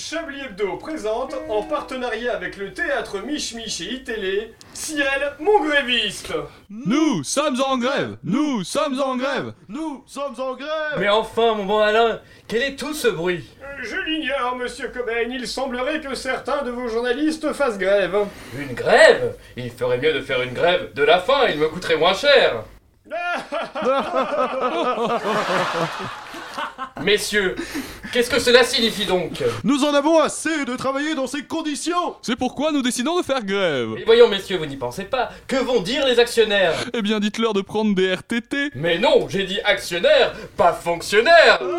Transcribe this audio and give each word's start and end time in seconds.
Chablis 0.00 0.40
Hebdo 0.40 0.78
présente, 0.78 1.34
en 1.50 1.62
partenariat 1.62 2.34
avec 2.34 2.56
le 2.56 2.72
théâtre 2.72 3.18
Mich 3.20 3.52
Mich 3.54 3.82
et 3.82 3.96
iTélé, 3.96 4.54
Ciel, 4.72 5.34
mon 5.38 5.62
gréviste 5.62 6.32
Nous 6.70 7.22
sommes 7.22 7.60
en 7.60 7.76
grève 7.76 8.16
Nous 8.24 8.64
sommes 8.64 8.98
en 8.98 9.16
grève 9.16 9.52
Nous 9.68 10.02
sommes 10.06 10.40
en 10.40 10.54
grève. 10.54 10.96
Mais 10.98 11.10
enfin, 11.10 11.52
mon 11.54 11.66
bon 11.66 11.80
Alain, 11.80 12.18
quel 12.48 12.62
est 12.62 12.76
tout 12.76 12.94
ce 12.94 13.08
bruit? 13.08 13.44
Euh, 13.62 13.66
Je 13.82 13.96
l'ignore, 13.96 14.56
monsieur 14.56 14.88
Cobain, 14.88 15.28
il 15.28 15.46
semblerait 15.46 16.00
que 16.00 16.14
certains 16.14 16.62
de 16.62 16.70
vos 16.70 16.88
journalistes 16.88 17.52
fassent 17.52 17.78
grève. 17.78 18.16
Une 18.58 18.72
grève? 18.72 19.36
Il 19.58 19.70
ferait 19.70 19.98
mieux 19.98 20.14
de 20.14 20.22
faire 20.22 20.40
une 20.40 20.54
grève 20.54 20.94
de 20.94 21.02
la 21.02 21.18
faim, 21.18 21.42
il 21.50 21.58
me 21.58 21.68
coûterait 21.68 21.98
moins 21.98 22.14
cher 22.14 22.64
Messieurs, 27.02 27.56
qu'est-ce 28.12 28.30
que 28.30 28.38
cela 28.38 28.62
signifie 28.64 29.06
donc 29.06 29.42
Nous 29.64 29.84
en 29.84 29.94
avons 29.94 30.20
assez 30.20 30.64
de 30.64 30.76
travailler 30.76 31.14
dans 31.14 31.26
ces 31.26 31.42
conditions. 31.44 32.14
C'est 32.22 32.36
pourquoi 32.36 32.72
nous 32.72 32.82
décidons 32.82 33.18
de 33.18 33.22
faire 33.24 33.42
grève. 33.44 33.90
Et 33.98 34.04
voyons, 34.04 34.28
messieurs, 34.28 34.58
vous 34.58 34.66
n'y 34.66 34.76
pensez 34.76 35.04
pas. 35.04 35.30
Que 35.46 35.56
vont 35.56 35.80
dire 35.80 36.06
les 36.06 36.18
actionnaires 36.18 36.74
Eh 36.92 37.02
bien 37.02 37.20
dites-leur 37.20 37.54
de 37.54 37.62
prendre 37.62 37.94
des 37.94 38.14
RTT 38.14 38.72
Mais 38.74 38.98
non, 38.98 39.28
j'ai 39.28 39.44
dit 39.44 39.60
actionnaire, 39.64 40.32
pas 40.56 40.72
fonctionnaire. 40.72 41.60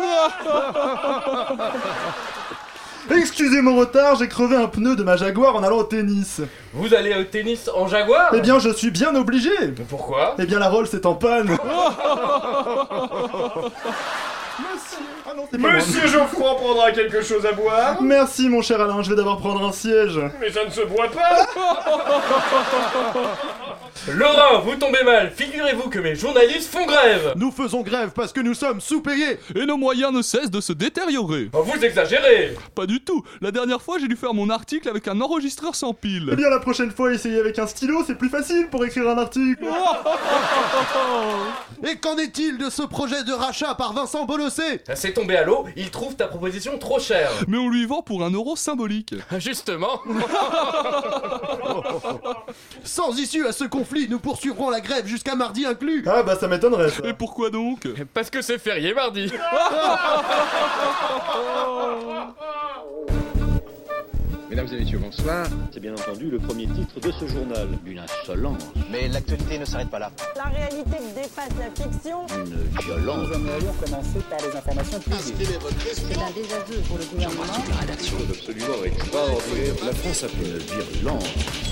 Excusez 3.10 3.60
mon 3.60 3.76
retard, 3.76 4.14
j'ai 4.16 4.28
crevé 4.28 4.56
un 4.56 4.68
pneu 4.68 4.94
de 4.96 5.02
ma 5.02 5.16
Jaguar 5.16 5.56
en 5.56 5.62
allant 5.62 5.78
au 5.78 5.84
tennis. 5.84 6.40
Vous 6.72 6.94
allez 6.94 7.14
au 7.14 7.24
tennis 7.24 7.68
en 7.74 7.88
Jaguar? 7.88 8.32
Eh 8.34 8.40
bien, 8.40 8.58
je 8.60 8.70
suis 8.70 8.90
bien 8.90 9.14
obligé. 9.14 9.50
Mais 9.60 9.84
pourquoi? 9.88 10.36
Eh 10.38 10.46
bien, 10.46 10.58
la 10.60 10.68
Rolls 10.68 10.88
est 10.92 11.04
en 11.04 11.14
panne. 11.14 11.48
Monsieur 14.58 14.91
Ah 15.32 15.34
non, 15.34 15.48
c'est 15.50 15.58
pas 15.58 15.68
moi. 15.68 15.76
Monsieur 15.76 16.06
Geoffroy 16.08 16.56
prendra 16.56 16.92
quelque 16.92 17.22
chose 17.22 17.46
à 17.46 17.52
boire 17.52 18.02
Merci 18.02 18.50
mon 18.50 18.60
cher 18.60 18.78
Alain, 18.82 19.02
je 19.02 19.08
vais 19.08 19.16
d'abord 19.16 19.38
prendre 19.38 19.66
un 19.66 19.72
siège. 19.72 20.20
Mais 20.40 20.50
ça 20.50 20.66
ne 20.66 20.70
se 20.70 20.82
boit 20.82 21.08
pas 21.08 21.46
Laurent, 24.08 24.60
vous 24.62 24.74
tombez 24.76 25.02
mal. 25.04 25.30
Figurez-vous 25.30 25.88
que 25.88 25.98
mes 26.00 26.14
journalistes 26.16 26.70
font 26.72 26.86
grève. 26.86 27.34
Nous 27.36 27.52
faisons 27.52 27.82
grève 27.82 28.10
parce 28.14 28.32
que 28.32 28.40
nous 28.40 28.54
sommes 28.54 28.80
sous-payés 28.80 29.38
Et 29.54 29.64
nos 29.64 29.76
moyens 29.76 30.12
ne 30.12 30.22
cessent 30.22 30.50
de 30.50 30.60
se 30.60 30.72
détériorer 30.72 31.50
Oh, 31.52 31.62
vous 31.62 31.84
exagérez. 31.84 32.56
Pas 32.74 32.86
du 32.86 33.00
tout 33.00 33.22
La 33.40 33.52
dernière 33.52 33.80
fois 33.80 33.98
j'ai 33.98 34.08
dû 34.08 34.16
faire 34.16 34.34
mon 34.34 34.50
article 34.50 34.88
avec 34.88 35.06
un 35.08 35.20
enregistreur 35.20 35.74
sans 35.76 35.92
Eh 35.92 35.96
pile 36.00 36.34
bien, 36.34 36.48
la 36.50 36.58
prochaine 36.58 36.90
fois, 36.90 37.12
essayez 37.12 37.38
avec 37.38 37.58
un 37.58 37.66
stylo, 37.66 38.02
c'est 38.06 38.16
plus 38.16 38.28
facile 38.28 38.68
pour 38.70 38.84
écrire 38.84 39.08
un 39.08 39.18
article 39.18 39.64
Et 41.88 41.96
qu'en 41.96 42.16
est-il 42.16 42.58
de 42.58 42.70
ce 42.70 42.82
projet 42.82 43.22
de 43.24 43.32
rachat 43.32 43.74
par 43.74 43.92
Vincent 43.92 44.24
Bollocé 44.24 44.80
C'est 44.94 45.12
tombé 45.12 45.36
à 45.36 45.44
l'eau, 45.44 45.66
il 45.76 45.90
trouve 45.90 46.16
ta 46.16 46.26
proposition 46.26 46.78
trop 46.78 46.98
chère. 46.98 47.30
Mais 47.48 47.58
on 47.58 47.68
lui 47.68 47.86
vend 47.86 48.02
pour 48.02 48.24
un 48.24 48.30
euro 48.30 48.56
symbolique 48.56 49.14
Justement. 49.38 50.00
Sans 52.84 53.16
issue 53.18 53.46
à 53.46 53.52
ce 53.52 53.64
conflit, 53.82 54.06
nous 54.08 54.20
poursuivrons 54.20 54.70
la 54.70 54.80
grève 54.80 55.06
jusqu'à 55.06 55.34
mardi 55.34 55.66
inclus 55.66 56.04
Ah 56.06 56.22
bah 56.22 56.36
ça 56.38 56.46
m'étonnerait 56.46 56.88
ça. 56.90 57.02
Et 57.04 57.14
pourquoi 57.14 57.50
donc? 57.50 57.88
Parce 58.14 58.30
que 58.30 58.40
c'est 58.40 58.58
férié 58.58 58.94
mardi. 58.94 59.32
Mesdames 64.48 64.68
et 64.70 64.76
messieurs, 64.80 64.98
bonsoir. 64.98 65.46
C'est 65.72 65.80
bien 65.80 65.94
entendu 65.94 66.30
le 66.30 66.38
premier 66.38 66.66
titre 66.66 67.00
de 67.00 67.10
ce 67.10 67.26
journal. 67.26 67.68
Une 67.86 67.98
insolence, 67.98 68.62
Mais 68.90 69.08
l'actualité 69.08 69.58
ne 69.58 69.64
s'arrête 69.64 69.90
pas 69.90 69.98
là. 69.98 70.12
La 70.36 70.44
réalité 70.44 70.98
dépasse 71.16 71.48
la 71.58 71.70
fiction. 71.84 72.26
une 72.36 72.68
violence. 72.84 73.28
C'est 75.94 76.18
un 76.18 76.30
désaveu 76.30 76.82
pour 76.86 76.98
le 76.98 77.04
gouvernement. 77.06 77.42
absolument 78.30 78.84
extraordinaire. 78.84 79.74
La 79.86 79.92
France 79.92 80.22
a 80.22 80.28
fait 80.28 80.44
une 80.44 80.58
virulence. 80.58 81.71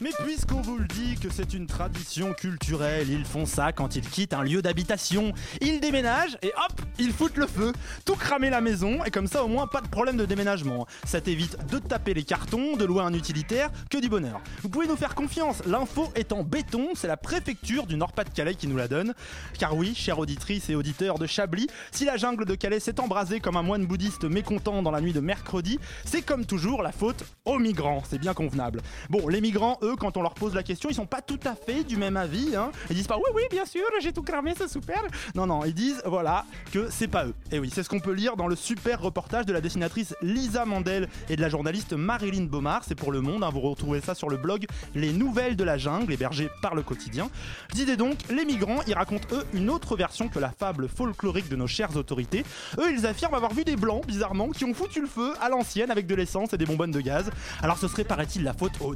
Mais 0.00 0.10
puisqu'on 0.24 0.60
vous 0.60 0.78
le 0.78 0.86
dit 0.86 1.16
que 1.16 1.28
c'est 1.28 1.54
une 1.54 1.66
tradition 1.66 2.32
culturelle, 2.32 3.10
ils 3.10 3.24
font 3.24 3.46
ça 3.46 3.72
quand 3.72 3.96
ils 3.96 4.08
quittent 4.08 4.32
un 4.32 4.44
lieu 4.44 4.62
d'habitation. 4.62 5.32
Ils 5.60 5.80
déménagent 5.80 6.38
et 6.40 6.52
hop, 6.56 6.80
ils 7.00 7.12
foutent 7.12 7.36
le 7.36 7.48
feu. 7.48 7.72
Tout 8.04 8.14
cramer 8.14 8.48
la 8.48 8.60
maison 8.60 9.02
et 9.04 9.10
comme 9.10 9.26
ça 9.26 9.42
au 9.42 9.48
moins 9.48 9.66
pas 9.66 9.80
de 9.80 9.88
problème 9.88 10.16
de 10.16 10.24
déménagement. 10.24 10.86
Ça 11.04 11.20
t'évite 11.20 11.56
de 11.66 11.80
taper 11.80 12.14
les 12.14 12.22
cartons, 12.22 12.76
de 12.76 12.84
louer 12.84 13.02
un 13.02 13.12
utilitaire, 13.12 13.70
que 13.90 13.98
du 13.98 14.08
bonheur. 14.08 14.40
Vous 14.62 14.68
pouvez 14.68 14.86
nous 14.86 14.96
faire 14.96 15.16
confiance, 15.16 15.64
l'info 15.66 16.12
est 16.14 16.32
en 16.32 16.44
béton, 16.44 16.90
c'est 16.94 17.08
la 17.08 17.16
préfecture 17.16 17.86
du 17.86 17.96
Nord-Pas-de-Calais 17.96 18.54
qui 18.54 18.68
nous 18.68 18.76
la 18.76 18.86
donne. 18.86 19.14
Car 19.58 19.76
oui, 19.76 19.96
chères 19.96 20.20
auditrices 20.20 20.70
et 20.70 20.76
auditeurs 20.76 21.18
de 21.18 21.26
Chablis, 21.26 21.66
si 21.90 22.04
la 22.04 22.16
jungle 22.16 22.44
de 22.44 22.54
Calais 22.54 22.78
s'est 22.78 23.00
embrasée 23.00 23.40
comme 23.40 23.56
un 23.56 23.62
moine 23.62 23.84
bouddhiste 23.84 24.24
mécontent 24.24 24.80
dans 24.80 24.92
la 24.92 25.00
nuit 25.00 25.12
de 25.12 25.20
mercredi, 25.20 25.80
c'est 26.04 26.22
comme 26.22 26.46
toujours 26.46 26.84
la 26.84 26.92
faute 26.92 27.24
aux 27.44 27.58
migrants, 27.58 28.04
c'est 28.08 28.18
bien 28.18 28.34
convenable. 28.34 28.80
Bon, 29.10 29.26
les 29.26 29.40
migrants, 29.40 29.76
eux, 29.82 29.87
quand 29.96 30.16
on 30.16 30.22
leur 30.22 30.34
pose 30.34 30.54
la 30.54 30.62
question, 30.62 30.88
ils 30.90 30.94
sont 30.94 31.06
pas 31.06 31.22
tout 31.22 31.40
à 31.44 31.54
fait 31.54 31.84
du 31.84 31.96
même 31.96 32.16
avis. 32.16 32.56
Hein. 32.56 32.70
Ils 32.90 32.96
disent 32.96 33.06
pas 33.06 33.16
oui, 33.16 33.30
oui, 33.34 33.42
bien 33.50 33.64
sûr, 33.64 33.82
j'ai 34.00 34.12
tout 34.12 34.22
cramé, 34.22 34.54
c'est 34.56 34.68
super. 34.68 35.02
Non, 35.34 35.46
non, 35.46 35.64
ils 35.64 35.74
disent 35.74 36.02
voilà 36.04 36.44
que 36.72 36.88
c'est 36.90 37.08
pas 37.08 37.26
eux. 37.26 37.34
Et 37.52 37.58
oui, 37.58 37.70
c'est 37.72 37.82
ce 37.82 37.88
qu'on 37.88 38.00
peut 38.00 38.12
lire 38.12 38.36
dans 38.36 38.46
le 38.46 38.56
super 38.56 39.00
reportage 39.00 39.46
de 39.46 39.52
la 39.52 39.60
dessinatrice 39.60 40.14
Lisa 40.22 40.64
Mandel 40.64 41.08
et 41.28 41.36
de 41.36 41.40
la 41.40 41.48
journaliste 41.48 41.92
Marilyn 41.92 42.44
Baumard. 42.44 42.82
C'est 42.86 42.94
pour 42.94 43.12
Le 43.12 43.20
Monde. 43.20 43.44
hein. 43.44 43.50
Vous 43.52 43.60
retrouvez 43.60 44.00
ça 44.00 44.14
sur 44.14 44.28
le 44.28 44.36
blog 44.36 44.66
Les 44.94 45.12
Nouvelles 45.12 45.56
de 45.56 45.64
la 45.64 45.78
Jungle, 45.78 46.12
hébergé 46.12 46.48
par 46.62 46.74
le 46.74 46.82
quotidien. 46.82 47.30
Disait 47.72 47.96
donc, 47.96 48.18
les 48.30 48.44
migrants, 48.44 48.80
ils 48.86 48.94
racontent 48.94 49.28
eux 49.32 49.44
une 49.54 49.70
autre 49.70 49.96
version 49.96 50.28
que 50.28 50.38
la 50.38 50.50
fable 50.50 50.88
folklorique 50.88 51.48
de 51.48 51.56
nos 51.56 51.66
chères 51.66 51.96
autorités. 51.96 52.44
Eux, 52.78 52.92
ils 52.92 53.06
affirment 53.06 53.34
avoir 53.34 53.52
vu 53.52 53.64
des 53.64 53.76
blancs, 53.76 54.06
bizarrement, 54.06 54.50
qui 54.50 54.64
ont 54.64 54.74
foutu 54.74 55.00
le 55.00 55.06
feu 55.06 55.32
à 55.40 55.48
l'ancienne 55.48 55.90
avec 55.90 56.06
de 56.06 56.14
l'essence 56.14 56.52
et 56.52 56.58
des 56.58 56.66
bonbonnes 56.66 56.90
de 56.90 57.00
gaz. 57.00 57.30
Alors 57.62 57.78
ce 57.78 57.88
serait, 57.88 58.04
paraît-il, 58.04 58.44
la 58.44 58.52
faute 58.52 58.72
aux 58.80 58.94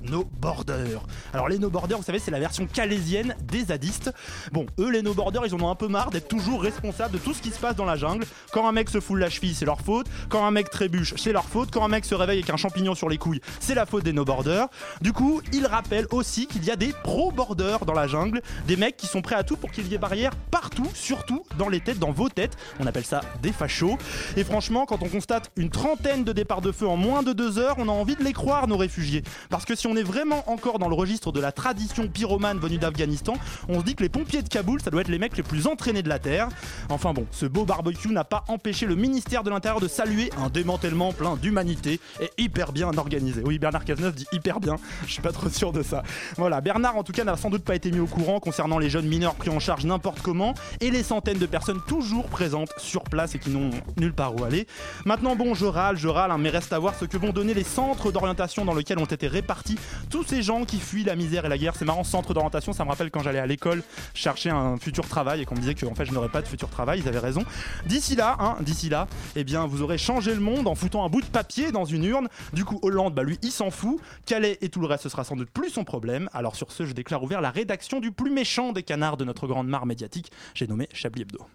Alors 1.32 1.48
les 1.48 1.58
no-borders, 1.58 1.98
vous 1.98 2.04
savez, 2.04 2.18
c'est 2.18 2.30
la 2.30 2.40
version 2.40 2.66
calaisienne 2.66 3.34
des 3.42 3.64
zadistes. 3.64 4.12
Bon, 4.52 4.66
eux, 4.78 4.90
les 4.90 5.02
no-borders, 5.02 5.46
ils 5.46 5.54
en 5.54 5.60
ont 5.60 5.70
un 5.70 5.74
peu 5.74 5.88
marre 5.88 6.10
d'être 6.10 6.28
toujours 6.28 6.62
responsables 6.62 7.12
de 7.12 7.18
tout 7.18 7.34
ce 7.34 7.42
qui 7.42 7.50
se 7.50 7.58
passe 7.58 7.76
dans 7.76 7.84
la 7.84 7.96
jungle. 7.96 8.24
Quand 8.52 8.68
un 8.68 8.72
mec 8.72 8.90
se 8.90 9.00
foule 9.00 9.20
la 9.20 9.30
cheville, 9.30 9.54
c'est 9.54 9.64
leur 9.64 9.80
faute. 9.80 10.06
Quand 10.28 10.44
un 10.44 10.50
mec 10.50 10.70
trébuche, 10.70 11.14
c'est 11.16 11.32
leur 11.32 11.44
faute. 11.44 11.70
Quand 11.70 11.84
un 11.84 11.88
mec 11.88 12.04
se 12.04 12.14
réveille 12.14 12.38
avec 12.38 12.50
un 12.50 12.56
champignon 12.56 12.94
sur 12.94 13.08
les 13.08 13.18
couilles, 13.18 13.40
c'est 13.60 13.74
la 13.74 13.86
faute 13.86 14.04
des 14.04 14.12
no-borders. 14.12 14.68
Du 15.00 15.12
coup, 15.12 15.40
ils 15.52 15.66
rappellent 15.66 16.06
aussi 16.10 16.46
qu'il 16.46 16.64
y 16.64 16.70
a 16.70 16.76
des 16.76 16.92
pro-borders 17.02 17.84
dans 17.84 17.94
la 17.94 18.06
jungle, 18.06 18.42
des 18.66 18.76
mecs 18.76 18.96
qui 18.96 19.06
sont 19.06 19.22
prêts 19.22 19.36
à 19.36 19.44
tout 19.44 19.56
pour 19.56 19.70
qu'il 19.70 19.86
y 19.88 19.94
ait 19.94 19.98
barrière 19.98 20.32
partout, 20.50 20.88
surtout 20.94 21.44
dans 21.58 21.68
les 21.68 21.80
têtes, 21.80 21.98
dans 21.98 22.12
vos 22.12 22.28
têtes. 22.28 22.56
On 22.80 22.86
appelle 22.86 23.04
ça 23.04 23.20
des 23.42 23.52
fachos. 23.52 23.98
Et 24.36 24.44
franchement, 24.44 24.86
quand 24.86 25.02
on 25.02 25.08
constate 25.08 25.50
une 25.56 25.70
trentaine 25.70 26.24
de 26.24 26.32
départs 26.32 26.60
de 26.60 26.72
feu 26.72 26.86
en 26.86 26.96
moins 26.96 27.22
de 27.22 27.32
deux 27.32 27.58
heures, 27.58 27.76
on 27.78 27.88
a 27.88 27.92
envie 27.92 28.16
de 28.16 28.24
les 28.24 28.32
croire, 28.32 28.68
nos 28.68 28.76
réfugiés. 28.76 29.22
Parce 29.50 29.64
que 29.64 29.74
si 29.74 29.86
on 29.86 29.96
est 29.96 30.02
vraiment 30.02 30.48
encore 30.50 30.71
dans 30.78 30.88
le 30.88 30.94
registre 30.94 31.32
de 31.32 31.40
la 31.40 31.52
tradition 31.52 32.08
pyromane 32.08 32.58
venue 32.58 32.78
d'Afghanistan, 32.78 33.34
on 33.68 33.80
se 33.80 33.84
dit 33.84 33.94
que 33.94 34.02
les 34.02 34.08
pompiers 34.08 34.42
de 34.42 34.48
Kaboul, 34.48 34.80
ça 34.80 34.90
doit 34.90 35.00
être 35.00 35.08
les 35.08 35.18
mecs 35.18 35.36
les 35.36 35.42
plus 35.42 35.66
entraînés 35.66 36.02
de 36.02 36.08
la 36.08 36.18
Terre. 36.18 36.48
Enfin 36.88 37.12
bon, 37.12 37.26
ce 37.30 37.46
beau 37.46 37.64
barbecue 37.64 38.08
n'a 38.08 38.24
pas 38.24 38.44
empêché 38.48 38.86
le 38.86 38.94
ministère 38.94 39.42
de 39.42 39.50
l'Intérieur 39.50 39.80
de 39.80 39.88
saluer 39.88 40.30
un 40.38 40.48
démantèlement 40.48 41.12
plein 41.12 41.36
d'humanité 41.36 42.00
et 42.20 42.30
hyper 42.38 42.72
bien 42.72 42.96
organisé. 42.96 43.42
Oui, 43.44 43.58
Bernard 43.58 43.84
Cazeneuve 43.84 44.14
dit 44.14 44.26
hyper 44.32 44.60
bien, 44.60 44.76
je 45.06 45.12
suis 45.12 45.22
pas 45.22 45.32
trop 45.32 45.48
sûr 45.48 45.72
de 45.72 45.82
ça. 45.82 46.02
Voilà, 46.36 46.60
Bernard 46.60 46.96
en 46.96 47.02
tout 47.02 47.12
cas 47.12 47.24
n'a 47.24 47.36
sans 47.36 47.50
doute 47.50 47.64
pas 47.64 47.74
été 47.74 47.90
mis 47.90 48.00
au 48.00 48.06
courant 48.06 48.40
concernant 48.40 48.78
les 48.78 48.90
jeunes 48.90 49.06
mineurs 49.06 49.34
pris 49.34 49.50
en 49.50 49.60
charge 49.60 49.84
n'importe 49.84 50.20
comment 50.20 50.54
et 50.80 50.90
les 50.90 51.02
centaines 51.02 51.38
de 51.38 51.46
personnes 51.46 51.80
toujours 51.86 52.26
présentes 52.26 52.70
sur 52.78 53.04
place 53.04 53.34
et 53.34 53.38
qui 53.38 53.50
n'ont 53.50 53.70
nulle 53.98 54.14
part 54.14 54.34
où 54.36 54.44
aller. 54.44 54.66
Maintenant 55.04 55.36
bon, 55.36 55.54
je 55.54 55.66
râle, 55.66 55.96
je 55.96 56.08
râle, 56.08 56.30
hein, 56.30 56.38
mais 56.38 56.50
reste 56.50 56.72
à 56.72 56.78
voir 56.78 56.94
ce 56.94 57.04
que 57.04 57.16
vont 57.16 57.32
donner 57.32 57.54
les 57.54 57.64
centres 57.64 58.12
d'orientation 58.12 58.64
dans 58.64 58.74
lesquels 58.74 58.98
ont 58.98 59.04
été 59.04 59.28
répartis 59.28 59.78
tous 60.10 60.24
ces 60.24 60.42
gens 60.42 60.61
qui 60.64 60.78
fuient 60.78 61.04
la 61.04 61.16
misère 61.16 61.44
et 61.44 61.48
la 61.48 61.58
guerre. 61.58 61.74
C'est 61.76 61.84
marrant, 61.84 62.04
centre 62.04 62.34
d'orientation, 62.34 62.72
ça 62.72 62.84
me 62.84 62.90
rappelle 62.90 63.10
quand 63.10 63.20
j'allais 63.20 63.38
à 63.38 63.46
l'école 63.46 63.82
chercher 64.14 64.50
un 64.50 64.76
futur 64.76 65.08
travail 65.08 65.40
et 65.40 65.44
qu'on 65.44 65.54
me 65.54 65.60
disait 65.60 65.74
que 65.74 65.86
en 65.86 65.94
fait 65.94 66.04
je 66.04 66.12
n'aurais 66.12 66.28
pas 66.28 66.42
de 66.42 66.48
futur 66.48 66.68
travail, 66.68 67.00
ils 67.00 67.08
avaient 67.08 67.18
raison. 67.18 67.44
D'ici 67.86 68.16
là, 68.16 68.36
hein, 68.40 68.56
d'ici 68.60 68.88
là, 68.88 69.06
eh 69.36 69.44
bien 69.44 69.66
vous 69.66 69.82
aurez 69.82 69.98
changé 69.98 70.34
le 70.34 70.40
monde 70.40 70.66
en 70.66 70.74
foutant 70.74 71.04
un 71.04 71.08
bout 71.08 71.20
de 71.20 71.26
papier 71.26 71.72
dans 71.72 71.84
une 71.84 72.04
urne. 72.04 72.28
Du 72.52 72.64
coup, 72.64 72.78
Hollande, 72.82 73.14
bah 73.14 73.22
lui, 73.22 73.38
il 73.42 73.50
s'en 73.50 73.70
fout. 73.70 74.00
Calais 74.26 74.58
et 74.60 74.68
tout 74.68 74.80
le 74.80 74.86
reste, 74.86 75.04
ce 75.04 75.08
sera 75.08 75.24
sans 75.24 75.36
doute 75.36 75.50
plus 75.50 75.70
son 75.70 75.84
problème. 75.84 76.28
Alors 76.32 76.56
sur 76.56 76.72
ce, 76.72 76.86
je 76.86 76.92
déclare 76.92 77.22
ouvert 77.22 77.40
la 77.40 77.50
rédaction 77.50 78.00
du 78.00 78.12
plus 78.12 78.30
méchant 78.30 78.72
des 78.72 78.82
canards 78.82 79.16
de 79.16 79.24
notre 79.24 79.46
grande 79.46 79.68
mare 79.68 79.86
médiatique. 79.86 80.32
J'ai 80.54 80.66
nommé 80.66 80.88
Chablis 80.92 81.22
Hebdo. 81.22 81.46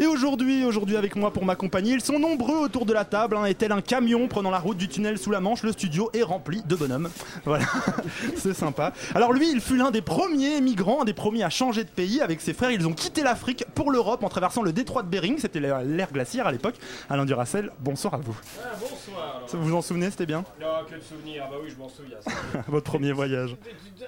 Et 0.00 0.06
aujourd'hui, 0.06 0.64
aujourd'hui 0.64 0.96
avec 0.96 1.14
moi 1.14 1.30
pour 1.30 1.44
m'accompagner, 1.44 1.92
ils 1.92 2.00
sont 2.00 2.18
nombreux 2.18 2.56
autour 2.56 2.86
de 2.86 2.94
la 2.94 3.04
table, 3.04 3.36
hein, 3.36 3.44
et 3.44 3.54
tel 3.54 3.70
un 3.70 3.82
camion 3.82 4.28
prenant 4.28 4.50
la 4.50 4.58
route 4.58 4.78
du 4.78 4.88
tunnel 4.88 5.18
sous 5.18 5.30
la 5.30 5.40
Manche, 5.40 5.62
le 5.62 5.72
studio 5.72 6.08
est 6.14 6.22
rempli 6.22 6.62
de 6.62 6.74
bonhommes. 6.74 7.10
Voilà, 7.44 7.64
c'est 8.36 8.54
sympa. 8.54 8.92
Alors 9.14 9.32
lui, 9.32 9.50
il 9.50 9.60
fut 9.60 9.76
l'un 9.76 9.90
des 9.90 10.00
premiers 10.00 10.60
migrants, 10.60 11.02
un 11.02 11.04
des 11.04 11.12
premiers 11.12 11.42
à 11.42 11.50
changer 11.50 11.84
de 11.84 11.88
pays 11.90 12.20
avec 12.22 12.40
ses 12.40 12.54
frères. 12.54 12.70
Ils 12.70 12.86
ont 12.86 12.92
quitté 12.92 13.22
l'Afrique 13.22 13.64
pour 13.74 13.90
l'Europe 13.90 14.24
en 14.24 14.28
traversant 14.28 14.62
le 14.62 14.72
détroit 14.72 15.02
de 15.02 15.08
Bering, 15.08 15.38
c'était 15.38 15.60
l'ère 15.60 16.12
glaciaire 16.12 16.46
à 16.46 16.52
l'époque. 16.52 16.76
Alain 17.10 17.26
Duracel, 17.26 17.70
bonsoir 17.80 18.14
à 18.14 18.18
vous. 18.18 18.36
bonsoir. 18.80 19.42
Ça, 19.46 19.56
Vous 19.58 19.64
vous 19.64 19.74
en 19.74 19.82
souvenez, 19.82 20.10
c'était 20.10 20.26
bien? 20.26 20.44
Non, 20.60 20.66
que 20.88 20.94
de 20.94 21.00
souvenirs. 21.00 21.44
Ah 21.46 21.50
bah 21.50 21.58
oui, 21.62 21.70
je 21.70 21.76
m'en 21.76 21.88
souviens. 21.88 22.18
Votre 22.68 22.90
premier 22.90 23.12
voyage. 23.12 23.54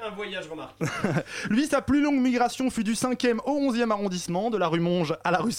Un 0.05 0.15
voyage 0.15 0.45
remarqué. 0.49 0.85
Lui, 1.51 1.67
sa 1.67 1.83
plus 1.83 2.03
longue 2.03 2.21
migration 2.21 2.71
fut 2.71 2.85
du 2.85 2.95
5e 2.95 3.39
au 3.45 3.73
11e 3.73 3.91
arrondissement, 3.91 4.51
de 4.51 4.57
la 4.57 4.69
rue 4.69 4.81
Monge 4.81 5.17
à 5.25 5.31
la 5.31 5.39
rue 5.39 5.53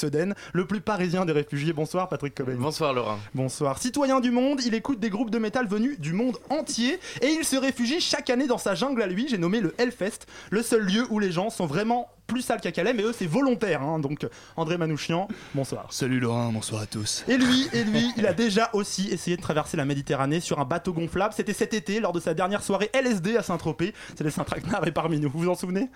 Le 0.54 0.66
plus 0.66 0.81
parisien 0.81 1.25
des 1.25 1.34
réfugiés. 1.34 1.74
Bonsoir, 1.74 2.10
Patrick 2.10 2.36
Cobain. 2.36 2.56
Bonsoir 2.56 2.94
Laurent. 2.94 3.20
Bonsoir. 3.34 3.80
Citoyen 3.80 4.20
du 4.20 4.31
monde, 4.31 4.62
il 4.66 4.74
écoute 4.74 5.00
des 5.00 5.10
groupes 5.10 5.30
de 5.30 5.40
métal 5.40 5.68
venus 5.68 6.00
du 6.00 6.14
monde 6.14 6.38
entier 6.50 7.00
et 7.22 7.28
il 7.28 7.44
se 7.44 7.56
réfugie 7.56 8.00
chaque 8.00 8.30
année 8.30 8.48
dans 8.48 8.58
sa 8.58 8.75
jungle 8.75 9.02
à 9.02 9.08
lui. 9.08 9.28
J'ai 9.30 9.38
nommé 9.38 9.60
le 9.60 9.74
Hellfest, 9.78 10.25
le 10.50 10.62
seul 10.62 10.84
lieu 10.84 11.06
où 11.10 11.20
les 11.20 11.31
gens 11.31 11.50
sont 11.50 11.66
vraiment 11.66 12.10
plus 12.28 12.42
sales 12.42 12.62
qu'à 12.62 12.72
Calais, 12.72 12.94
mais 12.94 13.04
eux, 13.04 13.14
c'est 13.18 13.25
volontaire. 13.28 13.81
hein. 13.81 14.00
Donc, 14.00 14.25
André 14.56 14.78
Manouchian, 14.78 15.28
bonsoir. 15.54 15.88
Salut 15.92 16.20
Laurent, 16.20 16.52
bonsoir 16.52 16.81
à 16.81 16.86
tous. 16.86 17.24
Et 17.28 17.38
lui, 17.38 17.68
et 17.74 17.84
lui, 17.84 18.12
il 18.18 18.25
a 18.25 18.34
déjà 18.34 18.70
aussi 18.74 19.10
essayé 19.10 19.38
de 19.38 19.42
traverser 19.42 19.78
la 19.78 19.86
Méditerranée 19.86 20.40
sur 20.40 20.60
un 20.60 20.66
bateau 20.66 20.94
gonflable. 20.94 21.34
C'était 21.36 21.54
cet 21.54 21.74
été, 21.74 22.00
lors 22.00 22.14
de 22.14 22.20
sa 22.20 22.34
dernière 22.34 22.64
soirée 22.64 22.90
LSD 22.94 23.38
à 23.38 23.44
Saint-Tropez. 23.44 23.94
C'est 24.18 24.24
les 24.24 24.31
Saint-Traquenard 24.31 24.88
et 24.88 24.92
parmi 24.92 25.20
nous. 25.20 25.30
Vous 25.30 25.40
vous 25.40 25.50
en 25.50 25.56
souvenez? 25.56 25.90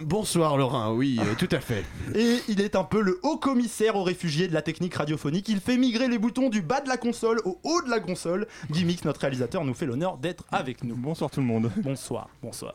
Bonsoir 0.00 0.56
Laurent, 0.56 0.92
oui, 0.94 1.18
euh, 1.20 1.34
tout 1.38 1.48
à 1.50 1.60
fait. 1.60 1.84
Et 2.14 2.38
il 2.48 2.60
est 2.62 2.74
un 2.74 2.84
peu 2.84 3.02
le 3.02 3.20
haut 3.22 3.36
commissaire 3.36 3.96
aux 3.96 4.02
réfugiés 4.02 4.48
de 4.48 4.54
la 4.54 4.62
technique 4.62 4.94
radiophonique. 4.94 5.48
Il 5.48 5.60
fait 5.60 5.76
migrer 5.76 6.08
les 6.08 6.18
boutons 6.18 6.48
du 6.48 6.62
bas 6.62 6.80
de 6.80 6.88
la 6.88 6.96
console 6.96 7.40
au 7.44 7.58
haut 7.64 7.82
de 7.82 7.90
la 7.90 8.00
console. 8.00 8.46
Gimmicks, 8.70 9.04
notre 9.04 9.20
réalisateur, 9.20 9.64
nous 9.64 9.74
fait 9.74 9.86
l'honneur 9.86 10.16
d'être 10.16 10.44
avec 10.50 10.84
nous. 10.84 10.96
Bonsoir 10.96 11.30
tout 11.30 11.40
le 11.40 11.46
monde. 11.46 11.70
Bonsoir, 11.76 12.28
bonsoir. 12.42 12.74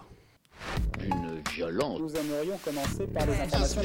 Une 1.03 1.41
violence. 1.53 1.99
Nous 1.99 2.15
aimerions 2.15 2.57
commencer 2.63 3.07
par 3.07 3.25
les 3.25 3.33
informations 3.33 3.81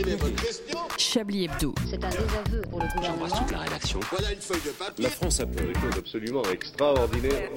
Chablis 0.99 1.45
Hebdo. 1.45 1.75
C'est 1.89 2.05
un 2.05 2.09
désaveu 2.09 2.63
pour 2.71 2.81
le 2.81 2.87
gouvernement. 2.95 3.27
toute 3.29 3.51
la 3.53 3.59
rédaction. 3.59 4.01
Voilà 4.11 4.33
une 4.33 4.41
feuille 4.41 4.61
de 4.67 4.71
papier. 4.71 5.05
La 5.05 5.11
France 5.11 5.41
a 5.41 5.47
fait 5.47 5.67
Des 5.67 5.75
choses 5.75 5.99
absolument 5.99 6.43
extraordinaires. 6.53 7.51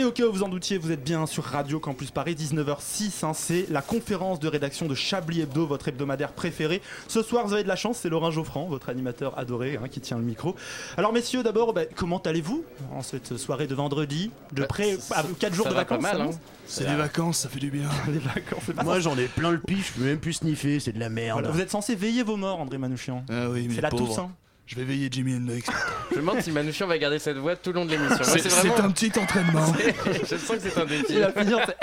Et 0.00 0.04
au 0.04 0.12
cas 0.12 0.26
où 0.26 0.32
vous 0.32 0.44
en 0.44 0.48
doutiez, 0.48 0.78
vous 0.78 0.92
êtes 0.92 1.02
bien 1.02 1.26
sur 1.26 1.42
Radio 1.42 1.80
Campus 1.80 2.12
Paris, 2.12 2.36
19h06. 2.36 3.24
hein, 3.24 3.32
c'est 3.34 3.66
la 3.68 3.82
conférence 3.82 4.38
de 4.38 4.46
rédaction 4.46 4.86
de 4.86 4.94
Chablis 4.94 5.40
Hebdo, 5.40 5.66
votre 5.66 5.88
hebdomadaire 5.88 6.30
préféré. 6.30 6.80
Ce 7.08 7.20
soir, 7.20 7.44
vous 7.44 7.52
avez 7.52 7.64
de 7.64 7.68
la 7.68 7.74
chance, 7.74 7.98
c'est 8.00 8.08
Laurent 8.08 8.30
Geoffrand, 8.30 8.66
votre 8.66 8.90
animateur 8.90 9.36
adoré, 9.36 9.76
hein, 9.82 9.88
qui 9.90 10.00
tient 10.00 10.16
le 10.16 10.22
micro. 10.22 10.54
Alors, 10.96 11.12
messieurs, 11.12 11.42
d'abord, 11.42 11.72
bah, 11.72 11.80
comment 11.96 12.18
allez-vous 12.18 12.62
en 12.94 13.02
cette 13.02 13.36
soirée 13.38 13.66
de 13.66 13.74
vendredi 13.74 14.30
De 14.52 14.62
près, 14.64 14.96
ça- 14.98 15.24
4 15.40 15.52
jours 15.52 15.64
ça 15.64 15.70
de 15.70 15.74
va 15.74 15.84
pas 15.84 15.96
vacances 15.96 16.12
mal, 16.12 16.20
hein. 16.28 16.30
C'est 16.66 16.86
les 16.88 16.94
vacances, 16.94 17.38
ça 17.38 17.48
fait 17.48 17.58
du 17.58 17.70
bien. 17.72 17.88
Les 18.08 18.18
vacances, 18.20 18.62
c'est 18.66 18.74
pas 18.74 18.84
Moi 18.84 19.00
j'en 19.00 19.18
ai 19.18 19.24
plein 19.26 19.50
le 19.50 19.58
pif, 19.58 19.94
je 19.94 20.00
peux 20.00 20.06
même 20.06 20.20
plus 20.20 20.34
sniffer, 20.34 20.78
c'est 20.78 20.92
de 20.92 21.00
la 21.00 21.08
merde. 21.08 21.40
Voilà, 21.40 21.50
Vous 21.50 21.60
êtes 21.60 21.70
censé 21.70 21.96
veiller 21.96 22.22
vos 22.22 22.36
morts, 22.36 22.60
André 22.60 22.78
Manouchian. 22.78 23.24
Ah 23.30 23.48
oui, 23.50 23.66
mais 23.68 23.74
C'est 23.74 23.80
la 23.80 23.88
pauvre. 23.90 24.06
Toussaint. 24.06 24.30
Je 24.68 24.76
vais 24.76 24.84
veiller 24.84 25.08
Jimi 25.10 25.34
Hendrix. 25.34 25.62
Je 26.10 26.16
me 26.16 26.20
demande 26.20 26.42
si 26.42 26.50
Manouchian 26.52 26.86
va 26.86 26.98
garder 26.98 27.18
cette 27.18 27.38
voix 27.38 27.56
tout 27.56 27.70
le 27.70 27.76
long 27.76 27.86
de 27.86 27.90
l'émission. 27.92 28.18
C'est 28.22 28.38
c'est 28.38 28.50
c'est 28.50 28.68
vraiment. 28.68 28.84
un 28.88 28.90
petit 28.90 29.10
entraînement. 29.18 29.64
Je 30.30 30.36
sens 30.36 30.56
que 30.56 30.60
c'est 30.68 30.78
un 30.78 30.84
défi. 30.84 31.06
Il 31.08 31.20
va 31.20 31.32
finir, 31.32 31.58
c'est- 31.64 31.76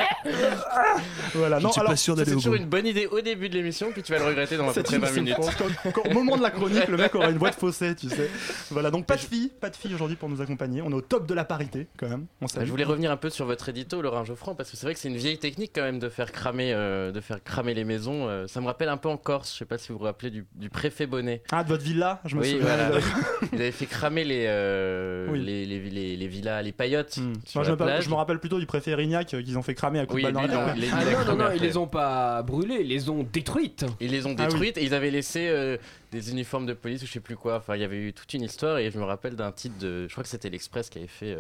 Voilà, 1.34 1.58
Je 1.58 1.64
non, 1.64 1.70
ne 1.70 1.74
suis 1.74 1.80
alors. 1.82 1.92
pas 1.94 1.96
sûr 1.98 2.16
d'aller 2.16 2.30
C'est 2.30 2.36
au 2.36 2.40
toujours 2.40 2.54
bout. 2.54 2.60
une 2.62 2.70
bonne 2.70 2.86
idée 2.86 3.08
au 3.08 3.22
début 3.22 3.50
de 3.50 3.56
l'émission, 3.56 3.92
puis 3.92 4.04
tu 4.04 4.12
vas 4.12 4.20
le 4.20 4.26
regretter 4.26 4.56
dans 4.58 4.66
à 4.66 4.68
peu 4.68 4.74
C'est 4.76 4.84
près 4.84 4.96
une 4.98 5.02
20 5.02 5.12
minutes. 5.14 5.36
Quand- 5.58 5.92
quand- 5.92 6.08
Au 6.08 6.14
moment 6.14 6.38
de 6.38 6.44
la 6.44 6.52
chronique, 6.52 6.88
le 6.88 6.98
mec 6.98 7.16
aura 7.16 7.32
une 7.32 7.40
voix 7.40 7.50
de 7.50 7.56
fausset, 7.56 7.96
tu 7.96 8.08
sais. 8.08 8.30
Voilà, 8.70 8.92
donc 8.92 9.08
pas 9.08 9.16
de 9.16 9.22
filles, 9.22 9.52
pas 9.60 9.72
de 9.72 9.76
filles 9.76 9.96
aujourd'hui 9.96 10.16
pour 10.16 10.30
nous 10.30 10.42
accompagner. 10.42 10.84
On 10.84 10.92
est 10.92 10.96
au 10.96 11.02
top 11.02 11.26
de 11.26 11.34
la 11.34 11.44
parité 11.44 11.88
quand 11.98 12.08
même. 12.08 12.28
On 12.40 12.46
Bah. 12.46 12.64
Je 12.64 12.70
voulais 12.70 12.84
revenir 12.84 13.10
un 13.12 13.18
peu 13.18 13.32
sur 13.32 13.46
votre 13.48 13.68
édito, 13.68 14.00
Laurent 14.04 14.24
Geoffrand, 14.26 14.54
parce 14.54 14.70
que 14.70 14.78
c'est 14.78 14.86
vrai 14.86 14.94
que 14.94 15.00
c'est 15.00 15.10
une 15.10 15.18
vieille 15.18 15.40
technique 15.40 15.72
quand 15.74 15.82
même 15.82 15.98
de 15.98 16.08
faire 16.10 16.32
cramer, 16.32 16.72
euh, 16.74 17.12
de 17.12 17.20
faire 17.20 17.44
cramer 17.44 17.74
les 17.74 17.84
maisons. 17.84 18.28
euh, 18.30 18.46
ça 18.46 18.62
me 18.62 18.68
rappelle 18.68 18.90
un 18.90 18.98
peu 18.98 19.10
en 19.10 19.18
Corse, 19.18 19.52
je 19.54 19.58
sais 19.58 19.66
pas 19.66 19.80
si 19.80 19.92
vous 19.92 19.98
vous 19.98 20.04
rappelez 20.06 20.30
du, 20.30 20.46
du 20.54 20.70
préfet 20.70 21.08
Bonnet. 21.08 21.42
Ah, 21.52 21.64
de 21.64 21.70
votre 21.70 21.84
villa, 21.84 22.22
je 22.26 22.36
me 22.36 22.42
Oui, 22.42 22.52
souviens. 22.52 22.75
Voilà. 22.76 23.00
Ils 23.54 23.56
avaient 23.62 23.72
fait 23.72 23.86
cramer 23.86 24.24
les, 24.24 24.46
euh, 24.48 25.28
Oui. 25.30 25.40
les, 25.44 25.66
les, 25.66 25.80
les- 25.90 26.16
les 26.18 26.28
villas, 26.28 26.62
les 26.62 26.72
paillotes. 26.72 27.14
Sur 27.14 27.24
Moi, 27.24 27.34
je, 27.46 27.58
la 27.58 27.64
me 27.64 27.70
rappelle- 27.72 27.86
plage. 27.88 28.04
je 28.06 28.10
me 28.10 28.16
rappelle 28.16 28.40
plutôt 28.40 28.60
du 28.60 28.66
préfet 28.66 28.92
Erignac 28.92 29.34
euh, 29.34 29.42
qu'ils 29.42 29.58
ont 29.58 29.62
fait 29.64 29.74
cramer 29.76 30.00
à 30.00 30.06
coups 30.06 30.16
Oui, 30.16 30.22
de 30.24 30.32
balle 30.32 30.50
dans 30.50 30.62
la 30.66 30.76
il- 30.76 30.84
il 30.84 30.90
Ah 30.94 30.98
a 30.98 31.26
non, 31.26 31.36
non, 31.38 31.44
non, 31.46 31.52
ils 31.56 31.62
les 31.62 31.78
ont 31.78 31.88
pas 31.88 32.42
brûlés, 32.44 32.80
ils 32.82 32.88
les 32.88 33.10
ont 33.10 33.24
détruites. 33.32 33.86
Ils 34.00 34.12
les 34.12 34.26
ont 34.26 34.36
Ah 34.38 34.44
oui. 34.44 34.48
détruites 34.48 34.78
et 34.78 34.84
ils 34.84 34.94
avaient 34.94 35.12
laissé 35.12 35.48
euh, 35.50 35.78
des 36.12 36.32
uniformes 36.32 36.66
de 36.66 36.74
police 36.74 37.04
ou 37.04 37.06
je 37.08 37.12
sais 37.12 37.20
plus 37.20 37.36
quoi. 37.36 37.58
Enfin, 37.58 37.76
il 37.76 37.82
y 37.82 37.86
avait 37.86 37.98
eu 37.98 38.14
toute 38.14 38.34
une 38.34 38.44
histoire 38.44 38.78
et 38.78 38.90
je 38.92 38.98
me 38.98 39.04
rappelle 39.04 39.36
d'un 39.36 39.52
titre 39.52 39.78
de. 39.80 40.08
Je 40.08 40.12
crois 40.14 40.24
que 40.24 40.30
c'était 40.30 40.50
l'Express 40.50 40.90
qui 40.90 40.98
avait 41.00 41.08
fait 41.08 41.36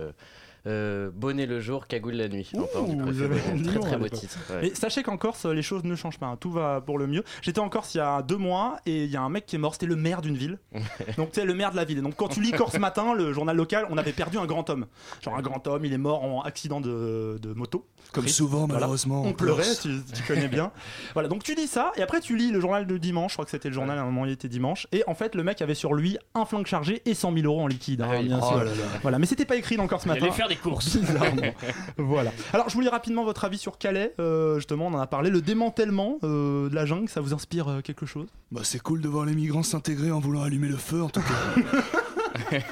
euh, 0.67 1.09
Bonnet 1.13 1.45
le 1.45 1.59
jour, 1.59 1.87
cagoule 1.87 2.13
la 2.15 2.27
nuit. 2.27 2.49
Du 2.53 2.59
Ouh, 2.59 2.65
préfet 2.65 2.95
vous 2.95 3.21
avez 3.21 3.39
Bonnet. 3.39 3.69
un 3.69 3.71
Très 3.71 3.79
très 3.79 3.97
beau 3.97 4.09
titre. 4.09 4.37
ouais. 4.49 4.59
Mais 4.63 4.73
sachez 4.75 5.03
qu'en 5.03 5.17
Corse, 5.17 5.45
les 5.45 5.61
choses 5.61 5.83
ne 5.83 5.95
changent 5.95 6.17
pas, 6.19 6.25
hein. 6.27 6.37
tout 6.39 6.51
va 6.51 6.81
pour 6.81 6.97
le 6.97 7.07
mieux. 7.07 7.23
J'étais 7.41 7.59
en 7.59 7.69
Corse 7.69 7.93
il 7.95 7.99
y 7.99 8.01
a 8.01 8.21
deux 8.21 8.37
mois 8.37 8.77
et 8.85 9.03
il 9.05 9.09
y 9.11 9.15
a 9.17 9.21
un 9.21 9.29
mec 9.29 9.45
qui 9.45 9.55
est 9.55 9.59
mort, 9.59 9.73
c'était 9.73 9.85
le 9.85 9.95
maire 9.95 10.21
d'une 10.21 10.35
ville. 10.35 10.59
Donc 11.17 11.31
tu 11.31 11.39
sais, 11.39 11.45
le 11.45 11.53
maire 11.53 11.71
de 11.71 11.75
la 11.75 11.85
ville. 11.85 11.99
Et 11.99 12.01
donc 12.01 12.15
quand 12.15 12.27
tu 12.29 12.41
lis 12.41 12.51
Corse 12.51 12.77
Matin, 12.79 13.13
le 13.13 13.31
journal 13.33 13.55
local, 13.55 13.85
on 13.89 13.97
avait 13.97 14.11
perdu 14.13 14.37
un 14.37 14.45
grand 14.45 14.69
homme. 14.69 14.85
Genre 15.21 15.35
un 15.35 15.41
grand 15.41 15.65
homme, 15.67 15.85
il 15.85 15.93
est 15.93 15.97
mort 15.97 16.23
en 16.23 16.41
accident 16.41 16.81
de, 16.81 17.37
de 17.41 17.53
moto. 17.53 17.85
Comme 18.11 18.27
souvent, 18.27 18.59
Voilà. 18.65 18.73
malheureusement. 18.75 19.21
en 19.23 19.27
On 19.27 19.33
pleurait, 19.33 19.75
tu, 19.81 19.99
tu 20.13 20.23
connais 20.23 20.47
bien. 20.47 20.71
voilà, 21.13 21.27
donc 21.27 21.43
tu 21.43 21.55
lis 21.55 21.67
ça, 21.67 21.91
et 21.97 22.01
après 22.01 22.21
tu 22.21 22.35
lis 22.37 22.51
le 22.51 22.59
journal 22.59 22.85
de 22.87 22.97
dimanche, 22.97 23.31
je 23.31 23.35
crois 23.35 23.45
que 23.45 23.51
c'était 23.51 23.67
le 23.69 23.73
journal 23.73 23.97
à 23.97 24.01
un 24.01 24.05
moment, 24.05 24.25
il 24.25 24.31
était 24.31 24.47
dimanche, 24.47 24.87
et 24.91 25.03
en 25.07 25.15
fait 25.15 25.33
le 25.35 25.43
mec 25.43 25.61
avait 25.61 25.73
sur 25.73 25.93
lui 25.93 26.17
un 26.35 26.45
flingue 26.45 26.67
chargé 26.67 27.01
et 27.05 27.13
100 27.13 27.33
000 27.33 27.45
euros 27.45 27.61
en 27.61 27.67
liquide, 27.67 28.01
hein, 28.01 28.07
Ah 28.11 28.15
oui. 28.19 28.27
bien 28.27 28.39
Oh 28.41 28.47
sûr. 28.47 28.57
là 28.57 28.63
là. 28.65 28.71
Voilà, 29.01 29.17
mais 29.19 29.25
c'était 29.25 29.45
pas 29.45 29.55
écrit 29.55 29.75
dans 29.75 29.87
Corse 29.87 30.05
Matin. 30.05 30.27
Des 30.55 30.61
courses. 30.61 30.95
Bizarrement. 30.97 31.41
voilà. 31.97 32.31
Alors, 32.53 32.69
je 32.69 32.73
voulais 32.75 32.89
rapidement 32.89 33.23
votre 33.23 33.43
avis 33.45 33.57
sur 33.57 33.77
Calais. 33.77 34.13
Euh, 34.19 34.55
justement, 34.55 34.87
on 34.87 34.93
en 34.93 34.99
a 34.99 35.07
parlé. 35.07 35.29
Le 35.29 35.41
démantèlement 35.41 36.19
euh, 36.23 36.69
de 36.69 36.75
la 36.75 36.85
jungle, 36.85 37.09
ça 37.09 37.21
vous 37.21 37.33
inspire 37.33 37.67
euh, 37.67 37.81
quelque 37.81 38.05
chose? 38.05 38.27
Bah, 38.51 38.61
c'est 38.63 38.79
cool 38.81 39.01
de 39.01 39.07
voir 39.07 39.25
les 39.25 39.35
migrants 39.35 39.63
s'intégrer 39.63 40.11
en 40.11 40.19
voulant 40.19 40.43
allumer 40.43 40.67
le 40.67 40.77
feu, 40.77 41.01
en 41.03 41.09
tout 41.09 41.21
cas. 41.21 41.61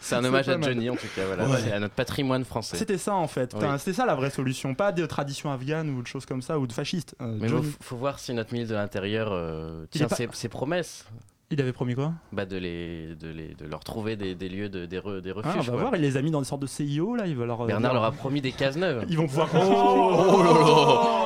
C'est 0.00 0.14
un 0.14 0.24
hommage 0.24 0.48
à 0.48 0.56
mal. 0.56 0.72
Johnny 0.72 0.88
en 0.90 0.96
tout 0.96 1.06
cas. 1.14 1.26
Voilà. 1.26 1.46
Ouais. 1.48 1.58
C'est 1.62 1.72
à 1.72 1.78
notre 1.80 1.94
patrimoine 1.94 2.44
français. 2.44 2.76
C'était 2.76 2.98
ça 2.98 3.14
en 3.14 3.28
fait. 3.28 3.54
Oui. 3.54 3.66
C'était 3.78 3.92
ça 3.92 4.06
la 4.06 4.14
vraie 4.14 4.30
solution. 4.30 4.74
Pas 4.74 4.92
de 4.92 5.04
tradition 5.06 5.52
afghane 5.52 5.90
ou 5.90 6.02
de 6.02 6.06
choses 6.06 6.24
comme 6.26 6.42
ça 6.42 6.58
ou 6.58 6.66
de 6.66 6.72
fascistes. 6.72 7.14
Euh, 7.20 7.36
Mais 7.38 7.48
Johnny- 7.48 7.66
faut, 7.66 7.76
faut 7.80 7.96
voir 7.96 8.18
si 8.18 8.32
notre 8.32 8.52
ministre 8.52 8.72
de 8.74 8.78
l'Intérieur 8.78 9.28
euh, 9.32 9.84
Il 9.92 9.98
tient 9.98 10.06
est 10.06 10.08
pas- 10.08 10.16
ses, 10.16 10.28
ses 10.32 10.48
promesses. 10.48 11.04
Il 11.52 11.60
avait 11.60 11.72
promis 11.72 11.94
quoi 11.96 12.12
Bah 12.32 12.46
de, 12.46 12.56
les, 12.56 13.14
de, 13.16 13.28
les, 13.28 13.54
de 13.54 13.66
leur 13.66 13.80
trouver 13.80 14.14
des, 14.16 14.34
des 14.36 14.48
lieux, 14.48 14.68
de, 14.68 14.86
des, 14.86 15.00
re- 15.00 15.20
des 15.20 15.32
Ah. 15.42 15.54
On 15.56 15.60
va 15.60 15.64
quoi. 15.72 15.80
voir, 15.80 15.96
il 15.96 16.02
les 16.02 16.16
a 16.16 16.22
mis 16.22 16.30
dans 16.30 16.40
des 16.40 16.46
sortes 16.46 16.62
de 16.62 16.66
CIO 16.68 17.16
là. 17.16 17.26
Il 17.26 17.36
va 17.36 17.44
leur. 17.46 17.60
euh, 17.62 17.66
Bernard 17.66 17.92
leur 17.94 18.04
a 18.04 18.12
promis 18.12 18.40
des 18.40 18.52
cases 18.52 18.76
neuves. 18.76 19.04
Ils 19.08 19.16
vont 19.16 19.26
pouvoir. 19.26 19.48
Oh, 19.56 21.16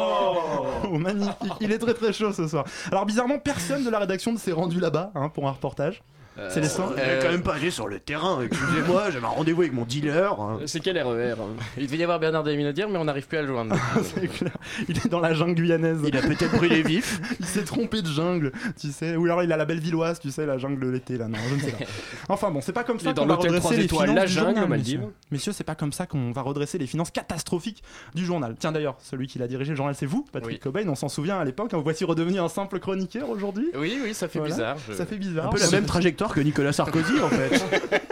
Oh, 0.91 0.99
magnifique. 0.99 1.53
Il 1.61 1.73
est 1.73 1.79
très 1.79 1.95
très 1.95 2.13
chaud 2.13 2.33
ce 2.33 2.47
soir. 2.47 2.65
Alors 2.91 3.07
bizarrement, 3.07 3.39
personne 3.39 3.85
de 3.85 3.91
la 3.91 3.99
rédaction 3.99 4.33
ne 4.33 4.39
s'est 4.39 4.53
rendu 4.53 4.81
là-bas 4.81 5.11
hein, 5.15 5.29
pour 5.31 5.49
un 5.49 5.53
reportage. 5.53 6.03
C'est 6.51 6.61
les 6.61 6.81
On 6.81 6.97
est 6.97 7.19
quand 7.23 7.31
même 7.31 7.43
pas 7.43 7.55
allé 7.55 7.71
sur 7.71 7.87
le 7.89 8.01
terrain, 8.01 8.41
excusez-moi, 8.43 9.05
j'avais 9.13 9.25
un 9.25 9.29
rendez-vous 9.29 9.63
avec 9.63 9.73
mon 9.73 9.85
dealer. 9.85 10.41
hein. 10.41 10.59
C'est 10.67 10.81
quel 10.81 10.99
RER 11.01 11.35
Il 11.79 11.87
devait 11.87 11.97
y 11.99 12.03
avoir 12.03 12.19
Bernard 12.19 12.43
Daminodière, 12.43 12.89
mais 12.89 12.99
on 12.99 13.05
n'arrive 13.05 13.27
plus 13.29 13.39
à 13.39 13.43
le 13.43 13.49
joindre. 13.49 13.77
C'est 14.03 14.27
clair. 14.29 14.51
Il 14.89 14.97
est 14.97 15.09
dans 15.09 15.21
la 15.21 15.33
jungle 15.33 15.55
guyanaise. 15.55 15.99
Il 16.07 16.17
a 16.17 16.23
peut-être 16.23 16.53
brûlé 16.57 16.83
vif. 16.83 17.21
Il 17.41 17.47
s'est 17.47 17.65
trompé 17.65 18.03
de 18.03 18.09
jungle, 18.09 18.53
tu 18.81 18.91
sais. 18.91 19.17
Ou 19.17 19.25
alors 19.27 19.43
il 19.43 19.53
a 19.53 19.57
la 19.57 19.65
belle 19.65 19.79
villoise, 19.81 20.19
tu 20.19 20.31
sais, 20.31 20.45
la 20.47 20.59
jungle 20.59 20.85
de 20.85 20.91
l'été 20.91 21.17
là. 21.19 21.29
Non, 21.29 21.39
je 21.51 21.55
ne 21.55 21.61
sais 21.61 21.71
pas. 21.73 21.85
Enfin 22.29 22.51
bon, 22.51 22.61
c'est 22.61 22.73
pas 22.73 22.85
comme 22.85 22.99
ça 22.99 23.13
qu'on 23.13 23.27
va 23.27 23.35
redresser 23.37 23.61
3 23.61 23.73
les 23.77 23.89
finances 23.89 24.17
la 24.17 24.27
du 24.27 24.33
jungle, 24.33 24.59
journal, 24.61 24.79
messieurs. 24.79 25.01
Messieurs, 25.31 25.53
c'est 25.53 25.65
pas 25.65 25.75
comme 25.75 25.93
ça 25.93 26.07
qu'on 26.07 26.33
va 26.33 26.43
redresser 26.43 26.79
les 26.79 26.87
finances 26.87 27.11
catastrophiques 27.11 27.83
du 28.15 28.25
journal. 28.25 28.57
Tiens 28.59 28.73
d'ailleurs, 28.73 28.97
celui 29.03 29.27
qui 29.27 29.39
l'a 29.39 29.47
dirigé 29.47 29.71
le 29.71 29.77
journal, 29.77 29.95
c'est 29.95 30.07
vous, 30.07 30.25
Patrick 30.33 30.55
Oui. 30.55 30.59
Cobain. 30.61 30.89
On 30.89 30.95
s'en 30.95 31.09
souvient 31.09 31.39
à 31.39 31.45
l'époque. 31.45 31.73
hein. 31.75 31.77
Vous 31.77 31.83
voici 31.85 32.05
redevenu 32.05 32.39
un 32.41 32.49
simple 32.49 32.81
chroniqueur 32.81 33.29
aujourd'hui. 33.31 33.69
Oui, 33.77 33.99
oui, 34.03 34.15
ça 34.15 34.27
fait 34.29 34.39
Voilà. 34.41 34.55
bizarre. 34.55 34.77
je- 34.89 34.95
Ça 34.95 35.07
fait 35.07 35.17
bizarre. 35.17 35.47
Un 35.47 35.51
peu 35.51 35.61
la 35.61 35.71
même 35.71 35.87
trajectoire 35.87 36.24
que 36.33 36.41
Nicolas 36.41 36.73
Sarkozy 36.73 37.21
en 37.21 37.29
fait. 37.29 37.63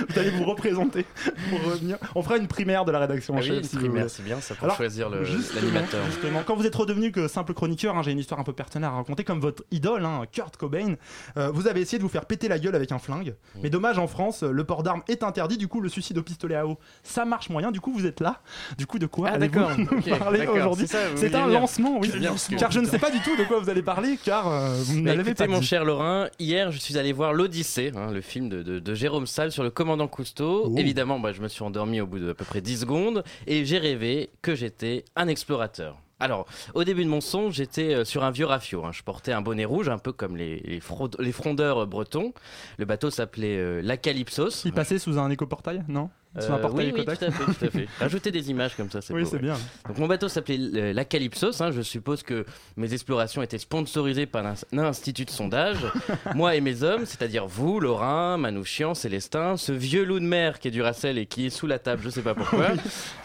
Vous 0.09 0.19
allez 0.19 0.29
vous 0.31 0.43
représenter 0.45 1.05
pour 1.50 1.63
revenir. 1.71 1.97
On 2.15 2.23
fera 2.23 2.38
une 2.38 2.47
primaire 2.47 2.85
de 2.85 2.91
la 2.91 3.00
rédaction 3.00 3.33
en 3.35 3.38
Ah 3.38 3.41
oui, 3.41 3.47
chef. 3.47 3.57
une 3.57 3.63
si 3.63 3.75
vous 3.75 3.81
primaire, 3.81 4.09
c'est 4.09 4.23
bien 4.23 4.39
ça 4.41 4.55
pour 4.55 4.65
Alors, 4.65 4.75
choisir 4.77 5.09
Justement, 5.23 5.61
l'animateur. 5.61 6.05
justement, 6.07 6.41
quand 6.45 6.55
vous 6.55 6.65
êtes 6.65 6.75
redevenu 6.75 7.11
que 7.11 7.27
simple 7.27 7.53
chroniqueur, 7.53 7.97
hein, 7.97 8.01
j'ai 8.03 8.11
une 8.11 8.19
histoire 8.19 8.39
un 8.39 8.43
peu 8.43 8.53
personnelle 8.53 8.89
à 8.89 8.93
raconter, 8.93 9.23
comme 9.23 9.39
votre 9.39 9.63
idole, 9.71 10.05
hein, 10.05 10.23
Kurt 10.31 10.57
Cobain, 10.57 10.95
euh, 11.38 11.50
vous 11.53 11.67
avez 11.67 11.81
essayé 11.81 11.97
de 11.97 12.03
vous 12.03 12.09
faire 12.09 12.25
péter 12.25 12.47
la 12.47 12.59
gueule 12.59 12.75
avec 12.75 12.91
un 12.91 13.00
flingue. 13.00 13.35
Mais 13.61 13.69
dommage, 13.69 13.97
en 14.00 14.07
France, 14.07 14.43
le 14.43 14.63
port 14.63 14.83
d'armes 14.83 15.03
est 15.07 15.23
interdit, 15.23 15.57
du 15.57 15.67
coup, 15.67 15.81
le 15.81 15.89
suicide 15.89 16.17
au 16.17 16.23
pistolet 16.23 16.55
à 16.55 16.65
eau, 16.67 16.77
ça 17.03 17.25
marche 17.25 17.50
moyen, 17.50 17.71
du 17.71 17.79
coup, 17.81 17.91
vous 17.93 18.05
êtes 18.05 18.19
là. 18.19 18.41
Du 18.77 18.88
coup, 18.88 19.00
de 19.00 19.05
quoi 19.05 19.29
Ah, 19.31 19.35
allez-vous 19.35 19.59
d'accord, 19.59 19.77
nous 19.77 20.17
parler 20.17 20.47
aujourd'hui 20.47 20.88
c'est 21.15 21.35
un 21.35 21.47
lancement, 21.47 21.97
oui. 22.00 22.11
Bien, 22.17 22.33
Car 22.57 22.71
je 22.71 22.79
ne 22.79 22.85
sais 22.88 23.00
pas 23.00 23.11
du 23.11 23.19
tout 23.21 23.35
de 23.38 23.43
quoi 23.43 23.59
vous 23.59 23.69
allez 23.69 23.81
parler, 23.81 24.17
car 24.23 24.47
euh, 24.47 24.75
vous 24.85 25.00
ne 25.01 25.05
l'avez 25.07 25.21
écoutez, 25.31 25.35
pas 25.35 25.47
mon 25.47 25.59
dit. 25.59 25.65
cher 25.65 25.85
Laurent, 25.85 26.25
hier 26.39 26.71
je 26.71 26.77
suis 26.77 26.97
allé 26.97 27.13
voir 27.13 27.20
l'Odyssée, 27.31 27.91
hein, 27.95 28.11
le 28.11 28.21
film 28.21 28.49
de, 28.49 28.63
de- 28.63 28.79
de 28.79 28.93
Jérôme 28.95 29.27
Salle 29.27 29.51
sur 29.51 29.63
le 29.63 29.69
commandant 29.69 30.07
Cousteau. 30.07 30.73
Évidemment, 30.77 31.19
bah, 31.19 31.31
je 31.31 31.41
me 31.41 31.47
suis 31.47 31.63
endormi 31.63 32.01
au 32.01 32.07
bout 32.07 32.19
de 32.19 32.31
à 32.31 32.33
peu 32.33 32.45
près 32.45 32.61
10 32.61 32.81
secondes 32.81 33.23
et 33.47 33.65
j'ai 33.65 33.77
rêvé 33.77 34.29
que 34.41 34.55
j'étais 34.55 35.05
un 35.15 35.27
explorateur. 35.27 35.97
Alors, 36.19 36.45
au 36.75 36.83
début 36.83 37.03
de 37.03 37.09
mon 37.09 37.19
son, 37.21 37.49
j'étais 37.49 37.95
euh, 37.95 38.05
sur 38.05 38.23
un 38.23 38.29
vieux 38.31 38.45
rafio. 38.45 38.85
hein. 38.85 38.91
Je 38.91 39.01
portais 39.01 39.31
un 39.31 39.41
bonnet 39.41 39.65
rouge, 39.65 39.89
un 39.89 39.97
peu 39.97 40.11
comme 40.11 40.37
les, 40.37 40.59
les, 40.59 41.31
frondeurs 41.31 41.87
bretons. 41.87 42.33
Le 42.77 42.85
bateau 42.85 43.09
s'appelait 43.09 43.57
euh, 43.57 43.81
l'Acalypsos. 43.81 44.63
Il 44.65 44.71
passait 44.73 44.99
sous 44.99 45.17
un 45.17 45.29
éco-portail, 45.31 45.83
non? 45.87 46.09
Un 46.35 46.57
portail 46.59 46.93
oui, 46.93 46.93
oui, 47.00 47.05
tout 47.05 47.11
à 47.11 47.15
fait, 47.15 47.43
tout 47.43 47.65
à 47.65 47.69
fait. 47.69 47.88
Rajoutez 48.00 48.31
des 48.31 48.50
images 48.50 48.75
comme 48.77 48.89
ça, 48.89 49.01
c'est 49.01 49.13
Oui, 49.13 49.25
c'est 49.29 49.39
bien. 49.39 49.57
Donc 49.88 49.97
mon 49.97 50.07
bateau 50.07 50.29
s'appelait 50.29 50.57
euh, 50.59 50.93
la 50.93 51.03
Calypsos. 51.03 51.59
hein. 51.61 51.71
Je 51.71 51.81
suppose 51.81 52.23
que 52.23 52.45
mes 52.77 52.93
explorations 52.93 53.41
étaient 53.41 53.57
sponsorisées 53.57 54.25
par 54.25 54.45
un, 54.45 54.55
institut 54.77 55.25
de 55.25 55.29
sondage. 55.29 55.77
Moi 56.35 56.55
et 56.55 56.61
mes 56.61 56.83
hommes, 56.83 57.05
c'est-à-dire 57.05 57.47
vous, 57.47 57.81
Laurin, 57.81 58.38
Manouchian, 58.38 58.93
Célestin, 58.93 59.57
ce 59.57 59.73
vieux 59.73 60.05
loup 60.05 60.19
de 60.19 60.25
mer 60.25 60.59
qui 60.59 60.69
est 60.69 60.71
du 60.71 60.81
Racel 60.81 61.17
et 61.17 61.25
qui 61.25 61.47
est 61.47 61.50
sous 61.50 61.67
la 61.67 61.79
table, 61.79 62.01
je 62.03 62.09
sais 62.09 62.21
pas 62.21 62.33
pourquoi. 62.33 62.67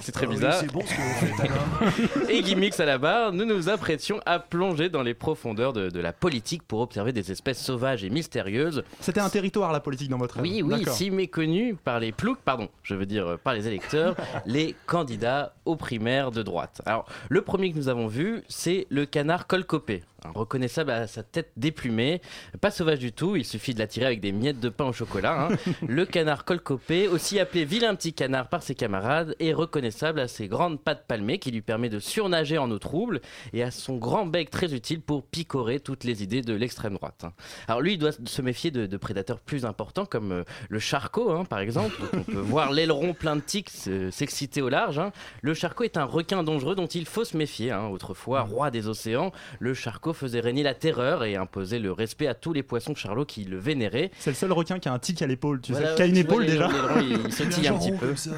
C'est 0.00 0.10
très 0.12 0.26
Ah 0.26 0.28
oui, 0.30 0.34
bizarre. 0.34 0.54
c'est 0.54 0.72
bon 0.72 0.80
ce 0.80 0.92
que 0.94 1.00
vous 1.00 1.36
faites, 1.36 2.30
et 2.30 2.42
Gimmicks 2.42 2.80
à 2.80 2.86
la 2.86 2.98
barre, 2.98 3.32
nous 3.32 3.44
nous 3.44 3.68
apprêtions 3.68 4.20
à 4.26 4.40
plonger 4.40 4.88
dans 4.88 5.02
les 5.02 5.14
profondeurs 5.14 5.72
de, 5.72 5.90
de 5.90 6.00
la 6.00 6.12
politique 6.12 6.64
pour 6.64 6.80
observer 6.80 7.12
des 7.12 7.30
espèces 7.30 7.62
sauvages 7.62 8.02
et 8.02 8.10
mystérieuses. 8.10 8.82
C'était 9.00 9.20
un 9.20 9.28
territoire, 9.28 9.70
la 9.72 9.80
politique, 9.80 10.08
dans 10.08 10.18
votre 10.18 10.34
rêve. 10.36 10.42
Oui, 10.42 10.62
oui, 10.62 10.84
si 10.88 11.10
méconnu 11.10 11.76
par 11.76 12.00
les 12.00 12.10
ploucs, 12.10 12.40
pardon, 12.44 12.68
je 12.82 12.95
veux 12.96 13.06
dire 13.06 13.26
euh, 13.26 13.36
par 13.36 13.54
les 13.54 13.66
électeurs, 13.68 14.16
les 14.46 14.74
candidats 14.86 15.54
aux 15.64 15.76
primaires 15.76 16.30
de 16.30 16.42
droite. 16.42 16.82
Alors, 16.86 17.06
le 17.28 17.42
premier 17.42 17.72
que 17.72 17.76
nous 17.76 17.88
avons 17.88 18.06
vu, 18.06 18.42
c'est 18.48 18.86
le 18.90 19.06
canard 19.06 19.46
colcopé. 19.46 20.02
Reconnaissable 20.34 20.90
à 20.90 21.06
sa 21.06 21.22
tête 21.22 21.52
déplumée, 21.56 22.20
pas 22.60 22.70
sauvage 22.70 22.98
du 22.98 23.12
tout, 23.12 23.36
il 23.36 23.44
suffit 23.44 23.74
de 23.74 23.78
l'attirer 23.78 24.06
avec 24.06 24.20
des 24.20 24.32
miettes 24.32 24.60
de 24.60 24.68
pain 24.68 24.86
au 24.86 24.92
chocolat. 24.92 25.48
hein. 25.50 25.56
Le 25.88 26.04
canard 26.06 26.44
colcopé, 26.44 27.08
aussi 27.08 27.38
appelé 27.40 27.64
vilain 27.64 27.94
petit 27.94 28.12
canard 28.12 28.48
par 28.48 28.62
ses 28.62 28.74
camarades, 28.74 29.34
est 29.40 29.52
reconnaissable 29.52 30.20
à 30.20 30.28
ses 30.28 30.48
grandes 30.48 30.80
pattes 30.80 31.06
palmées 31.06 31.38
qui 31.38 31.50
lui 31.50 31.62
permet 31.62 31.88
de 31.88 31.98
surnager 31.98 32.58
en 32.58 32.70
eau 32.70 32.78
trouble 32.78 33.20
et 33.52 33.62
à 33.62 33.70
son 33.70 33.96
grand 33.96 34.26
bec 34.26 34.50
très 34.50 34.74
utile 34.74 35.00
pour 35.00 35.24
picorer 35.24 35.80
toutes 35.80 36.04
les 36.04 36.22
idées 36.22 36.42
de 36.42 36.54
l'extrême 36.54 36.94
droite. 36.94 37.24
hein. 37.24 37.32
Alors 37.68 37.80
lui, 37.80 37.94
il 37.94 37.98
doit 37.98 38.12
se 38.24 38.42
méfier 38.42 38.70
de, 38.70 38.86
de 38.86 38.96
prédateurs 38.96 39.40
plus 39.40 39.64
importants 39.64 40.06
comme 40.06 40.32
euh, 40.32 40.44
le 40.68 40.78
charcot, 40.78 41.30
hein, 41.32 41.44
par 41.44 41.60
exemple. 41.60 41.94
Donc, 42.00 42.10
on 42.14 42.22
peut 42.32 42.38
voir 42.40 42.72
l'aileron 42.72 43.14
plein 43.14 43.36
de 43.36 43.40
tiques 43.40 43.70
euh, 43.88 44.10
s'exciter 44.10 44.62
au 44.62 44.68
large. 44.68 45.00
Le 45.42 45.54
charcot 45.54 45.84
est 45.84 45.96
un 45.96 46.04
requin 46.04 46.42
dangereux 46.42 46.74
dont 46.74 46.86
il 46.86 47.06
faut 47.06 47.24
se 47.24 47.36
méfier. 47.36 47.72
Autrefois, 47.74 48.42
roi 48.42 48.70
des 48.70 48.88
océans, 48.88 49.32
le 49.58 49.74
charcot 49.74 50.12
faisait 50.16 50.40
régner 50.40 50.62
la 50.62 50.74
terreur 50.74 51.24
et 51.24 51.36
imposait 51.36 51.78
le 51.78 51.92
respect 51.92 52.26
à 52.26 52.34
tous 52.34 52.52
les 52.52 52.62
poissons 52.62 52.94
charlots 52.94 53.24
qui 53.24 53.44
le 53.44 53.58
vénéraient. 53.58 54.10
C'est 54.18 54.30
le 54.30 54.36
seul 54.36 54.52
requin 54.52 54.78
qui 54.78 54.88
a 54.88 54.92
un 54.92 54.98
tic 54.98 55.22
à 55.22 55.26
l'épaule, 55.26 55.60
tu 55.60 55.72
Voilà, 55.72 55.90
sais, 55.90 55.94
qui 55.96 56.02
a 56.02 56.06
une 56.06 56.12
vois, 56.14 56.20
épaule 56.22 56.42
les- 56.44 56.52
déjà. 56.52 56.68
il, 57.00 57.18
il 57.26 57.32
sautille 57.32 57.68
un 57.68 57.78
petit 57.78 57.92
peu. 57.92 58.06
comme 58.06 58.16
ça. 58.16 58.30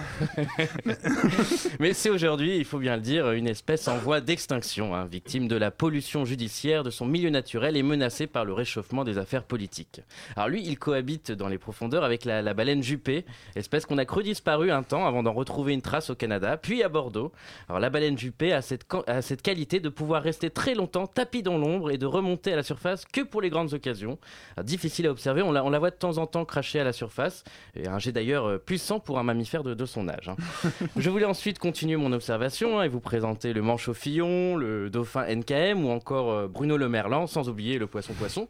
Mais 1.80 1.92
c'est 1.92 2.10
aujourd'hui, 2.10 2.56
il 2.58 2.64
faut 2.64 2.78
bien 2.78 2.96
le 2.96 3.02
dire, 3.02 3.30
une 3.32 3.46
espèce 3.46 3.88
en 3.88 3.96
voie 3.98 4.20
d'extinction, 4.20 4.94
hein, 4.94 5.06
victime 5.06 5.48
de 5.48 5.56
la 5.56 5.70
pollution 5.70 6.24
judiciaire 6.24 6.82
de 6.82 6.90
son 6.90 7.06
milieu 7.06 7.30
naturel 7.30 7.76
et 7.76 7.82
menacée 7.82 8.26
par 8.26 8.44
le 8.44 8.52
réchauffement 8.52 9.04
des 9.04 9.18
affaires 9.18 9.44
politiques. 9.44 10.00
Alors 10.36 10.48
lui, 10.48 10.62
il 10.64 10.78
cohabite 10.78 11.32
dans 11.32 11.48
les 11.48 11.58
profondeurs 11.58 12.04
avec 12.04 12.24
la, 12.24 12.42
la 12.42 12.54
baleine 12.54 12.82
jupée, 12.82 13.24
espèce 13.56 13.86
qu'on 13.86 13.98
a 13.98 14.04
cru 14.04 14.22
disparue 14.22 14.70
un 14.70 14.82
temps 14.82 15.06
avant 15.06 15.22
d'en 15.22 15.32
retrouver 15.32 15.72
une 15.72 15.82
trace 15.82 16.10
au 16.10 16.14
Canada, 16.14 16.56
puis 16.56 16.82
à 16.82 16.88
Bordeaux. 16.88 17.32
Alors 17.68 17.80
la 17.80 17.90
baleine 17.90 18.18
jupée 18.18 18.52
a 18.52 18.62
cette, 18.62 18.86
can- 18.86 19.02
a 19.06 19.22
cette 19.22 19.42
qualité 19.42 19.80
de 19.80 19.88
pouvoir 19.88 20.22
rester 20.22 20.50
très 20.50 20.74
longtemps 20.74 21.06
tapis 21.06 21.42
dans 21.42 21.57
l'ombre 21.58 21.90
et 21.90 21.98
de 21.98 22.06
remonter 22.06 22.52
à 22.52 22.56
la 22.56 22.62
surface 22.62 23.04
que 23.04 23.20
pour 23.20 23.42
les 23.42 23.50
grandes 23.50 23.74
occasions. 23.74 24.18
Alors, 24.56 24.64
difficile 24.64 25.06
à 25.06 25.10
observer, 25.10 25.42
on 25.42 25.52
la, 25.52 25.64
on 25.64 25.70
la 25.70 25.78
voit 25.78 25.90
de 25.90 25.96
temps 25.96 26.18
en 26.18 26.26
temps 26.26 26.44
cracher 26.44 26.80
à 26.80 26.84
la 26.84 26.92
surface, 26.92 27.44
et 27.76 27.86
un 27.88 27.98
jet 27.98 28.12
d'ailleurs 28.12 28.46
euh, 28.46 28.58
puissant 28.58 29.00
pour 29.00 29.18
un 29.18 29.22
mammifère 29.22 29.62
de, 29.62 29.74
de 29.74 29.84
son 29.86 30.08
âge. 30.08 30.28
hein. 30.28 30.36
Je 30.96 31.10
voulais 31.10 31.24
ensuite 31.26 31.58
continuer 31.58 31.96
mon 31.96 32.12
observation 32.12 32.78
hein, 32.80 32.84
et 32.84 32.88
vous 32.88 33.00
présenter 33.00 33.52
le 33.52 33.62
manche 33.62 33.88
au 33.88 33.94
fillon, 33.94 34.56
le 34.56 34.90
dauphin 34.90 35.24
NKM 35.26 35.84
ou 35.84 35.90
encore 35.90 36.30
euh, 36.32 36.46
Bruno 36.48 36.76
le 36.76 36.88
Merlan, 36.88 37.26
sans 37.26 37.48
oublier 37.48 37.78
le 37.78 37.86
poisson 37.86 38.12
poisson. 38.14 38.48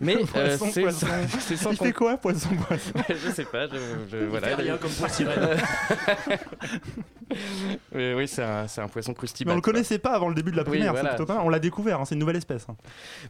Mais 0.00 0.14
euh, 0.16 0.24
Poisson, 0.26 0.66
c'est 0.72 0.82
poisson. 0.82 1.06
c'est 1.40 1.56
sans 1.56 1.70
Il 1.72 1.76
fait 1.78 1.92
quoi, 1.92 2.16
poisson, 2.18 2.50
poisson 2.68 2.92
je 3.08 3.30
sais 3.30 3.44
pas, 3.46 3.66
je, 3.66 3.76
je- 4.10 4.24
voilà. 4.26 4.48
fait 4.48 4.54
rien 4.54 4.76
comme 4.76 4.90
pour 4.90 5.06
oui, 7.94 8.12
oui, 8.16 8.28
c'est 8.28 8.42
un, 8.42 8.68
c'est 8.68 8.80
un 8.80 8.88
poisson 8.88 9.12
Mais 9.12 9.16
crustibule. 9.16 9.52
on 9.52 9.56
le 9.56 9.60
connaissait 9.62 9.98
pas 9.98 10.12
avant 10.12 10.28
le 10.28 10.34
début 10.34 10.50
de 10.52 10.56
la 10.56 10.62
Oui, 10.62 10.68
primaire, 10.70 10.92
voilà. 10.92 11.10
c'est 11.10 11.16
plutôt 11.16 11.26
pas 11.26 11.36
mal. 11.38 11.46
On 11.46 11.48
l'a 11.48 11.58
découvert, 11.58 12.00
hein, 12.00 12.04
c'est 12.04 12.14
une 12.14 12.20
nouvelle 12.20 12.35
espèce. 12.36 12.68
hein. 12.68 12.76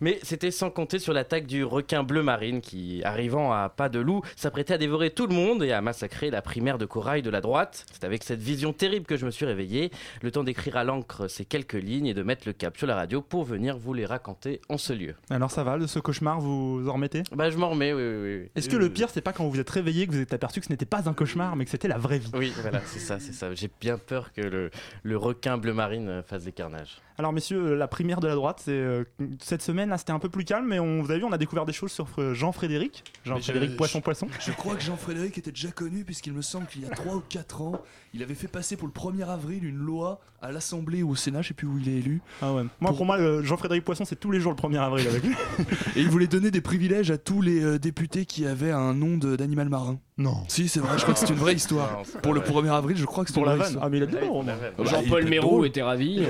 Mais 0.00 0.18
c'était 0.22 0.50
sans 0.50 0.70
compter 0.70 0.98
sur 0.98 1.12
l'attaque 1.12 1.46
du 1.46 1.64
requin 1.64 2.02
bleu 2.02 2.22
marine 2.22 2.60
qui, 2.60 3.02
arrivant 3.04 3.52
à 3.52 3.68
pas 3.68 3.88
de 3.88 3.98
loup, 3.98 4.22
s'apprêtait 4.36 4.74
à 4.74 4.78
dévorer 4.78 5.10
tout 5.10 5.26
le 5.26 5.34
monde 5.34 5.62
et 5.62 5.72
à 5.72 5.80
massacrer 5.80 6.30
la 6.30 6.42
primaire 6.42 6.78
de 6.78 6.86
corail 6.86 7.22
de 7.22 7.30
la 7.30 7.40
droite. 7.40 7.86
C'est 7.92 8.04
avec 8.04 8.24
cette 8.24 8.40
vision 8.40 8.72
terrible 8.72 9.06
que 9.06 9.16
je 9.16 9.24
me 9.26 9.30
suis 9.30 9.46
réveillé. 9.46 9.90
Le 10.22 10.30
temps 10.30 10.44
d'écrire 10.44 10.76
à 10.76 10.84
l'encre 10.84 11.28
ces 11.28 11.44
quelques 11.44 11.74
lignes 11.74 12.06
et 12.06 12.14
de 12.14 12.22
mettre 12.22 12.42
le 12.46 12.52
cap 12.52 12.76
sur 12.76 12.86
la 12.86 12.94
radio 12.94 13.20
pour 13.22 13.44
venir 13.44 13.78
vous 13.78 13.94
les 13.94 14.06
raconter 14.06 14.60
en 14.68 14.78
ce 14.78 14.92
lieu. 14.92 15.14
Alors 15.30 15.50
ça 15.50 15.64
va, 15.64 15.78
de 15.78 15.86
ce 15.86 15.98
cauchemar, 15.98 16.40
vous 16.40 16.86
en 16.88 16.92
remettez? 16.94 17.22
Bah, 17.32 17.50
je 17.50 17.56
m'en 17.56 17.70
remets, 17.70 17.92
oui, 17.92 18.02
oui, 18.02 18.38
oui. 18.42 18.50
Est-ce 18.54 18.68
que 18.68 18.76
le 18.76 18.90
pire, 18.90 19.08
c'est 19.10 19.20
pas 19.20 19.32
quand 19.32 19.44
vous 19.44 19.50
vous 19.50 19.60
êtes 19.60 19.70
réveillé 19.70 20.06
que 20.06 20.12
vous 20.12 20.20
êtes 20.20 20.32
aperçu 20.32 20.60
que 20.60 20.66
ce 20.66 20.72
n'était 20.72 20.86
pas 20.86 21.08
un 21.08 21.12
cauchemar, 21.12 21.56
mais 21.56 21.64
que 21.64 21.70
c'était 21.70 21.88
la 21.88 21.98
vraie 21.98 22.18
vie? 22.18 22.30
Oui, 22.34 22.52
voilà, 22.60 22.80
c'est 22.84 22.98
ça, 22.98 23.18
c'est 23.20 23.32
ça. 23.32 23.54
J'ai 23.54 23.70
bien 23.80 23.98
peur 23.98 24.32
que 24.32 24.40
le, 24.40 24.70
le 25.02 25.16
requin 25.16 25.58
bleu 25.58 25.72
marine 25.72 26.08
euh, 26.08 26.22
fasse 26.22 26.44
des 26.44 26.52
carnages. 26.52 26.98
Alors 27.18 27.32
messieurs, 27.32 27.58
euh, 27.72 27.74
la 27.76 27.88
primaire 27.88 28.20
de 28.20 28.26
la 28.28 28.34
droite, 28.34 28.60
c'est 28.64 28.72
euh, 28.72 29.04
cette 29.40 29.62
semaine 29.62 29.88
là, 29.88 29.96
c'était 29.98 30.12
un 30.12 30.18
peu 30.18 30.28
plus 30.28 30.44
calme, 30.44 30.66
mais 30.66 30.78
on, 30.78 31.02
vous 31.02 31.10
avez 31.10 31.20
vu, 31.20 31.24
on 31.24 31.32
a 31.32 31.38
découvert 31.38 31.64
des 31.64 31.72
choses 31.72 31.90
sur 31.92 32.06
euh, 32.18 32.34
Jean-Frédéric, 32.34 33.04
Jean-Frédéric 33.24 33.70
je- 33.70 33.76
Poisson 33.76 34.00
Poisson. 34.02 34.28
Je 34.40 34.52
crois 34.52 34.74
que 34.74 34.82
Jean-Frédéric 34.82 35.38
était 35.38 35.50
déjà 35.52 35.70
connu 35.70 36.04
puisqu'il 36.04 36.34
me 36.34 36.42
semble 36.42 36.66
qu'il 36.66 36.82
y 36.82 36.86
a 36.86 36.90
3 36.90 37.14
ou 37.14 37.22
4 37.28 37.62
ans, 37.62 37.80
il 38.16 38.22
avait 38.22 38.34
fait 38.34 38.48
passer 38.48 38.76
pour 38.76 38.88
le 38.88 38.92
1er 38.92 39.28
avril 39.28 39.64
une 39.64 39.76
loi 39.78 40.20
à 40.42 40.52
l'Assemblée 40.52 41.02
ou 41.02 41.10
au 41.10 41.16
Sénat, 41.16 41.40
je 41.42 41.48
sais 41.48 41.54
plus 41.54 41.66
où 41.66 41.78
il 41.78 41.88
est 41.88 41.98
élu. 41.98 42.20
Ah 42.42 42.52
ouais. 42.52 42.62
Moi, 42.80 42.92
pour, 42.94 43.06
moi, 43.06 43.18
euh, 43.18 43.42
Jean-Frédéric 43.42 43.84
Poisson, 43.84 44.04
c'est 44.04 44.20
tous 44.20 44.30
les 44.30 44.38
jours 44.40 44.52
le 44.52 44.56
1er 44.68 44.78
avril 44.80 45.06
avec 45.08 45.22
lui. 45.24 45.34
Et 45.96 46.00
il 46.00 46.08
voulait 46.10 46.26
donner 46.26 46.50
des 46.50 46.60
privilèges 46.60 47.10
à 47.10 47.18
tous 47.18 47.40
les 47.40 47.62
euh, 47.62 47.78
députés 47.78 48.26
qui 48.26 48.46
avaient 48.46 48.70
un 48.70 48.92
nom 48.94 49.16
de- 49.16 49.34
d'animal 49.36 49.68
marin. 49.70 49.98
Non. 50.18 50.36
Si, 50.48 50.68
c'est 50.68 50.80
vrai, 50.80 50.96
je 50.96 51.02
crois 51.02 51.14
que 51.14 51.20
c'est 51.20 51.28
une 51.30 51.36
vraie 51.36 51.54
histoire. 51.54 51.90
Non, 52.14 52.20
Pour 52.22 52.32
le 52.34 52.40
vrai. 52.40 52.50
1er 52.62 52.70
avril, 52.72 52.96
je 52.96 53.04
crois 53.04 53.24
que 53.24 53.30
c'est 53.30 53.34
Pour 53.34 53.44
une 53.44 53.48
la 53.50 53.56
vraie 53.56 53.64
vanne. 53.64 53.72
histoire. 53.72 53.86
Ah 53.86 53.90
mais 53.90 53.96
il 53.98 54.02
a 54.02 54.06
dit 54.06 54.16
Ah. 54.20 54.42
Bah, 54.44 54.70
il 54.78 54.86
Jean-Paul 54.86 55.30
drôle. 55.40 55.66
était 55.66 55.82
ravi. 55.82 56.22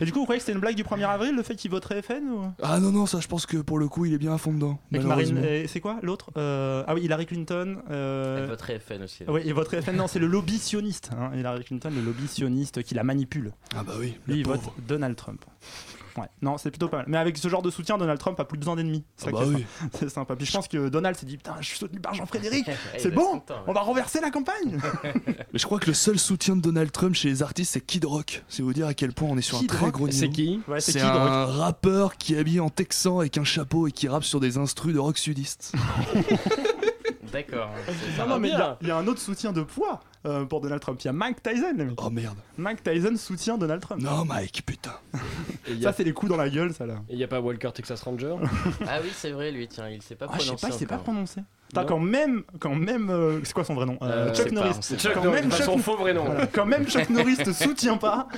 Et 0.00 0.04
du 0.04 0.12
coup, 0.12 0.18
vous 0.20 0.24
croyez 0.24 0.38
que 0.38 0.44
c'était 0.44 0.52
une 0.54 0.60
blague 0.60 0.76
du 0.76 0.84
1er 0.84 1.04
avril, 1.08 1.34
le 1.34 1.42
fait 1.42 1.54
qu'il 1.56 1.70
voterait 1.70 2.02
FN 2.02 2.28
ou... 2.32 2.42
Ah 2.62 2.78
non, 2.80 2.92
non, 2.92 3.06
ça 3.06 3.20
je 3.20 3.26
pense 3.28 3.46
que 3.46 3.56
pour 3.58 3.78
le 3.78 3.88
coup, 3.88 4.04
il 4.04 4.14
est 4.14 4.18
bien 4.18 4.34
à 4.34 4.38
fond 4.38 4.52
dedans. 4.52 4.78
Et 4.92 5.66
c'est 5.68 5.80
quoi 5.80 5.98
l'autre? 6.02 6.30
Euh, 6.36 6.84
Ah 6.86 6.94
oui, 6.94 7.02
Hillary 7.04 7.26
Clinton. 7.26 7.78
euh, 7.90 8.38
Avec 8.38 8.50
votre 8.50 8.66
FN 8.66 9.02
aussi. 9.02 9.24
là. 9.24 9.32
Oui, 9.32 9.40
et 9.44 9.52
votre 9.52 9.76
FN, 9.80 9.96
non, 9.96 10.06
c'est 10.06 10.18
le 10.18 10.26
lobby 10.26 10.58
sioniste. 10.76 11.10
Hein. 11.16 11.30
Hillary 11.34 11.64
Clinton, 11.64 11.90
le 11.94 12.02
lobby 12.02 12.28
sioniste 12.28 12.82
qui 12.82 12.94
la 12.94 13.04
manipule. 13.04 13.52
Ah 13.74 13.82
bah 13.82 13.94
oui, 13.98 14.14
Lui, 14.26 14.40
il 14.40 14.46
vote. 14.46 14.60
Donald 14.86 15.16
Trump. 15.16 15.44
Ouais, 16.18 16.28
non, 16.40 16.56
c'est 16.56 16.70
plutôt 16.70 16.88
pas 16.88 16.98
mal. 16.98 17.06
Mais 17.08 17.18
avec 17.18 17.36
ce 17.36 17.46
genre 17.48 17.60
de 17.60 17.70
soutien, 17.70 17.98
Donald 17.98 18.18
Trump 18.18 18.40
a 18.40 18.46
plus 18.46 18.56
besoin 18.56 18.74
d'ennemis. 18.74 19.04
C'est 19.18 19.28
Ah 19.28 19.32
bah 19.32 19.40
oui. 19.46 19.66
sympa. 19.78 19.96
C'est 19.98 20.08
sympa. 20.08 20.34
Puis 20.36 20.46
je 20.46 20.52
pense 20.52 20.66
que 20.66 20.88
Donald 20.88 21.14
s'est 21.14 21.26
dit 21.26 21.36
Putain, 21.36 21.56
je 21.60 21.66
suis 21.66 21.78
soutenu 21.78 22.00
par 22.00 22.14
Jean-Frédéric. 22.14 22.70
C'est 22.98 23.10
bon, 23.10 23.32
content, 23.40 23.54
ouais. 23.54 23.60
on 23.66 23.72
va 23.74 23.80
renverser 23.80 24.20
la 24.22 24.30
campagne. 24.30 24.78
Mais 25.14 25.58
je 25.58 25.64
crois 25.66 25.78
que 25.78 25.86
le 25.88 25.92
seul 25.94 26.18
soutien 26.18 26.56
de 26.56 26.62
Donald 26.62 26.90
Trump 26.90 27.14
chez 27.14 27.28
les 27.28 27.42
artistes, 27.42 27.74
c'est 27.74 27.82
Kid 27.84 28.06
Rock. 28.06 28.42
C'est 28.48 28.62
vous 28.62 28.72
dire 28.72 28.86
à 28.86 28.94
quel 28.94 29.12
point 29.12 29.28
on 29.30 29.36
est 29.36 29.42
sur 29.42 29.58
Kid 29.58 29.70
un 29.70 29.74
très 29.74 29.84
Rock 29.86 29.94
gros 29.94 30.06
niveau. 30.08 30.18
C'est 30.18 30.30
qui? 30.30 30.60
Ouais, 30.68 30.80
c'est 30.80 31.00
un 31.02 31.12
Drogue 31.12 31.56
rappeur 31.58 32.16
qui 32.16 32.34
est 32.34 32.38
habillé 32.38 32.60
en 32.60 32.70
texan 32.70 33.18
avec 33.20 33.36
un 33.36 33.44
chapeau 33.44 33.86
et 33.86 33.92
qui 33.92 34.08
rappe 34.08 34.24
sur 34.24 34.40
des 34.40 34.56
instrus 34.56 34.94
de 34.94 34.98
rock 34.98 35.18
sudiste. 35.18 35.74
D'accord. 37.32 37.70
Non, 38.26 38.38
mais 38.38 38.48
y, 38.48 38.56
il 38.80 38.88
y 38.88 38.90
a 38.90 38.96
un 38.96 39.06
autre 39.06 39.20
soutien 39.20 39.52
de 39.52 39.60
poids 39.62 40.00
euh, 40.26 40.44
pour 40.44 40.60
Donald 40.60 40.80
Trump. 40.80 40.98
Il 41.02 41.06
y 41.06 41.08
a 41.08 41.12
Mike 41.12 41.42
Tyson, 41.42 41.72
les 41.76 41.84
mecs. 41.84 41.98
Oh 42.02 42.10
merde. 42.10 42.36
Mike 42.58 42.82
Tyson 42.82 43.16
soutient 43.16 43.56
Donald 43.58 43.80
Trump. 43.80 44.02
Non, 44.02 44.24
Mike, 44.24 44.62
putain. 44.66 44.92
Et 45.68 45.82
Ça, 45.82 45.88
a- 45.90 45.92
c'est 45.92 46.04
les 46.04 46.12
coups 46.12 46.30
dans 46.30 46.36
la 46.38 46.48
gueule, 46.48 46.72
ça 46.72 46.86
là. 46.86 46.94
et 47.08 47.14
il 47.14 47.18
y 47.18 47.24
a 47.24 47.28
pas 47.28 47.40
Walker 47.40 47.70
Texas 47.74 48.02
Ranger 48.02 48.36
Ah 48.88 48.98
oui, 49.02 49.10
c'est 49.12 49.30
vrai, 49.30 49.50
lui, 49.50 49.66
tiens, 49.68 49.88
il 49.88 50.00
s'est 50.02 50.14
pas 50.14 50.26
Ah, 50.28 50.34
je 50.38 50.42
sais 50.42 50.46
prononcé. 50.46 50.66
pas, 50.68 50.74
il 50.74 50.78
s'est 50.78 50.86
pas 50.86 50.98
prononcé. 50.98 51.40
Quand 51.74 51.98
même, 51.98 52.44
quand 52.60 52.76
même, 52.76 53.10
euh, 53.10 53.40
c'est 53.42 53.52
quoi 53.52 53.64
son 53.64 53.74
vrai 53.74 53.86
nom? 53.86 53.98
Euh, 54.00 54.28
Euh, 54.28 54.34
Chuck 54.34 54.46
c'est 54.48 54.54
pas, 54.54 54.60
Norris. 54.60 54.80
Chuck 54.96 55.12
quand 55.14 55.24
Norris, 55.24 55.40
même 55.40 55.50
pas 55.50 55.56
Chuck 55.56 55.66
son 55.66 55.78
faux 55.78 55.96
vrai 55.96 56.14
nom. 56.14 56.24
Voilà. 56.24 56.46
Quand 56.46 56.64
même 56.64 56.86
Chuck 56.86 57.10
Norris 57.10 57.36
te 57.38 57.50
soutient 57.52 57.96
pas, 57.96 58.28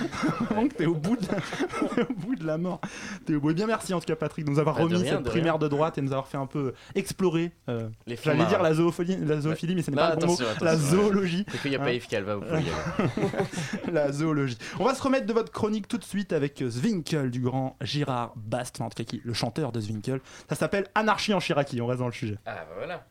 que 0.49 0.75
t'es 0.75 0.87
au 0.87 0.95
bout 0.95 1.16
de 1.16 1.26
la... 1.30 2.02
au 2.04 2.12
bout 2.14 2.35
de 2.37 2.47
la 2.47 2.57
mort. 2.57 2.80
T'es 3.26 3.35
au 3.35 3.40
bout. 3.40 3.50
Et 3.50 3.54
bien 3.54 3.66
merci 3.66 3.92
en 3.92 4.00
tout 4.00 4.07
cas 4.07 4.16
Patrick 4.16 4.47
de 4.47 4.50
nous 4.50 4.59
avoir 4.59 4.76
Bah, 4.76 4.83
remis 4.85 4.97
rien, 4.97 5.12
cette 5.16 5.25
de 5.25 5.28
primaire 5.28 5.52
rien. 5.54 5.59
de 5.61 5.68
droite 5.68 5.99
et 5.99 6.00
de 6.00 6.07
nous 6.07 6.12
avoir 6.12 6.26
fait 6.26 6.38
un 6.38 6.47
peu 6.47 6.73
explorer. 6.95 7.52
euh, 7.68 7.88
J'allais 8.25 8.47
dire 8.47 8.62
la 8.62 8.73
zoophilie, 8.75 9.18
la 9.23 9.40
zoophilie 9.42 9.75
mais 9.75 9.83
ce 9.83 9.90
n'est 9.90 9.97
Non, 9.99 10.09
pas 10.09 10.14
le 10.14 10.21
bon 10.26 10.33
mot. 10.33 10.38
La 10.62 10.76
zoologie. 10.76 11.45
A 11.78 11.82
Hein 11.82 11.85
pas 11.85 11.92
Yves 11.92 12.08
Calva, 12.08 12.37
vous 12.37 12.42
pouvez 12.42 12.62
y 12.62 12.68
aller. 12.68 13.28
la 13.92 14.12
zoologie. 14.12 14.58
On 14.78 14.85
va 14.85 14.94
se 14.94 15.02
remettre 15.02 15.26
de 15.26 15.32
votre 15.32 15.52
chronique 15.52 15.88
tout 15.88 15.99
de 15.99 16.04
suite 16.04 16.32
avec 16.32 16.62
Zwinkel 16.66 17.30
du 17.30 17.40
grand 17.40 17.76
Girard 17.80 18.32
Bast, 18.37 18.80
en 18.80 18.88
tout 18.88 18.97
cas 18.97 19.04
qui, 19.04 19.20
le 19.25 19.32
chanteur 19.32 19.73
de 19.73 19.80
Zwinkel. 19.80 20.20
Ça 20.49 20.56
s'appelle 20.56 20.87
Anarchie 20.94 21.35
en 21.35 21.40
Chiraki, 21.40 21.80
on 21.80 21.87
reste 21.87 22.00
dans 22.00 22.06
le 22.06 22.12
sujet. 22.12 22.38
Ah, 22.47 22.54
bah 22.68 22.75
voilà. 22.76 23.06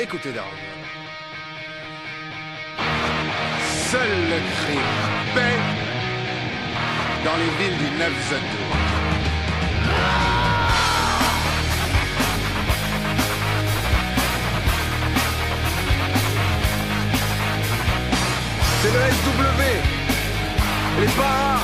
Écoutez, 0.00 0.32
Darwin. 0.32 0.52
Seul 3.90 4.08
le 4.08 4.38
crime 4.62 5.34
paie 5.34 5.88
dans 7.24 7.36
les 7.36 7.50
villes 7.58 7.78
du 7.78 7.98
9 7.98 9.07
C'est 18.80 18.92
le 18.92 19.00
SW, 19.00 19.62
les 21.00 21.06
paras. 21.08 21.58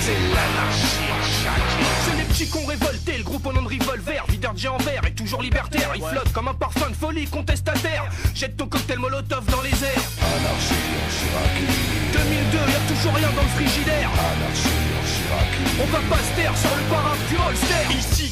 C'est 0.00 0.18
l'anarchie 0.34 1.06
en 1.12 1.22
Chiraki. 1.22 1.84
Ce 2.04 2.16
n'est 2.16 2.24
Petit 2.24 2.48
con 2.48 2.64
révolté, 2.66 3.18
le 3.18 3.24
groupe 3.24 3.46
au 3.46 3.52
nom 3.52 3.62
de 3.62 3.68
revolver, 3.68 4.24
videur 4.28 4.54
de 4.54 4.58
géant 4.58 4.78
vert 4.78 5.02
et 5.06 5.12
toujours 5.12 5.42
libertaire. 5.42 5.90
Il 5.94 6.02
flotte 6.02 6.32
comme 6.32 6.48
un 6.48 6.54
parfum 6.54 6.90
de 6.90 6.96
folie 6.96 7.26
contestataire. 7.26 8.04
Jette 8.34 8.56
ton 8.56 8.66
cocktail 8.66 8.98
molotov 8.98 9.44
dans 9.46 9.62
les 9.62 9.70
airs. 9.70 10.04
Anarchie 10.18 10.74
en 10.74 11.08
Chiraki. 11.14 11.66
2002, 12.12 12.58
y'a 12.58 12.94
toujours 12.94 13.14
rien 13.14 13.28
dans 13.36 13.42
le 13.42 13.48
frigidaire. 13.48 14.10
Anarchie 14.10 14.86
en 14.98 15.04
Chiraki. 15.06 15.82
On 15.82 15.86
va 15.86 16.16
pas 16.16 16.22
se 16.22 16.40
taire 16.40 16.56
sur 16.56 16.74
le 16.74 16.82
paraphe 16.90 17.28
du 17.28 17.36
holster. 17.36 17.96
Ici, 17.96 18.27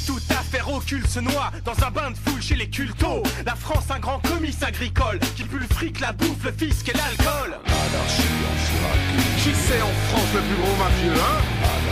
affaire 0.57 0.75
occulte 0.75 1.09
se 1.09 1.21
noie 1.21 1.51
dans 1.65 1.75
un 1.85 1.91
bain 1.91 2.11
de 2.11 2.17
foule 2.17 2.41
chez 2.41 2.55
les 2.55 2.69
cultos. 2.69 3.23
La 3.45 3.55
France, 3.55 3.85
un 3.91 3.99
grand 3.99 4.21
comice 4.21 4.63
agricole 4.63 5.19
qui 5.37 5.45
pue 5.45 5.59
le 5.59 5.67
fric, 5.67 6.01
la 6.01 6.13
bouffe, 6.13 6.45
le 6.45 6.53
fisc 6.53 6.89
et 6.89 6.93
l'alcool. 6.93 7.59
Anarchie 7.67 8.23
en 8.41 8.57
Chiraki. 8.65 9.43
Qui 9.43 9.55
c'est 9.67 9.83
en 9.83 9.93
France 10.09 10.31
le 10.35 10.41
plus 10.41 10.57
gros 10.57 10.77
mafieux, 10.77 11.21
hein 11.21 11.41
en. 11.63 11.87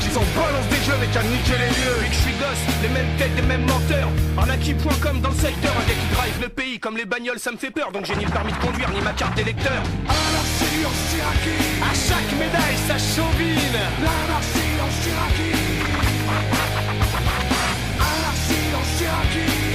Qui 0.00 0.08
s'en 0.10 0.24
balance 0.36 0.68
des 0.68 0.84
jeux 0.84 0.96
mais 1.00 1.06
qui 1.08 1.18
a 1.18 1.22
niqué 1.22 1.52
les 1.58 1.68
lieux 1.68 1.96
Depuis 1.96 2.08
que 2.08 2.14
je 2.14 2.20
suis 2.20 2.34
gosse, 2.34 2.82
les 2.82 2.88
mêmes 2.88 3.16
têtes, 3.18 3.36
les 3.36 3.42
mêmes 3.42 3.66
menteurs. 3.66 4.08
Un 4.38 4.50
acquis.com 4.50 5.20
dans 5.20 5.30
le 5.30 5.36
secteur, 5.36 5.72
un 5.72 5.88
gars 5.88 5.94
qui 5.94 6.14
drive 6.14 6.42
le 6.42 6.48
pays 6.48 6.78
comme 6.78 6.96
les 6.96 7.06
bagnoles, 7.06 7.38
ça 7.38 7.50
me 7.50 7.56
fait 7.56 7.70
peur. 7.70 7.92
Donc 7.92 8.04
j'ai 8.04 8.16
ni 8.16 8.24
le 8.24 8.30
permis 8.30 8.52
de 8.52 8.58
conduire, 8.58 8.90
ni 8.90 9.00
ma 9.00 9.12
carte 9.12 9.34
d'électeur. 9.36 9.82
Anarchie 10.04 10.84
en 10.84 10.94
Chiraki. 11.08 11.56
À 11.80 11.94
chaque 11.94 12.32
médaille, 12.38 12.78
ça 12.86 12.98
chauvine. 12.98 13.80
L'anarchie 14.02 14.76
en. 14.82 15.65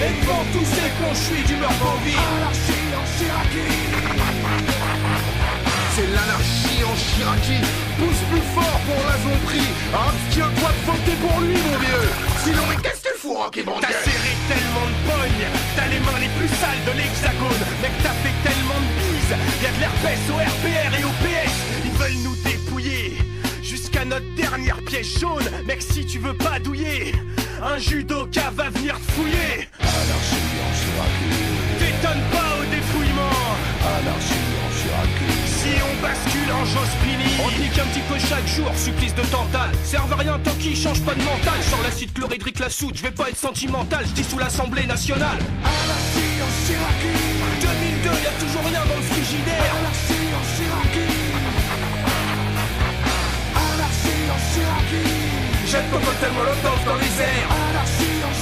Et 0.01 0.21
devant 0.21 0.43
tous 0.53 0.65
ces 0.65 0.89
cons, 0.98 1.13
je 1.13 1.36
suis 1.36 1.43
d'humeur 1.43 1.74
bovine. 1.79 2.17
Anarchie 2.38 2.89
en 2.98 3.05
Chiraki. 3.17 3.67
C'est 5.93 6.07
l'anarchie 6.07 6.83
en 6.88 6.95
Chiraki 6.95 7.60
Pousse 8.00 8.24
plus 8.31 8.48
fort 8.55 8.79
pour 8.88 9.01
la 9.03 9.17
zombie 9.19 9.69
Abstiens-toi 9.91 10.69
de 10.71 10.81
voter 10.88 11.17
pour 11.19 11.38
lui, 11.41 11.60
mon 11.67 11.77
vieux 11.83 12.07
Sinon, 12.45 12.63
mais 12.69 12.77
qu'est-ce 12.81 13.03
que 13.03 13.12
tu 13.12 13.19
fous, 13.19 13.36
Rocky 13.36 13.62
T'as 13.65 13.91
serré 13.91 14.33
tellement 14.48 14.88
de 14.88 14.98
pognes, 15.03 15.48
t'as 15.75 15.88
les 15.91 16.00
mains 16.00 16.19
les 16.24 16.31
plus 16.39 16.48
sales 16.48 16.83
de 16.88 16.93
l'hexagone. 16.98 17.62
Mec, 17.83 17.91
t'as 18.01 18.15
fait 18.24 18.36
tellement 18.41 18.79
de 18.79 18.89
bises, 19.03 19.36
y'a 19.62 19.71
de 19.75 19.79
l'herpès 19.83 20.21
au 20.31 20.38
RPR 20.39 20.91
et 20.95 21.03
au 21.03 21.13
PS. 21.21 21.53
Ils 21.83 21.91
veulent 21.91 22.24
nous 22.24 22.36
dépouiller 22.38 22.61
jusqu'à 24.01 24.05
notre 24.05 24.36
dernière 24.36 24.81
pièce 24.84 25.20
jaune. 25.20 25.50
Mec, 25.65 25.81
si 25.81 26.05
tu 26.05 26.20
veux 26.20 26.34
pas 26.34 26.60
douiller, 26.60 27.13
un 27.62 27.77
judoka 27.77 28.51
va 28.55 28.70
venir 28.70 28.96
te 28.96 29.12
fouiller. 29.12 29.67
Anarchie 29.79 30.58
en 30.62 30.74
Chiraki. 30.79 31.39
T'étonnes 31.79 32.24
pas 32.31 32.58
au 32.60 32.65
dépouillement. 32.65 33.55
Anarchie 34.00 34.34
en 34.63 34.72
Chiraki. 34.77 35.31
Si 35.46 35.70
on 35.81 36.01
bascule 36.01 36.51
en 36.51 36.65
Jospini 36.65 37.29
On 37.43 37.62
nique 37.62 37.77
un 37.77 37.86
petit 37.86 38.01
peu 38.10 38.17
chaque 38.17 38.48
jour, 38.48 38.72
supplice 38.75 39.13
de 39.13 39.22
Tantale 39.22 39.70
Serve 39.84 40.12
à 40.12 40.15
rien 40.15 40.39
tant 40.39 40.55
qu'il 40.55 40.75
change 40.75 41.01
pas 41.01 41.13
de 41.13 41.22
mental 41.22 41.62
Sur 41.70 41.79
l'acide 41.84 42.12
chlorhydrique, 42.13 42.58
la 42.58 42.70
soude, 42.70 42.96
je 42.96 43.03
vais 43.03 43.12
pas 43.12 43.29
être 43.29 43.38
sentimental 43.38 44.03
Je 44.08 44.12
dis 44.13 44.24
sous 44.24 44.39
l'Assemblée 44.39 44.88
nationale 44.88 45.38
Anarchie 45.62 46.41
en 46.41 46.65
Chiraki. 46.65 47.13
2002, 47.62 48.10
y'a 48.24 48.31
toujours 48.39 48.65
rien 48.67 48.81
dans 48.89 48.96
le 48.96 49.03
frigidaire 49.03 49.75
Anarchie 49.79 50.11
Jette 55.72 55.90
ton 55.90 56.00
cocktail 56.00 56.34
molotov 56.34 56.84
dans 56.86 56.96
les 56.96 57.22
airs 57.22 57.50
Anarchie 57.70 58.20
en. 58.25 58.34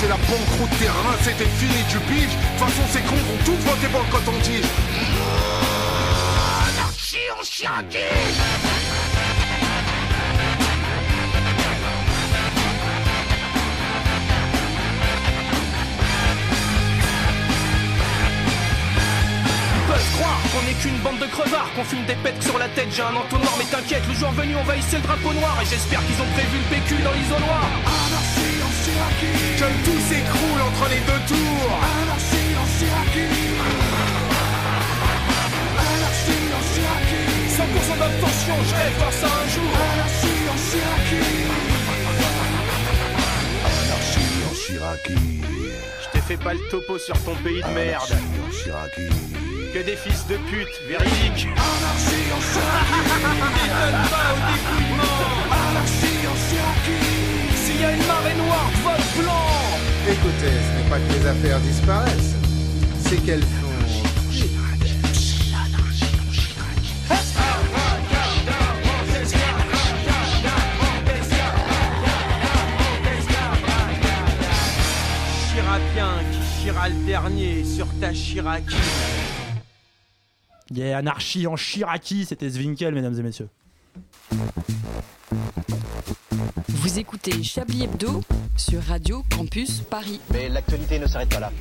C'est 0.00 0.08
la 0.08 0.16
banqueroute 0.16 0.78
terrain, 0.78 1.16
c'était 1.22 1.44
fini, 1.44 1.84
tu 1.90 1.98
piges 1.98 2.24
De 2.24 2.30
toute 2.30 2.58
façon, 2.58 2.82
ces 2.90 3.00
cons 3.00 3.14
vont 3.14 3.36
tous 3.44 3.58
voter 3.68 3.88
pour 3.88 4.00
le 4.00 4.10
coton-tige 4.10 4.64
Anarchie 6.66 7.28
en. 7.30 8.67
Croire 20.14 20.40
qu'on 20.52 20.64
est 20.70 20.78
qu'une 20.80 20.98
bande 20.98 21.18
de 21.18 21.26
crevards 21.26 21.70
Qu'on 21.74 21.84
fume 21.84 22.04
des 22.06 22.14
pètes 22.16 22.42
sur 22.42 22.58
la 22.58 22.68
tête, 22.68 22.88
j'ai 22.94 23.02
un 23.02 23.14
entonnoir 23.14 23.54
Mais 23.58 23.64
t'inquiète, 23.64 24.06
le 24.08 24.14
jour 24.14 24.30
venu 24.32 24.54
on 24.56 24.64
va 24.64 24.76
hisser 24.76 24.96
le 24.96 25.02
drapeau 25.02 25.32
noir 25.32 25.58
Et 25.62 25.66
j'espère 25.66 26.00
qu'ils 26.06 26.20
ont 26.22 26.30
prévu 26.34 26.58
le 26.58 26.68
PQ 26.70 27.02
dans 27.02 27.12
l'isoloir 27.12 27.66
Anarchie 27.82 28.58
en 28.62 28.72
Chiraki. 28.82 29.32
Que 29.58 29.68
tout 29.84 30.00
s'écroule 30.08 30.60
entre 30.62 30.84
les 30.90 31.02
deux 31.02 31.22
tours 31.26 31.72
Anarchie 31.98 32.52
en 32.54 32.66
Chiraki. 32.78 33.26
Anarchie 35.78 36.46
en 36.54 36.62
Chiraki. 36.70 37.22
100% 37.58 37.98
d'abstention, 37.98 38.54
je 38.68 38.74
rêve 38.74 38.96
voir 38.98 39.12
ça 39.12 39.26
un 39.26 39.48
jour 39.50 39.72
Anarchie 39.92 40.42
en 40.46 40.58
Chiraki. 40.68 41.22
Anarchie 43.66 44.38
en 44.46 44.54
Chiraki. 44.54 45.18
Je 46.02 46.08
t'ai 46.12 46.20
fait 46.20 46.36
pas 46.36 46.54
le 46.54 46.60
topo 46.70 46.98
sur 46.98 47.18
ton 47.24 47.34
pays 47.36 47.62
de 47.62 47.74
merde. 47.74 48.14
Que 49.72 49.80
des 49.80 49.96
fils 49.96 50.26
de 50.28 50.36
pute, 50.48 50.80
véridiques 50.88 51.46
Anarchie 51.52 52.32
en 52.32 52.40
Chiraki. 52.40 53.00
T'étonnes 53.54 54.08
pas 54.08 54.32
au 54.32 54.40
dépouillement 54.48 55.20
Anarchie 55.68 56.24
en 56.24 56.36
Chiraki. 56.48 56.98
S'il 57.54 57.80
y 57.80 57.84
a 57.84 57.92
une 57.92 58.06
marée 58.06 58.34
noire, 58.36 58.70
vote 58.82 59.22
blanc 59.22 59.48
Écoutez, 60.10 60.56
ce 60.56 60.82
n'est 60.82 60.88
pas 60.88 60.98
que 60.98 61.12
les 61.12 61.26
affaires 61.26 61.60
disparaissent, 61.60 62.34
c'est 63.04 63.18
qu'elles 63.26 63.42
font. 63.42 63.68
Chirapien 75.52 76.10
qui 76.32 76.62
chira 76.62 76.88
le 76.88 77.06
dernier 77.06 77.64
sur 77.64 77.86
ta 78.00 78.14
Chiraki 80.68 80.80
Yeah, 80.80 80.98
anarchie 80.98 81.46
en 81.46 81.56
Chiraki, 81.56 82.24
c'était 82.24 82.48
Zwinkel, 82.48 82.94
mesdames 82.94 83.18
et 83.18 83.22
messieurs. 83.22 83.48
Vous 86.68 86.98
écoutez 86.98 87.42
Chablis 87.42 87.84
Hebdo 87.84 88.22
sur 88.56 88.82
Radio 88.82 89.22
Campus 89.30 89.80
Paris. 89.80 90.20
Mais 90.32 90.48
l'actualité 90.48 90.98
ne 90.98 91.06
s'arrête 91.06 91.28
pas 91.28 91.40
là. 91.40 91.52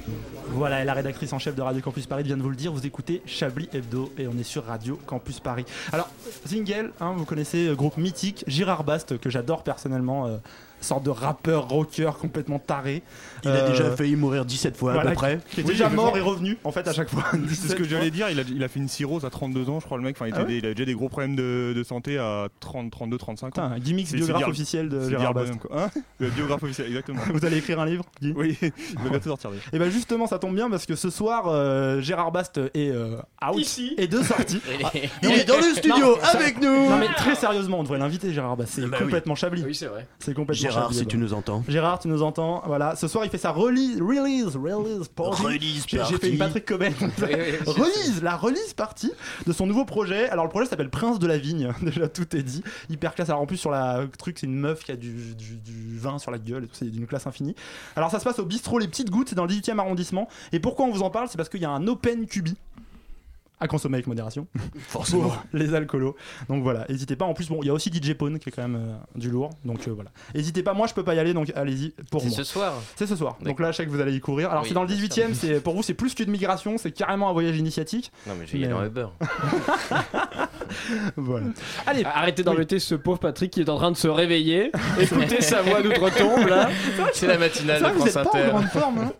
Voilà, 0.49 0.81
et 0.81 0.85
la 0.85 0.93
rédactrice 0.93 1.33
en 1.33 1.39
chef 1.39 1.55
de 1.55 1.61
Radio 1.61 1.81
Campus 1.81 2.07
Paris 2.07 2.23
vient 2.23 2.37
de 2.37 2.41
vous 2.41 2.49
le 2.49 2.55
dire, 2.55 2.71
vous 2.71 2.85
écoutez 2.85 3.21
Chablis 3.25 3.69
Hebdo 3.73 4.11
et 4.17 4.27
on 4.27 4.37
est 4.37 4.43
sur 4.43 4.65
Radio 4.65 4.99
Campus 5.05 5.39
Paris. 5.39 5.65
Alors, 5.91 6.09
Zingel, 6.47 6.91
hein, 6.99 7.13
vous 7.15 7.25
connaissez, 7.25 7.67
euh, 7.67 7.75
groupe 7.75 7.97
mythique, 7.97 8.43
Girard 8.47 8.83
Bast, 8.83 9.17
que 9.19 9.29
j'adore 9.29 9.63
personnellement, 9.63 10.25
euh, 10.25 10.37
sorte 10.81 11.03
de 11.03 11.09
rappeur 11.09 11.67
rocker 11.69 12.11
complètement 12.19 12.59
taré. 12.59 13.03
Il 13.43 13.49
a 13.49 13.69
déjà 13.69 13.95
failli 13.95 14.15
mourir 14.15 14.45
17 14.45 14.75
fois 14.77 14.93
à 15.01 15.05
peu 15.05 15.13
près. 15.13 15.39
Qui 15.51 15.61
est 15.61 15.63
Oui, 15.63 15.69
déjà 15.71 15.89
mort 15.89 16.17
et 16.17 16.21
revenu 16.21 16.57
en 16.63 16.71
fait 16.71 16.87
à 16.87 16.93
chaque 16.93 17.09
fois. 17.09 17.23
C'est 17.49 17.69
ce 17.69 17.75
que 17.75 17.83
j'allais 17.83 18.11
dire, 18.11 18.29
il 18.29 18.39
a, 18.39 18.43
il 18.43 18.63
a 18.63 18.67
fait 18.67 18.79
une 18.79 18.87
cirrhose 18.87 19.25
à 19.25 19.29
32 19.29 19.69
ans, 19.69 19.79
je 19.79 19.85
crois, 19.85 19.97
le 19.97 20.03
mec. 20.03 20.15
Enfin, 20.17 20.25
il, 20.27 20.29
était 20.29 20.39
Ah 20.39 20.43
ouais 20.43 20.47
des- 20.47 20.57
il 20.57 20.65
a 20.65 20.73
déjà 20.73 20.85
des 20.85 20.93
gros 20.93 21.09
problèmes 21.09 21.35
de, 21.35 21.73
de 21.75 21.83
santé 21.83 22.17
à 22.17 22.47
30, 22.59 22.91
32, 22.91 23.17
35 23.17 23.45
ans. 23.45 23.49
Putain, 23.49 23.63
un 23.63 23.79
gimmick 23.79 24.11
biographe 24.11 24.37
dire- 24.39 24.47
officiel 24.49 24.89
de 24.89 25.09
Gérard 25.09 25.33
Bast. 25.33 25.53
Hein 25.73 25.89
Le 26.19 26.29
biographe 26.29 26.63
officiel, 26.63 26.87
exactement. 26.87 27.21
Vous 27.33 27.45
allez 27.45 27.57
écrire 27.57 27.79
un 27.79 27.85
livre 27.85 28.05
Guy 28.21 28.33
Oui, 28.35 28.57
il 28.61 28.71
va 29.03 29.09
bientôt 29.09 29.29
sortir. 29.29 29.51
Et 29.73 29.79
ben 29.79 29.89
justement, 29.89 30.27
ça 30.27 30.39
tombe 30.39 30.55
bien 30.55 30.69
parce 30.69 30.85
que 30.85 30.95
ce 30.95 31.09
soir, 31.09 31.45
euh, 31.47 32.01
Gérard 32.01 32.31
Bast 32.31 32.59
est 32.73 32.89
euh, 32.91 33.17
out 33.47 33.59
Ici. 33.59 33.93
et 33.97 34.07
de 34.07 34.21
sortie. 34.21 34.59
Ah, 34.83 34.91
Il 35.23 35.31
est 35.31 35.45
dans 35.45 35.57
le 35.57 35.73
studio 35.75 36.17
avec 36.33 36.61
nous. 36.61 36.89
Non 36.89 36.97
mais 36.97 37.07
très 37.15 37.35
sérieusement, 37.35 37.79
on 37.79 37.83
devrait 37.83 37.97
l'inviter 37.97 38.31
Gérard 38.33 38.57
Bast. 38.57 38.73
C'est 38.75 38.81
Bah 38.81 38.97
oui. 38.99 39.03
complètement 39.05 39.35
Chablis. 39.35 39.63
Oui, 39.65 39.73
c'est 39.75 39.87
vrai. 39.87 40.07
C'est 40.19 40.33
complètement 40.33 40.66
Gérard, 40.73 40.93
si 40.93 41.05
tu 41.05 41.17
nous 41.17 41.33
entends. 41.33 41.63
Gérard, 41.67 41.99
tu 41.99 42.07
nous 42.07 42.21
entends. 42.23 42.63
Voilà, 42.65 42.95
ce 42.95 43.07
soir 43.07 43.25
il 43.25 43.29
fait 43.31 43.37
sa 43.37 43.51
release, 43.51 43.99
release, 44.01 44.55
release 44.55 45.07
party. 45.07 45.43
Release 45.43 45.85
J'ai- 45.87 46.17
fait 46.17 46.29
une 46.31 46.37
Patrick 46.37 46.65
Coben. 46.65 46.93
release, 47.65 48.21
la 48.21 48.35
release 48.35 48.73
partie 48.73 49.11
de 49.45 49.53
son 49.53 49.67
nouveau 49.67 49.85
projet. 49.85 50.29
Alors 50.29 50.45
le 50.45 50.49
projet 50.51 50.67
s'appelle 50.67 50.89
Prince 50.89 51.19
de 51.19 51.27
la 51.27 51.37
Vigne. 51.37 51.71
Déjà 51.81 52.07
tout 52.07 52.35
est 52.35 52.43
dit. 52.43 52.63
Hyper 52.89 53.15
classe. 53.15 53.29
Alors 53.29 53.41
en 53.41 53.45
plus 53.45 53.57
sur 53.57 53.71
la 53.71 54.05
truc, 54.17 54.37
c'est 54.39 54.47
une 54.47 54.55
meuf 54.55 54.83
qui 54.83 54.91
a 54.91 54.95
du, 54.95 55.35
du- 55.35 55.55
du 55.57 55.97
vin 55.97 56.19
sur 56.19 56.31
la 56.31 56.37
gueule 56.39 56.63
et 56.65 56.67
tout. 56.67 56.75
C'est 56.75 56.89
d'une 56.91 57.07
classe 57.07 57.27
infinie. 57.27 57.55
Alors 57.95 58.11
ça 58.11 58.19
se 58.19 58.23
passe 58.23 58.39
au 58.39 58.45
bistrot 58.45 58.79
Les 58.79 58.87
Petites 58.87 59.09
Gouttes, 59.09 59.29
c'est 59.29 59.35
dans 59.35 59.45
le 59.45 59.53
18e 59.53 59.79
arrondissement. 59.79 60.27
Et 60.51 60.59
pourquoi 60.59 60.85
on 60.85 60.91
vous 60.91 61.01
en 61.03 61.09
parle? 61.09 61.27
C'est 61.29 61.37
parce 61.37 61.49
qu'il 61.49 61.61
y 61.61 61.65
a 61.65 61.69
un 61.69 61.87
Open 61.87 62.25
Cubi 62.27 62.55
à 63.59 63.67
consommer 63.67 63.95
avec 63.95 64.07
modération. 64.07 64.47
Forcément. 64.79 65.29
Pour 65.29 65.37
les 65.53 65.73
alcoolos. 65.73 66.15
Donc 66.49 66.63
voilà, 66.63 66.85
n'hésitez 66.89 67.15
pas. 67.15 67.25
En 67.25 67.33
plus, 67.33 67.49
bon, 67.49 67.59
il 67.61 67.67
y 67.67 67.69
a 67.69 67.73
aussi 67.73 67.91
DJ 67.91 68.13
Pone 68.13 68.39
qui 68.39 68.49
est 68.49 68.51
quand 68.51 68.67
même 68.67 68.75
euh, 68.75 69.19
du 69.19 69.29
lourd. 69.29 69.51
Donc 69.65 69.87
euh, 69.87 69.91
voilà. 69.91 70.11
N'hésitez 70.35 70.63
pas, 70.63 70.73
moi 70.73 70.87
je 70.87 70.93
peux 70.93 71.03
pas 71.03 71.15
y 71.15 71.19
aller, 71.19 71.33
donc 71.33 71.51
allez-y 71.55 71.93
pour 72.11 72.21
C'est 72.21 72.27
moi. 72.27 72.37
ce 72.37 72.43
soir. 72.43 72.73
C'est 72.95 73.07
ce 73.07 73.15
soir. 73.15 73.37
Donc 73.41 73.59
là, 73.59 73.71
je 73.71 73.77
sais 73.77 73.85
que 73.85 73.89
vous 73.89 74.01
allez 74.01 74.13
y 74.13 74.19
courir. 74.19 74.51
Alors 74.51 74.63
Oui, 74.63 74.69
c'est 74.69 74.75
dans 74.75 74.81
le 74.81 74.87
bien 74.87 74.97
18 74.97 75.19
e 75.19 75.33
c'est 75.33 75.59
pour 75.61 75.75
vous 75.75 75.83
c'est 75.83 75.93
plus 75.93 76.13
qu'une 76.13 76.29
migration, 76.29 76.77
c'est 76.77 76.91
carrément 76.91 77.29
un 77.29 77.33
voyage 77.33 77.57
initiatique. 77.57 78.11
Non, 78.27 78.33
mais 78.39 78.45
je 78.45 78.53
vais 78.53 78.59
y 78.59 78.65
aller 78.65 78.73
en 78.73 78.85
Uber. 78.85 79.07
voilà. 81.15 81.47
Allez, 81.85 82.03
Arrêtez 82.03 82.43
d'embêter 82.43 82.79
ce 82.79 82.95
pauvre 82.95 83.19
Patrick 83.19 83.51
qui 83.51 83.61
est 83.61 83.69
en 83.69 83.77
train 83.77 83.91
de 83.91 83.97
se 83.97 84.07
réveiller. 84.07 84.71
Écoutez 84.99 85.41
sa 85.41 85.61
voix 85.61 85.81
d'outre-tombe 85.81 86.47
là. 86.47 86.69
C'est 87.13 87.27
la 87.27 87.37
matinale 87.37 87.81
de 87.81 87.87
vous 87.89 88.05
France 88.05 88.17
Inter. 88.17 88.51
hein 88.53 89.11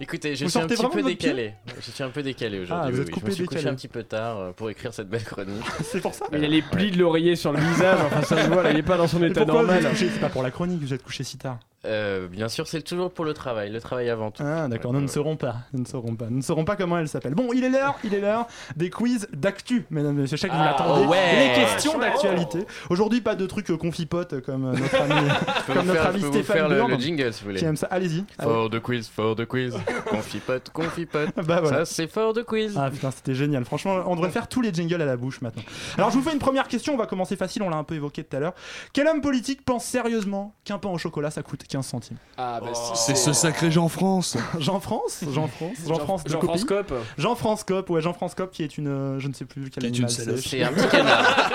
Écoutez, 0.00 0.36
je 0.36 0.44
Vous 0.44 0.50
suis 0.50 0.58
un 0.58 0.66
petit 0.66 0.86
peu 0.86 1.02
décalé. 1.02 1.54
Je 1.80 1.90
suis 1.90 2.02
un 2.02 2.10
peu 2.10 2.22
décalé 2.22 2.60
aujourd'hui. 2.60 2.88
Ah, 2.88 2.90
vous 2.90 2.98
oui, 2.98 3.02
êtes 3.02 3.10
coupé, 3.10 3.34
décalé. 3.34 3.76
Un 3.86 3.88
petit 3.88 3.98
peu 3.98 4.02
tard 4.02 4.38
euh, 4.38 4.52
pour 4.52 4.68
écrire 4.68 4.92
cette 4.92 5.08
belle 5.08 5.22
chronique. 5.22 5.64
C'est 5.82 6.00
pour 6.00 6.12
ça. 6.12 6.26
Il 6.32 6.44
a 6.44 6.48
les 6.48 6.62
plis 6.62 6.90
de 6.90 6.98
l'oreiller 6.98 7.36
sur 7.36 7.52
le 7.52 7.60
visage. 7.60 7.98
Enfin, 8.06 8.22
ça 8.22 8.44
se 8.44 8.50
voit 8.50 8.62
là, 8.62 8.72
il 8.72 8.78
est 8.78 8.82
pas 8.82 8.96
dans 8.96 9.06
son 9.06 9.22
état 9.22 9.44
normal. 9.44 9.84
C'est 9.94 10.20
pas 10.20 10.28
pour 10.28 10.42
la 10.42 10.50
chronique, 10.50 10.80
vous 10.80 10.92
êtes 10.92 11.02
couché 11.02 11.24
si 11.24 11.38
tard. 11.38 11.58
Euh, 11.86 12.26
bien 12.28 12.48
sûr, 12.48 12.66
c'est 12.66 12.82
toujours 12.82 13.10
pour 13.12 13.24
le 13.24 13.32
travail. 13.34 13.70
Le 13.70 13.80
travail 13.80 14.10
avant 14.10 14.30
tout. 14.30 14.42
Ah 14.44 14.68
d'accord, 14.68 14.92
nous 14.92 15.00
ne 15.00 15.06
saurons 15.06 15.36
pas, 15.36 15.56
nous 15.72 15.80
ne 15.80 15.86
saurons 15.86 16.14
pas, 16.16 16.26
nous 16.28 16.38
ne 16.38 16.42
saurons 16.42 16.64
pas 16.64 16.76
comment 16.76 16.98
elle 16.98 17.08
s'appelle. 17.08 17.34
Bon, 17.34 17.52
il 17.54 17.64
est 17.64 17.68
l'heure, 17.68 17.96
il 18.04 18.14
est 18.14 18.20
l'heure 18.20 18.46
des 18.76 18.90
quiz 18.90 19.28
d'actu, 19.32 19.84
mesdames 19.90 20.18
et 20.18 20.22
messieurs. 20.22 20.36
Je 20.36 20.42
sais 20.42 20.48
que 20.48 20.52
vous 20.52 20.58
Ah, 20.60 20.66
l'attendez. 20.78 21.06
ouais. 21.06 21.48
Les 21.48 21.54
questions 21.54 21.98
d'actualité. 21.98 22.66
Aujourd'hui, 22.90 23.20
pas 23.20 23.34
de 23.34 23.46
trucs 23.46 23.70
euh, 23.70 23.76
confipotes 23.76 24.40
comme 24.40 24.66
euh, 24.66 24.72
notre 24.72 25.00
ami, 25.00 25.28
comme 25.66 25.86
notre 25.86 25.92
faire, 25.92 26.06
ami 26.08 26.22
Stéphane 26.22 26.56
faire 26.56 26.68
le, 26.68 26.98
jingle 26.98 27.32
si 27.32 27.40
vous 27.40 27.46
voulez. 27.48 27.58
qui 27.60 27.64
aime 27.64 27.76
ça. 27.76 27.86
Allez-y. 27.90 28.24
Allez. 28.38 28.50
Fort 28.50 28.70
de 28.70 28.78
quiz, 28.78 29.08
fort 29.08 29.36
de 29.36 29.44
quiz. 29.44 29.76
confipote, 30.08 30.70
confipote. 30.70 31.30
Bah 31.46 31.60
voilà. 31.60 31.84
Ça, 31.84 31.84
c'est 31.84 32.08
fort 32.08 32.32
de 32.32 32.42
quiz. 32.42 32.74
Ah 32.76 32.90
putain, 32.90 33.10
c'était 33.10 33.34
génial. 33.34 33.64
Franchement, 33.64 34.02
on 34.06 34.16
devrait 34.16 34.30
faire 34.30 34.48
tous 34.48 34.60
les 34.60 34.72
jingles 34.72 35.00
à 35.00 35.06
la 35.06 35.16
bouche 35.16 35.40
maintenant. 35.40 35.62
Alors, 35.96 36.10
je 36.10 36.16
vous 36.16 36.22
fais 36.22 36.32
une 36.32 36.38
première 36.38 36.66
question. 36.68 36.94
On 36.94 36.96
va 36.96 37.06
commencer 37.06 37.36
facile. 37.36 37.62
On 37.62 37.70
l'a 37.70 37.76
un 37.76 37.84
peu 37.84 37.94
évoqué 37.94 38.24
tout 38.24 38.36
à 38.36 38.40
l'heure. 38.40 38.54
Quel 38.92 39.06
homme 39.06 39.20
politique 39.20 39.64
pense 39.64 39.84
sérieusement 39.84 40.54
qu'un 40.64 40.78
pain 40.78 40.88
au 40.88 40.98
chocolat 40.98 41.30
ça 41.30 41.42
coûte 41.42 41.64
15 41.76 41.86
centimes 41.86 42.16
Ah 42.38 42.58
bah 42.62 42.68
si, 42.74 42.92
C'est 42.94 43.14
ce 43.16 43.32
sacré 43.32 43.70
Jean-France. 43.70 44.36
Jean-France 44.58 45.24
Jean-France 45.30 45.76
Jean-France 45.86 46.24
de 46.24 46.30
Jean-France 46.30 46.64
copie 46.64 46.86
Cop. 46.88 46.94
Jean-France 47.18 47.64
Cop, 47.64 47.90
ouais, 47.90 48.00
Jean-France 48.00 48.34
Cop 48.34 48.50
qui 48.50 48.62
est 48.62 48.78
une. 48.78 48.88
euh, 48.88 49.18
je 49.20 49.28
ne 49.28 49.34
sais 49.34 49.44
plus 49.44 49.70
quel 49.70 49.82
Qui 49.82 49.86
est 49.86 50.04
animal 50.04 50.10
une 50.10 50.16
salope. 50.16 50.36
c'est. 50.38 50.48
C'est 50.48 50.62
un 50.62 50.72
petit 50.72 50.88
canard. 50.88 51.50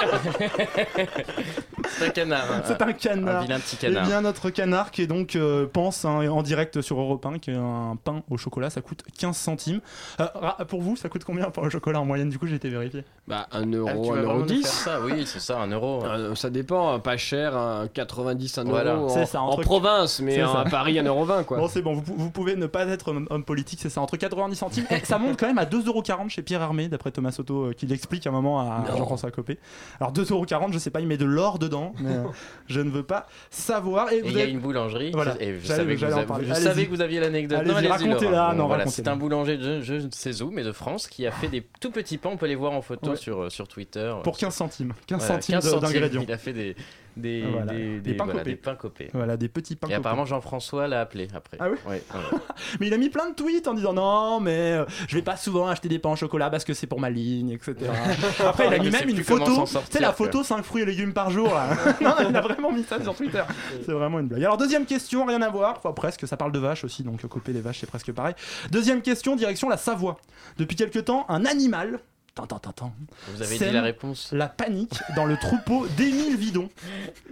c'est 1.89 2.05
un 2.05 2.09
canard. 2.09 2.45
C'est 2.65 2.81
un 2.81 2.93
canard. 2.93 3.37
Un 3.37 3.41
vilain 3.43 3.59
petit 3.59 3.77
Eh 3.81 3.85
canard. 3.87 4.05
bien, 4.05 4.21
notre 4.21 4.49
canard 4.49 4.91
qui 4.91 5.01
est 5.01 5.07
donc 5.07 5.35
euh, 5.35 5.65
pense 5.71 6.05
hein, 6.05 6.27
en 6.29 6.41
direct 6.43 6.81
sur 6.81 6.99
Europe 6.99 7.25
1 7.25 7.39
qu'un 7.39 7.97
pain 8.03 8.23
au 8.29 8.37
chocolat 8.37 8.69
ça 8.69 8.81
coûte 8.81 9.03
15 9.17 9.35
centimes. 9.35 9.81
Euh, 10.19 10.25
pour 10.67 10.81
vous, 10.81 10.95
ça 10.95 11.09
coûte 11.09 11.23
combien 11.23 11.45
un 11.47 11.51
pain 11.51 11.61
au 11.63 11.69
chocolat 11.69 11.99
en 11.99 12.05
moyenne? 12.05 12.29
Du 12.29 12.37
coup, 12.39 12.47
j'ai 12.47 12.55
été 12.55 12.69
vérifié. 12.69 13.03
Bah 13.27 13.47
1 13.51 13.61
Ah, 13.61 13.75
euro, 13.75 14.03
tu 14.05 14.11
1 14.11 14.15
vas 14.15 14.21
euro 14.21 14.27
vraiment 14.33 14.39
nous 14.39 14.45
10. 14.45 14.61
faire 14.61 14.71
ça 14.71 14.99
Oui, 15.01 15.23
c'est 15.25 15.39
ça, 15.39 15.59
un 15.59 15.67
euro. 15.71 16.03
Euh, 16.05 16.35
Ça 16.35 16.49
dépend, 16.49 16.99
pas 16.99 17.17
cher, 17.17 17.55
un 17.55 17.87
90, 17.87 18.57
1 18.57 18.63
Voilà. 18.65 18.93
euro 18.93 19.09
C'est 19.09 19.21
en, 19.21 19.25
ça, 19.25 19.41
en 19.41 19.51
truc- 19.51 19.65
province, 19.65 20.19
mais 20.21 20.43
en- 20.43 20.53
à 20.55 20.65
Paris 20.65 20.97
1 20.99 21.03
euro 21.05 21.23
20 21.25 21.43
quoi. 21.43 21.57
Bon, 21.57 21.67
c'est 21.67 21.81
bon, 21.81 21.93
vous, 21.93 22.03
vous 22.15 22.29
pouvez 22.31 22.55
ne 22.55 22.65
pas 22.67 22.85
être 22.87 23.09
homme, 23.09 23.43
politique, 23.45 23.79
c'est 23.81 23.89
ça, 23.89 24.01
entre 24.01 24.17
90 24.17 24.55
centimes. 24.55 24.85
Et 24.89 24.99
ça 25.05 25.17
monte 25.17 25.39
quand 25.39 25.47
même 25.47 25.57
à 25.57 25.65
2,40€ 25.65 26.29
chez 26.29 26.41
Pierre 26.41 26.61
Hermé, 26.61 26.87
d'après 26.87 27.11
Thomas 27.11 27.31
Soto, 27.31 27.65
euh, 27.67 27.73
qui 27.73 27.85
l'explique 27.85 28.25
à 28.27 28.29
un 28.29 28.33
moment 28.33 28.59
à. 28.59 28.83
Jean-François 28.97 29.31
Copé. 29.31 29.57
Alors 29.99 30.11
2,40€, 30.11 30.73
je 30.73 30.79
sais 30.79 30.89
pas, 30.89 30.99
il 30.99 31.07
met 31.07 31.17
de 31.17 31.25
l'or 31.25 31.59
dedans, 31.59 31.70
mais 31.99 32.11
euh, 32.15 32.23
je 32.67 32.81
ne 32.81 32.89
veux 32.89 33.03
pas 33.03 33.27
savoir. 33.49 34.11
Et 34.11 34.17
Et 34.17 34.21
vous 34.21 34.27
il 34.29 34.33
y 34.35 34.39
a 34.39 34.43
avez- 34.43 34.51
une 34.51 34.59
boulangerie. 34.59 35.11
Voilà. 35.11 35.35
Et 35.39 35.59
je 35.59 35.65
savais 35.67 35.95
que, 35.95 36.05
vous, 36.05 36.13
en 36.13 36.17
avez- 36.17 36.25
parler. 36.25 36.45
je 36.47 36.53
savais 36.53 36.85
que 36.85 36.89
vous 36.89 37.01
aviez 37.01 37.19
l'anecdote. 37.19 37.65
Non, 37.65 37.73
racontez-la. 37.73 38.31
Laurent. 38.31 38.53
Non, 38.55 38.67
voilà, 38.67 38.85
c'est 38.87 39.07
un 39.07 39.15
boulanger 39.15 39.57
de 39.57 39.81
je 39.81 39.93
ne 39.95 40.09
sais 40.11 40.41
où, 40.41 40.51
mais 40.51 40.63
de 40.63 40.71
France, 40.71 41.07
qui 41.07 41.25
a 41.27 41.31
fait 41.31 41.47
des 41.47 41.65
tout 41.79 41.91
petits 41.91 42.17
pains. 42.17 42.29
On 42.33 42.37
peut 42.37 42.47
les 42.47 42.55
voir 42.55 42.73
en 42.73 42.81
photo 42.81 43.11
Ouais. 43.11 43.15
sur, 43.15 43.43
euh, 43.43 43.49
sur 43.49 43.67
Twitter. 43.67 44.13
Pour 44.23 44.37
15 44.37 44.53
centimes. 44.53 44.93
15 45.07 45.19
Voilà, 45.19 45.33
centimes 45.35 45.53
15 45.55 45.63
de- 45.65 45.69
centimes. 45.69 45.87
d'ingrédients. 45.87 46.23
Il 46.27 46.31
a 46.31 46.37
fait 46.37 46.53
des, 46.53 46.75
des, 47.17 47.43
Voilà. 47.43 47.73
des, 47.73 47.99
Des 47.99 48.13
pains 48.13 48.25
voilà, 48.25 48.39
copés. 48.39 48.49
des 48.51 48.55
pains 48.55 48.75
copés. 48.75 49.09
Voilà, 49.13 49.37
des 49.37 49.49
petits 49.49 49.75
pains 49.75 49.87
Et 49.87 49.91
copés. 49.91 49.99
apparemment, 49.99 50.25
Jean-François 50.25 50.87
l'a 50.87 51.01
appelé 51.01 51.27
après. 51.33 51.57
Ah 51.59 51.69
oui 51.69 51.77
Ouais, 51.87 52.01
ouais. 52.13 52.37
Mais 52.79 52.87
il 52.87 52.93
a 52.93 52.97
mis 52.97 53.09
plein 53.09 53.29
de 53.29 53.35
tweets 53.35 53.67
en 53.67 53.73
disant 53.73 53.93
non, 53.93 54.39
mais 54.39 54.73
euh, 54.73 54.85
je 55.07 55.15
vais 55.15 55.21
pas 55.21 55.35
souvent 55.37 55.67
acheter 55.67 55.89
des 55.89 55.99
pains 55.99 56.11
au 56.11 56.15
chocolat 56.15 56.49
parce 56.49 56.63
que 56.63 56.73
c'est 56.73 56.87
pour 56.87 56.99
ma 56.99 57.09
ligne, 57.09 57.49
etc. 57.51 57.75
Après, 58.45 58.67
il 58.67 58.73
a 58.73 58.79
mis 58.79 58.89
même 58.89 59.09
une 59.09 59.23
photo, 59.23 59.65
sais, 59.65 59.99
la 59.99 60.13
photo 60.13 60.43
5 60.43 60.63
fruits 60.63 60.83
et 60.83 60.85
légumes 60.85 61.13
par 61.13 61.29
jour. 61.31 61.53
Là. 61.53 61.69
non, 62.01 62.15
il 62.29 62.35
a 62.35 62.41
vraiment 62.41 62.71
mis 62.71 62.83
ça 62.83 63.01
sur 63.01 63.15
Twitter. 63.15 63.43
C'est 63.85 63.91
vraiment 63.91 64.19
une 64.19 64.27
blague. 64.27 64.43
Alors, 64.43 64.57
deuxième 64.57 64.85
question, 64.85 65.25
rien 65.25 65.41
à 65.41 65.49
voir, 65.49 65.75
enfin 65.77 65.91
presque, 65.93 66.27
ça 66.27 66.37
parle 66.37 66.51
de 66.51 66.59
vaches 66.59 66.83
aussi, 66.83 67.03
donc 67.03 67.25
couper 67.27 67.53
les 67.53 67.61
vaches, 67.61 67.79
c'est 67.79 67.87
presque 67.89 68.11
pareil. 68.11 68.35
Deuxième 68.71 69.01
question, 69.01 69.35
direction 69.35 69.69
la 69.69 69.77
Savoie. 69.77 70.17
Depuis 70.57 70.75
quelque 70.75 70.99
temps, 70.99 71.25
un 71.29 71.45
animal. 71.45 71.99
Tant, 72.33 72.47
tant, 72.47 72.59
tant, 72.59 72.71
tant, 72.71 72.93
Vous 73.27 73.41
avez 73.41 73.57
dit 73.57 73.71
la 73.71 73.81
réponse. 73.81 74.31
La 74.31 74.47
panique 74.47 74.99
dans 75.15 75.25
le 75.25 75.35
troupeau 75.35 75.85
d'Émile 75.97 76.37
Vidon. 76.37 76.69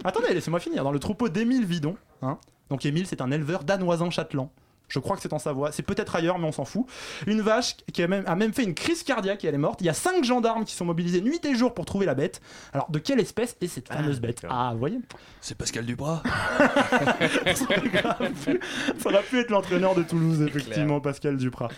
Attendez, 0.04 0.34
laissez-moi 0.34 0.60
finir. 0.60 0.84
Dans 0.84 0.92
le 0.92 0.98
troupeau 0.98 1.30
d'Émile 1.30 1.64
Vidon. 1.64 1.96
Hein. 2.20 2.38
Donc 2.68 2.84
Émile, 2.84 3.06
c'est 3.06 3.22
un 3.22 3.30
éleveur 3.30 3.64
danoisin 3.64 4.10
châtelan. 4.10 4.50
Je 4.90 4.98
crois 4.98 5.16
que 5.16 5.22
c'est 5.22 5.32
en 5.32 5.38
Savoie. 5.38 5.72
C'est 5.72 5.84
peut-être 5.84 6.16
ailleurs, 6.16 6.38
mais 6.38 6.46
on 6.46 6.52
s'en 6.52 6.64
fout. 6.64 6.84
Une 7.26 7.40
vache 7.40 7.76
qui 7.92 8.02
a 8.02 8.08
même, 8.08 8.24
a 8.26 8.34
même 8.34 8.52
fait 8.52 8.64
une 8.64 8.74
crise 8.74 9.04
cardiaque 9.04 9.44
et 9.44 9.48
elle 9.48 9.54
est 9.54 9.58
morte. 9.58 9.80
Il 9.80 9.86
y 9.86 9.88
a 9.88 9.94
cinq 9.94 10.24
gendarmes 10.24 10.64
qui 10.64 10.74
sont 10.74 10.84
mobilisés 10.84 11.20
nuit 11.20 11.40
et 11.44 11.54
jour 11.54 11.72
pour 11.72 11.84
trouver 11.84 12.06
la 12.06 12.14
bête. 12.14 12.42
Alors, 12.72 12.90
de 12.90 12.98
quelle 12.98 13.20
espèce 13.20 13.56
est 13.60 13.68
cette 13.68 13.88
fameuse 13.88 14.20
bête 14.20 14.44
Ah, 14.50 14.70
vous 14.72 14.80
voyez 14.80 14.98
C'est 15.40 15.56
Pascal 15.56 15.86
Dubras. 15.86 16.22
ça, 17.54 17.64
aurait 17.64 17.88
grave 17.88 18.32
pu, 18.44 18.60
ça 18.98 19.08
aurait 19.08 19.22
pu 19.22 19.38
être 19.38 19.50
l'entraîneur 19.50 19.94
de 19.94 20.02
Toulouse, 20.02 20.42
effectivement, 20.42 21.00
Pascal 21.00 21.36
Duprat. 21.36 21.68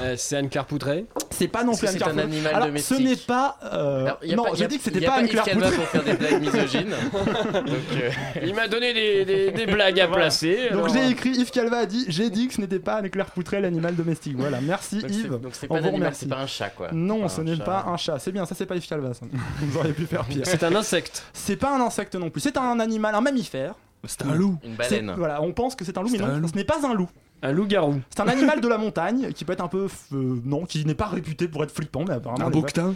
Euh, 0.00 0.14
c'est 0.16 0.36
Anne-Claire 0.36 0.64
Poutrey. 0.66 1.06
C'est 1.30 1.48
pas 1.48 1.64
non 1.64 1.74
plus 1.76 1.86
Anne-Claire 1.88 2.08
un 2.08 2.10
Poutrey. 2.12 2.26
animal 2.32 2.54
Alors, 2.54 2.66
domestique 2.68 2.96
Ce 2.98 3.02
n'est 3.02 3.16
pas. 3.16 3.58
euh, 3.64 4.04
Alors, 4.06 4.18
y 4.22 4.32
a 4.32 4.36
non, 4.36 4.44
j'ai 4.54 4.66
dit 4.68 4.78
que 4.78 4.84
c'était 4.84 5.00
pas 5.00 5.06
pas 5.06 5.14
Anne-Claire 5.16 5.44
Poutrey. 5.44 5.70
pour 5.72 5.84
faire 5.86 6.04
des 6.04 6.12
blagues 6.14 6.40
misogynes. 6.40 6.94
Donc, 7.54 7.66
euh, 7.66 8.10
Il 8.44 8.54
m'a 8.54 8.68
donné 8.68 8.92
des, 8.92 9.24
des- 9.24 9.50
des 9.50 9.66
blagues 9.66 9.98
à 10.00 10.06
placer. 10.08 10.70
Donc 10.72 10.88
j'ai 10.92 11.08
écrit, 11.08 11.30
Yves 11.30 11.50
Calva 11.50 11.78
a 11.78 11.86
dit, 11.86 12.04
j'ai 12.08 12.30
dit 12.30 12.48
que 12.48 12.54
ce 12.54 12.60
n'était 12.60 12.78
pas 12.78 12.96
Anne-Claire 12.96 13.26
Poutrey 13.26 13.60
l'animal 13.60 13.94
domestique. 13.96 14.34
Voilà, 14.36 14.60
merci 14.60 15.00
donc 15.00 15.10
Yves. 15.10 15.40
donc 15.40 15.52
c'est 15.52 15.66
pas 15.68 15.76
un 15.78 16.28
pas 16.28 16.36
un 16.36 16.46
chat 16.46 16.70
quoi. 16.70 16.88
Non, 16.92 17.28
ce 17.28 17.40
un 17.40 17.44
n'est 17.44 17.56
pas 17.56 17.84
un 17.88 17.96
chat. 17.96 18.18
C'est 18.18 18.32
bien, 18.32 18.46
ça 18.46 18.54
c'est 18.54 18.66
pas 18.66 18.76
Yves 18.76 18.86
Calva. 18.88 19.14
Ça. 19.14 19.26
Vous 19.60 19.78
auriez 19.78 19.92
pu 19.92 20.06
faire 20.06 20.24
pire. 20.24 20.42
C'est 20.44 20.62
un 20.62 20.74
insecte. 20.74 21.24
C'est 21.32 21.56
pas 21.56 21.74
un 21.76 21.80
insecte 21.80 22.14
non 22.14 22.30
plus. 22.30 22.40
C'est 22.40 22.56
un 22.56 22.78
animal, 22.80 23.14
un 23.14 23.20
mammifère. 23.20 23.74
C'est 24.06 24.22
un 24.22 24.34
loup. 24.34 24.56
Une 24.64 24.74
baleine. 24.76 25.12
Voilà, 25.16 25.42
on 25.42 25.52
pense 25.52 25.74
que 25.74 25.84
c'est 25.84 25.98
un 25.98 26.02
loup, 26.02 26.08
mais 26.12 26.18
C'est 26.18 26.24
non, 26.24 26.44
un 26.44 26.46
ce 26.48 26.54
n'est 26.54 26.64
pas 26.64 26.86
un 26.86 26.94
loup. 26.94 27.08
Un 27.40 27.52
loup-garou. 27.52 28.00
C'est 28.10 28.20
un 28.20 28.28
animal 28.28 28.60
de 28.60 28.66
la 28.68 28.78
montagne 28.78 29.32
qui 29.32 29.44
peut 29.44 29.52
être 29.52 29.62
un 29.62 29.68
peu, 29.68 29.86
euh, 30.12 30.40
non, 30.44 30.64
qui 30.64 30.84
n'est 30.84 30.94
pas 30.94 31.06
réputé 31.06 31.46
pour 31.46 31.62
être 31.62 31.70
flippant, 31.70 32.04
mais 32.06 32.14
apparemment. 32.14 32.46
Un 32.46 32.50
les 32.50 32.60
bouquetin. 32.60 32.94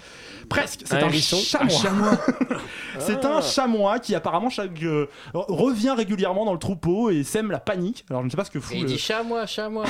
Presque, 0.49 0.81
c'est 0.85 0.95
Un 0.97 1.05
un, 1.05 1.09
hérisson 1.09 1.37
chamois. 1.37 1.69
Chamois. 1.79 2.19
c'est 2.99 3.25
Ah. 3.25 3.37
un 3.37 3.41
chamois 3.41 3.99
qui 4.01 4.15
apparemment 4.17 4.51
chaque, 4.51 4.83
euh, 4.83 5.07
revient 5.33 5.95
régulièrement 5.97 6.45
dans 6.45 6.53
le 6.53 6.59
troupeau 6.59 7.11
et 7.11 7.23
sème 7.23 7.51
la 7.53 7.61
panique. 7.61 8.05
Alors 8.11 8.23
je 8.23 8.27
ne 8.27 8.31
sais 8.31 8.37
pas 8.37 8.45
ce 8.45 8.51
que 8.51 8.59
Et 8.59 8.61
fout. 8.61 8.73
il 8.77 8.83
le- 8.83 8.89
dit 8.89 8.99
chat 8.99 9.23
moi, 9.23 9.47
chat 9.47 9.69
moi. 9.71 9.85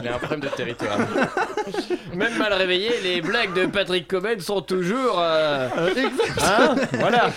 il 0.00 0.08
a 0.08 0.14
un 0.14 0.18
problème 0.18 0.40
de 0.40 0.48
territoire. 0.48 0.96
Même 2.14 2.38
mal 2.38 2.52
réveillé, 2.52 2.90
les 3.02 3.20
blagues 3.20 3.54
de 3.54 3.66
Patrick 3.66 4.06
Coben 4.06 4.38
sont 4.38 4.60
toujours. 4.62 5.18
euh, 5.18 5.68
Euh, 5.76 5.90
ex- 5.96 6.42
Hein 6.44 6.76
Voilà. 7.00 7.30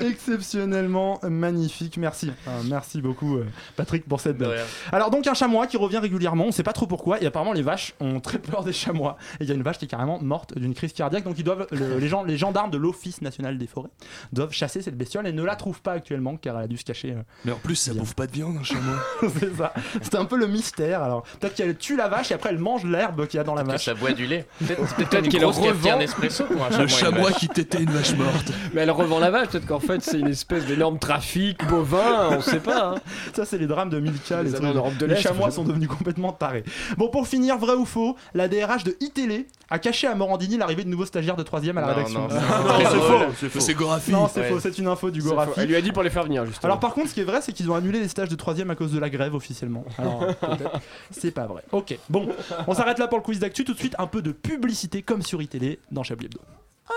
exceptionnellement 0.00 1.20
magnifique. 1.22 1.96
Merci, 1.98 2.32
Euh, 2.48 2.50
merci 2.68 3.00
beaucoup 3.00 3.36
euh, 3.36 3.46
Patrick 3.76 4.06
pour 4.08 4.20
cette 4.20 4.38
De 4.38 4.44
blague. 4.46 4.56
rien. 4.56 4.64
Alors 4.96 5.10
donc 5.10 5.26
un 5.26 5.34
chamois 5.34 5.66
qui 5.66 5.76
revient 5.76 5.98
régulièrement, 5.98 6.44
on 6.46 6.52
sait 6.52 6.62
pas 6.62 6.72
trop 6.72 6.86
pourquoi, 6.86 7.20
et 7.22 7.26
apparemment 7.26 7.52
les 7.52 7.60
vaches 7.60 7.92
ont 8.00 8.18
très 8.18 8.38
peur 8.38 8.64
des 8.64 8.72
chamois. 8.72 9.18
Et 9.40 9.44
il 9.44 9.48
y 9.48 9.52
a 9.52 9.54
une 9.54 9.62
vache 9.62 9.76
qui 9.76 9.84
est 9.84 9.88
carrément 9.88 10.18
morte 10.22 10.56
d'une 10.56 10.72
crise 10.72 10.94
cardiaque, 10.94 11.24
donc 11.24 11.34
ils 11.38 11.44
doivent, 11.44 11.66
le- 11.70 11.98
les, 11.98 12.08
gens, 12.08 12.24
les 12.24 12.38
gendarmes 12.38 12.70
de 12.70 12.78
l'Office 12.78 13.20
national 13.20 13.58
des 13.58 13.66
forêts 13.66 13.90
doivent 14.32 14.52
chasser 14.52 14.80
cette 14.80 14.96
bestiole 14.96 15.26
et 15.26 15.32
ne 15.32 15.42
la 15.42 15.54
trouvent 15.54 15.82
pas 15.82 15.92
actuellement 15.92 16.36
car 16.38 16.56
elle 16.56 16.64
a 16.64 16.66
dû 16.66 16.78
se 16.78 16.84
cacher. 16.84 17.12
euh, 17.12 17.22
Mais 17.44 17.52
en 17.52 17.56
plus, 17.58 17.74
ça 17.74 17.92
bouffe 17.92 18.14
pas 18.14 18.26
de 18.26 18.32
viande, 18.32 18.56
un 18.58 18.62
chamois. 18.64 18.96
c'est 19.38 19.54
ça. 19.54 19.74
C'est 20.00 20.14
un 20.14 20.24
peu 20.24 20.38
le 20.38 20.46
mystère. 20.46 21.02
Alors 21.02 21.24
peut-être 21.40 21.54
qu'elle 21.56 21.76
tue 21.76 21.96
la 21.96 22.08
vache 22.08 22.30
et 22.30 22.34
après 22.34 22.48
elle 22.48 22.58
mange 22.58 22.84
l'herbe 22.86 23.26
qu'il 23.26 23.36
y 23.36 23.40
a 23.40 23.44
dans 23.44 23.54
la 23.54 23.64
Que 23.64 23.68
vache. 23.72 23.84
ça 23.84 23.92
boit 23.94 24.12
du 24.12 24.26
lait. 24.26 24.46
Peut-être 24.60 25.28
qu'elle 25.28 25.44
revend. 25.44 25.98
Nespresso 25.98 26.44
pour 26.44 26.62
un 26.64 26.70
chamois. 26.70 26.82
Le 26.82 26.88
chamois 26.88 27.32
qui 27.32 27.48
tétait 27.48 27.82
une 27.82 27.90
vache 27.90 28.14
morte. 28.14 28.52
Mais 28.72 28.80
elle 28.82 28.90
revend 28.90 29.18
la 29.18 29.30
vache, 29.30 29.48
peut-être 29.48 29.66
qu'en 29.66 29.80
fait 29.80 30.02
c'est 30.02 30.18
une 30.20 30.28
espèce 30.28 30.64
d'énorme 30.66 30.98
trafic 30.98 31.64
bovin, 31.68 32.28
on 32.30 32.40
sait 32.40 32.60
pas. 32.60 32.92
hein. 32.94 32.94
Ça, 33.34 33.44
c'est 33.44 33.58
les 33.58 33.66
drames 33.66 33.90
de 33.90 33.98
Milka. 34.00 34.42
Les 34.42 34.50
Les, 34.50 34.56
de 34.90 35.06
les 35.06 35.16
chamois 35.16 35.50
sont 35.50 35.64
devenus 35.64 35.88
complètement 35.88 36.32
tarés. 36.32 36.64
Bon, 36.96 37.08
pour 37.08 37.26
finir, 37.28 37.58
vrai 37.58 37.74
ou 37.74 37.84
faux, 37.84 38.16
la 38.34 38.48
DRH 38.48 38.84
de 38.84 38.96
iTélé 39.00 39.46
a 39.70 39.78
caché 39.78 40.06
à 40.06 40.14
Morandini 40.14 40.56
l'arrivée 40.56 40.84
de 40.84 40.88
nouveaux 40.88 41.06
stagiaires 41.06 41.36
de 41.36 41.42
3 41.42 41.60
à 41.60 41.62
la 41.72 41.72
Non, 41.72 41.86
rédaction. 41.88 42.20
non, 42.20 42.28
Non, 42.28 42.40
c'est 42.78 43.34
c'est 43.40 43.48
faux. 43.48 43.60
C'est 43.60 43.74
Gorafi. 43.74 44.12
Non, 44.12 44.28
c'est 44.32 44.40
Ouais. 44.40 44.48
faux, 44.50 44.60
c'est 44.60 44.78
une 44.78 44.86
info 44.86 45.10
du. 45.10 45.22
Gorafi. 45.22 45.52
Elle 45.60 45.68
lui 45.68 45.76
a 45.76 45.80
dit 45.80 45.92
pour 45.92 46.02
les 46.02 46.10
faire 46.10 46.24
venir, 46.24 46.44
justement. 46.46 46.64
Alors 46.72 46.80
par 46.80 46.92
contre, 46.94 47.08
ce 47.08 47.14
qui 47.14 47.20
est 47.20 47.24
vrai, 47.24 47.40
c'est 47.42 47.52
qu'ils 47.52 47.70
ont 47.70 47.74
annulé 47.74 47.98
les 48.00 48.08
stages 48.08 48.28
de 48.28 48.34
3 48.36 48.54
à 48.70 48.74
cause 48.74 48.92
de 48.92 48.98
la 48.98 49.10
grève 49.10 49.34
officiellement. 49.34 49.84
Alors 49.98 50.18
peut-être, 50.40 50.80
c'est 51.10 51.30
pas 51.32 51.46
vrai. 51.46 51.62
Ok, 51.72 51.98
bon, 52.08 52.28
on 52.66 52.74
s'arrête 52.74 52.98
là 52.98 53.08
pour 53.08 53.18
le 53.18 53.24
quiz 53.24 53.38
d'actu. 53.40 53.64
Tout 53.64 53.74
de 53.74 53.78
suite, 53.78 53.94
un 53.98 54.06
peu 54.06 54.22
de 54.22 54.32
publicité 54.32 55.02
comme 55.02 55.22
sur 55.22 55.42
iTélé 55.42 55.78
dans 55.90 56.02
Chablis 56.02 56.26
Hebdo. 56.26 56.40
Ma 56.88 56.94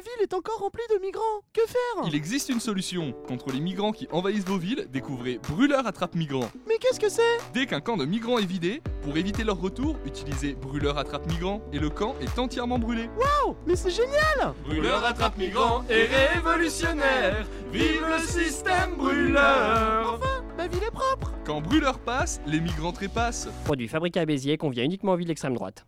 ville 0.00 0.22
est 0.22 0.34
encore 0.34 0.58
remplie 0.58 0.82
de 0.90 0.98
migrants. 1.00 1.22
Que 1.52 1.60
faire? 1.66 2.06
Il 2.06 2.14
existe 2.14 2.48
une 2.48 2.60
solution. 2.60 3.12
Contre 3.28 3.50
les 3.50 3.60
migrants 3.60 3.92
qui 3.92 4.08
envahissent 4.10 4.44
vos 4.44 4.58
villes, 4.58 4.86
découvrez 4.90 5.38
Brûleur 5.48 5.86
attrape 5.86 6.14
migrants. 6.14 6.50
Mais 6.66 6.76
qu'est-ce 6.78 7.00
que 7.00 7.08
c'est? 7.08 7.38
Dès 7.52 7.66
qu'un 7.66 7.80
camp 7.80 7.96
de 7.96 8.04
migrants 8.04 8.38
est 8.38 8.46
vidé, 8.46 8.82
pour 9.02 9.16
éviter 9.16 9.44
leur 9.44 9.60
retour, 9.60 9.96
utilisez 10.06 10.54
Brûleur 10.54 10.98
attrape 10.98 11.26
migrants 11.26 11.62
et 11.72 11.78
le 11.78 11.90
camp 11.90 12.14
est 12.20 12.38
entièrement 12.38 12.78
brûlé. 12.78 13.10
Oh, 13.44 13.56
mais 13.66 13.76
c'est 13.76 13.90
génial 13.90 14.54
Brûleur 14.64 15.04
attrape 15.04 15.36
migrants 15.36 15.84
et 15.88 16.04
révolutionnaire. 16.04 17.46
Vive 17.72 18.06
le 18.06 18.18
système 18.24 18.96
brûleur. 18.96 20.20
Ma 20.56 20.66
ville 20.66 20.82
est 20.82 20.90
propre 20.90 21.29
Quand 21.50 21.60
Brûleur 21.60 21.98
passe, 21.98 22.40
les 22.46 22.60
migrants 22.60 22.92
trépassent. 22.92 23.48
Produit 23.64 23.88
fabriqué 23.88 24.20
à 24.20 24.24
Béziers, 24.24 24.56
convient 24.56 24.84
uniquement 24.84 25.14
aux 25.14 25.16
villes 25.16 25.26
d'extrême 25.26 25.54
droite. 25.54 25.84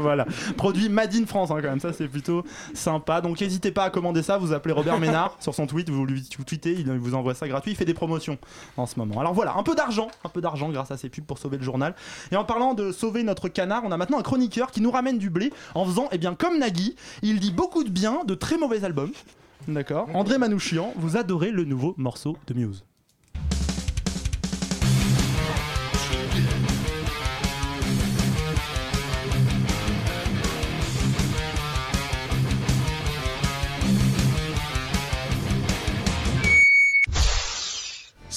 voilà, 0.00 0.26
produit 0.58 0.90
Made 0.90 1.14
in 1.14 1.24
France 1.24 1.50
hein, 1.50 1.60
quand 1.62 1.70
même, 1.70 1.80
ça 1.80 1.94
c'est 1.94 2.08
plutôt 2.08 2.44
sympa. 2.74 3.22
Donc 3.22 3.40
n'hésitez 3.40 3.70
pas 3.70 3.84
à 3.84 3.90
commander 3.90 4.22
ça, 4.22 4.36
vous 4.36 4.52
appelez 4.52 4.74
Robert 4.74 5.00
Ménard 5.00 5.34
sur 5.40 5.54
son 5.54 5.66
tweet, 5.66 5.88
vous 5.88 6.04
lui 6.04 6.22
vous 6.36 6.44
tweetez, 6.44 6.72
il 6.72 6.90
vous 6.90 7.14
envoie 7.14 7.32
ça 7.32 7.48
gratuit, 7.48 7.70
il 7.70 7.74
fait 7.74 7.86
des 7.86 7.94
promotions 7.94 8.36
en 8.76 8.84
ce 8.84 8.98
moment. 8.98 9.18
Alors 9.18 9.32
voilà, 9.32 9.56
un 9.56 9.62
peu 9.62 9.74
d'argent, 9.74 10.08
un 10.24 10.28
peu 10.28 10.42
d'argent 10.42 10.68
grâce 10.68 10.90
à 10.90 10.98
ces 10.98 11.08
pubs 11.08 11.24
pour 11.24 11.38
sauver 11.38 11.56
le 11.56 11.64
journal. 11.64 11.94
Et 12.30 12.36
en 12.36 12.44
parlant 12.44 12.74
de 12.74 12.92
sauver 12.92 13.22
notre 13.22 13.48
canard, 13.48 13.84
on 13.86 13.92
a 13.92 13.96
maintenant 13.96 14.18
un 14.18 14.22
chroniqueur 14.22 14.70
qui 14.70 14.82
nous 14.82 14.90
ramène 14.90 15.16
du 15.16 15.30
blé 15.30 15.54
en 15.74 15.86
faisant, 15.86 16.08
eh 16.12 16.18
bien 16.18 16.34
comme 16.34 16.58
Nagui, 16.58 16.96
il 17.22 17.40
dit 17.40 17.50
beaucoup 17.50 17.82
de 17.82 17.90
bien 17.90 18.24
de 18.26 18.34
très 18.34 18.58
mauvais 18.58 18.84
albums. 18.84 19.12
D'accord 19.68 20.10
André 20.12 20.36
Manouchian, 20.36 20.92
vous 20.96 21.16
adorez 21.16 21.50
le 21.50 21.64
nouveau 21.64 21.94
morceau 21.96 22.36
de 22.46 22.52
Muse. 22.52 22.84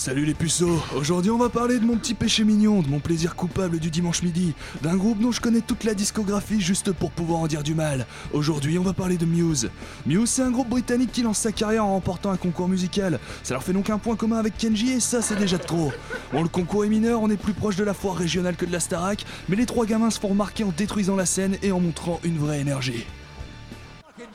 Salut 0.06 0.26
les 0.26 0.36
puceaux, 0.36 0.80
aujourd'hui 0.96 1.32
on 1.32 1.40
va 1.40 1.50
parler 1.50 1.80
de 1.80 1.84
mon 1.84 1.98
petit 1.98 2.14
péché 2.14 2.44
mignon, 2.44 2.84
de 2.84 2.88
mon 2.88 3.00
plaisir 3.00 3.36
coupable 3.36 3.80
du 3.80 3.90
dimanche 3.90 4.22
midi, 4.22 4.54
d'un 4.84 4.96
groupe 4.96 5.18
dont 5.18 5.32
je 5.32 5.42
connais 5.42 5.62
toute 5.62 5.84
la 5.84 5.96
discographie 5.96 6.62
juste 6.62 6.92
pour 6.92 7.10
pouvoir 7.10 7.40
en 7.40 7.48
dire 7.48 7.64
du 7.64 7.74
mal. 7.74 8.06
Aujourd'hui 8.32 8.78
on 8.78 8.84
va 8.84 8.94
parler 8.94 9.18
de 9.18 9.26
Muse. 9.26 9.72
Muse 10.06 10.30
c'est 10.30 10.44
un 10.44 10.52
groupe 10.52 10.70
britannique 10.70 11.12
qui 11.12 11.24
lance 11.24 11.40
sa 11.40 11.52
carrière 11.52 11.86
en 11.86 11.94
remportant 11.94 12.30
un 12.30 12.38
concours 12.38 12.68
musical. 12.68 13.20
Ça 13.42 13.56
leur 13.56 13.64
fait 13.64 13.74
donc 13.74 13.90
un 13.90 13.98
point 13.98 14.16
commun 14.16 14.38
avec 14.38 14.56
Kenji 14.60 14.92
et 14.92 15.00
ça 15.00 15.24
c'est 15.24 15.38
déjà 15.38 15.58
de 15.58 15.64
trop. 15.64 15.92
Bon 16.32 16.44
le 16.44 16.50
concours 16.50 16.86
est 16.86 16.90
mineur, 16.90 17.24
on 17.24 17.32
est 17.32 17.36
plus 17.36 17.54
proche 17.54 17.76
de 17.76 17.84
la 17.84 17.96
foire 17.96 18.16
régionale 18.16 18.58
que 18.58 18.66
de 18.66 18.72
la 18.72 18.80
Starac, 18.80 19.26
mais 19.50 19.56
les 19.56 19.66
trois 19.66 19.88
gamins 19.88 20.12
se 20.12 20.20
font 20.20 20.28
remarquer 20.28 20.66
en 20.66 20.72
détruisant 20.78 21.16
la 21.16 21.26
scène 21.26 21.58
et 21.64 21.72
en 21.72 21.80
montrant 21.80 22.20
une 22.24 22.38
vraie 22.38 22.60
énergie. 22.60 23.08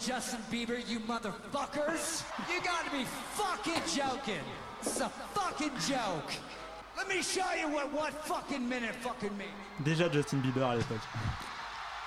Justin 0.01 0.39
Bieber, 0.51 0.79
you 0.91 0.99
motherfuckers! 1.07 2.25
You 2.49 2.59
gotta 2.61 2.91
be 2.91 3.07
fucking 3.37 3.83
joking! 3.87 4.43
Déjà 9.81 10.11
Justin 10.11 10.39
Bieber 10.39 10.69
à 10.69 10.77
l'époque. 10.77 10.99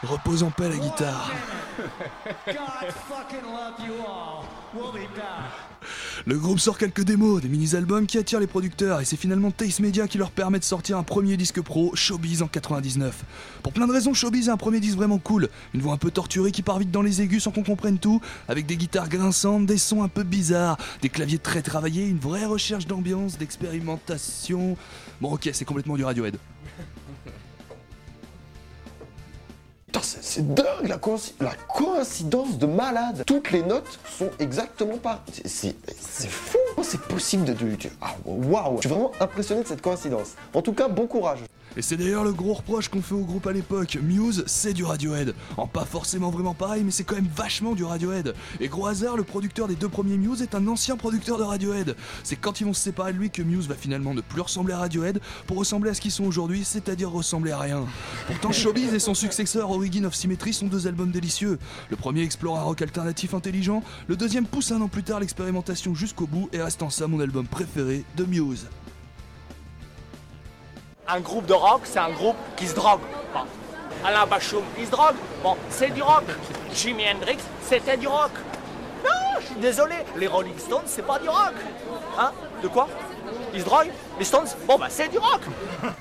Repose 0.04 0.44
en 0.44 0.52
paix 0.52 0.68
la 0.68 0.78
guitare. 0.78 1.32
Le 6.26 6.38
groupe 6.38 6.60
sort 6.60 6.78
quelques 6.78 7.04
démos, 7.04 7.42
des 7.42 7.48
mini-albums 7.48 8.06
qui 8.06 8.18
attirent 8.18 8.42
les 8.42 8.48
producteurs 8.48 9.00
et 9.00 9.06
c'est 9.06 9.16
finalement 9.16 9.52
Taste 9.52 9.80
Media 9.80 10.08
qui 10.08 10.18
leur 10.18 10.32
permet 10.32 10.60
de 10.60 10.64
sortir 10.64 10.98
un 10.98 11.04
premier 11.04 11.38
disque 11.38 11.62
pro, 11.62 11.96
Showbiz 11.96 12.42
en 12.42 12.48
99. 12.48 13.24
Pour 13.62 13.72
plein 13.72 13.88
de 13.88 13.94
raisons, 13.94 14.14
Showbiz 14.14 14.50
est 14.50 14.52
un 14.52 14.58
premier 14.58 14.82
disque 14.82 14.98
vraiment 14.98 15.20
cool. 15.20 15.50
Une 15.74 15.82
voix 15.82 15.94
un 15.94 15.98
peu 15.98 16.12
torturée 16.12 16.52
qui 16.52 16.64
part 16.64 16.80
vite 16.80 16.92
dans 16.92 17.02
les 17.02 17.22
aigus 17.22 17.44
sans 17.44 17.52
qu'on 17.52 17.64
comprenne 17.64 17.98
tout, 17.98 18.22
avec 18.50 18.66
des 18.66 18.76
guitares 18.76 19.10
grinçantes, 19.10 19.66
des 19.66 19.78
sons 19.78 20.04
un 20.04 20.10
peu 20.10 20.24
bizarres, 20.24 20.78
des 21.02 21.10
claviers 21.10 21.40
très 21.40 21.62
travaillés, 21.62 22.08
une 22.08 22.20
vraie 22.20 22.46
recherche 22.46 22.88
d'ambiance, 22.88 23.38
d'expérimentation. 23.38 24.76
Bon 25.22 25.34
ok, 25.34 25.50
c'est 25.54 25.66
complètement 25.66 25.96
du 25.96 26.04
Radiohead. 26.04 26.38
C'est- 30.02 30.42
dingue 30.54 30.88
la, 30.88 30.98
coïnci- 30.98 31.34
la 31.40 31.54
coïncidence 31.74 32.58
de 32.58 32.66
malade. 32.66 33.24
Toutes 33.28 33.52
les 33.52 33.62
notes 33.62 34.00
sont 34.18 34.30
exactement 34.40 34.98
pareilles. 34.98 35.20
C'est- 35.46 35.76
fou. 36.30 36.58
C'est 36.82 37.02
possible 37.02 37.46
de. 37.46 37.54
de- 37.54 37.76
de- 37.76 37.90
ah, 38.02 38.16
Waouh. 38.26 38.76
Je 38.78 38.82
suis 38.82 38.90
vraiment 38.90 39.12
impressionné 39.20 39.64
de 39.64 39.68
cette 39.68 39.82
coïncidence. 39.82 40.32
En 40.54 40.62
tout 40.62 40.74
cas, 40.74 40.88
bon 40.88 41.08
courage. 41.08 41.40
Et 41.76 41.82
c'est 41.82 41.98
d'ailleurs 41.98 42.24
le 42.24 42.34
gros 42.34 42.54
reproche 42.54 42.90
qu'on 42.90 43.02
fait 43.02 43.16
au 43.16 43.24
groupe 43.24 43.48
à 43.48 43.52
l'époque. 43.52 43.98
Muse, 44.02 44.44
c'est 44.48 44.74
du 44.74 44.84
Radiohead. 44.84 45.34
En 45.58 45.68
pas 45.68 45.86
forcément 45.86 46.30
vraiment 46.30 46.54
pareil, 46.54 46.84
mais 46.84 46.92
c'est 46.92 47.04
quand 47.04 47.16
même 47.16 47.30
vachement 47.36 47.74
du 47.74 47.84
Radiohead. 47.84 48.36
Et 48.60 48.68
gros 48.68 48.88
hasard, 48.88 49.18
le 49.18 49.24
producteur 49.24 49.68
des 49.68 49.76
deux 49.76 49.90
premiers 49.90 50.18
Muse 50.18 50.42
est 50.42 50.56
un 50.56 50.68
ancien 50.68 50.98
producteur 50.98 51.38
de 51.38 51.44
Radiohead. 51.44 51.96
C'est 52.24 52.36
quand 52.36 52.62
ils 52.62 52.66
vont 52.66 52.74
se 52.74 52.82
séparer 52.82 53.14
de 53.14 53.18
lui 53.18 53.30
que 53.30 53.42
Muse 53.42 53.68
va 53.68 53.76
finalement 53.76 54.14
ne 54.14 54.22
plus 54.22 54.42
ressembler 54.42 54.74
à 54.74 54.80
Radiohead 54.80 55.20
pour 55.48 55.58
ressembler 55.58 55.90
à 55.90 55.94
ce 55.94 56.02
qu'ils 56.02 56.12
sont 56.12 56.26
aujourd'hui, 56.26 56.64
c'est-à-dire 56.64 57.10
ressembler 57.10 57.52
à 57.52 57.60
rien. 57.60 57.86
Pourtant, 58.28 58.52
Showbiz 58.52 58.94
et 58.94 59.00
son 59.00 59.14
successeur 59.14 59.72
Origin 59.72 60.06
of 60.06 60.16
Symmetry 60.16 60.54
sont 60.54 60.68
deux 60.68 60.88
albums 60.88 61.12
délicieux. 61.12 61.58
Le 61.90 61.96
premier 61.96 62.22
explore 62.22 62.60
un 62.60 62.64
rock 62.64 62.82
alternatif 62.82 63.34
intelligent, 63.34 63.84
le 64.08 64.16
deuxième 64.16 64.46
pousse 64.46 64.72
un 64.72 64.82
an 64.82 64.88
plus 64.88 65.04
tard 65.04 65.20
l'expérimentation 65.20 65.96
jusqu'au 65.96 66.28
bout 66.28 66.50
et 66.54 66.62
reste 66.62 66.84
en 66.84 66.90
ça 66.90 67.08
mon 67.08 67.20
album 67.20 67.48
préféré 67.48 68.04
de 68.16 68.26
Muse. 68.26 68.68
Un 71.08 71.20
groupe 71.20 71.46
de 71.46 71.54
rock, 71.54 71.82
c'est 71.84 72.00
un 72.00 72.12
groupe 72.12 72.38
qui 72.56 72.66
se 72.68 72.76
drogue. 72.76 73.02
Alain 74.06 74.26
Bachung, 74.26 74.64
il 74.78 74.86
se 74.86 74.92
drogue. 74.92 75.16
Bon, 75.44 75.58
c'est 75.70 75.90
du 75.90 76.02
rock. 76.02 76.24
Jimi 76.74 77.04
Hendrix, 77.10 77.40
c'était 77.62 77.98
du 77.98 78.08
rock. 78.08 78.32
Non, 79.04 79.40
je 79.42 79.46
suis 79.48 79.56
désolé, 79.56 79.96
les 80.16 80.28
Rolling 80.28 80.58
Stones, 80.58 80.84
c'est 80.86 81.06
pas 81.06 81.20
du 81.20 81.28
rock. 81.28 81.54
Hein? 82.18 82.32
De 82.62 82.68
quoi? 82.70 82.88
Ils 83.54 83.60
se 83.60 83.66
droguent 83.66 83.92
Les 84.20 84.26
Stones 84.26 84.48
Bon, 84.68 84.78
bah, 84.78 84.88
c'est 84.90 85.10
du 85.10 85.18
rock. 85.18 85.42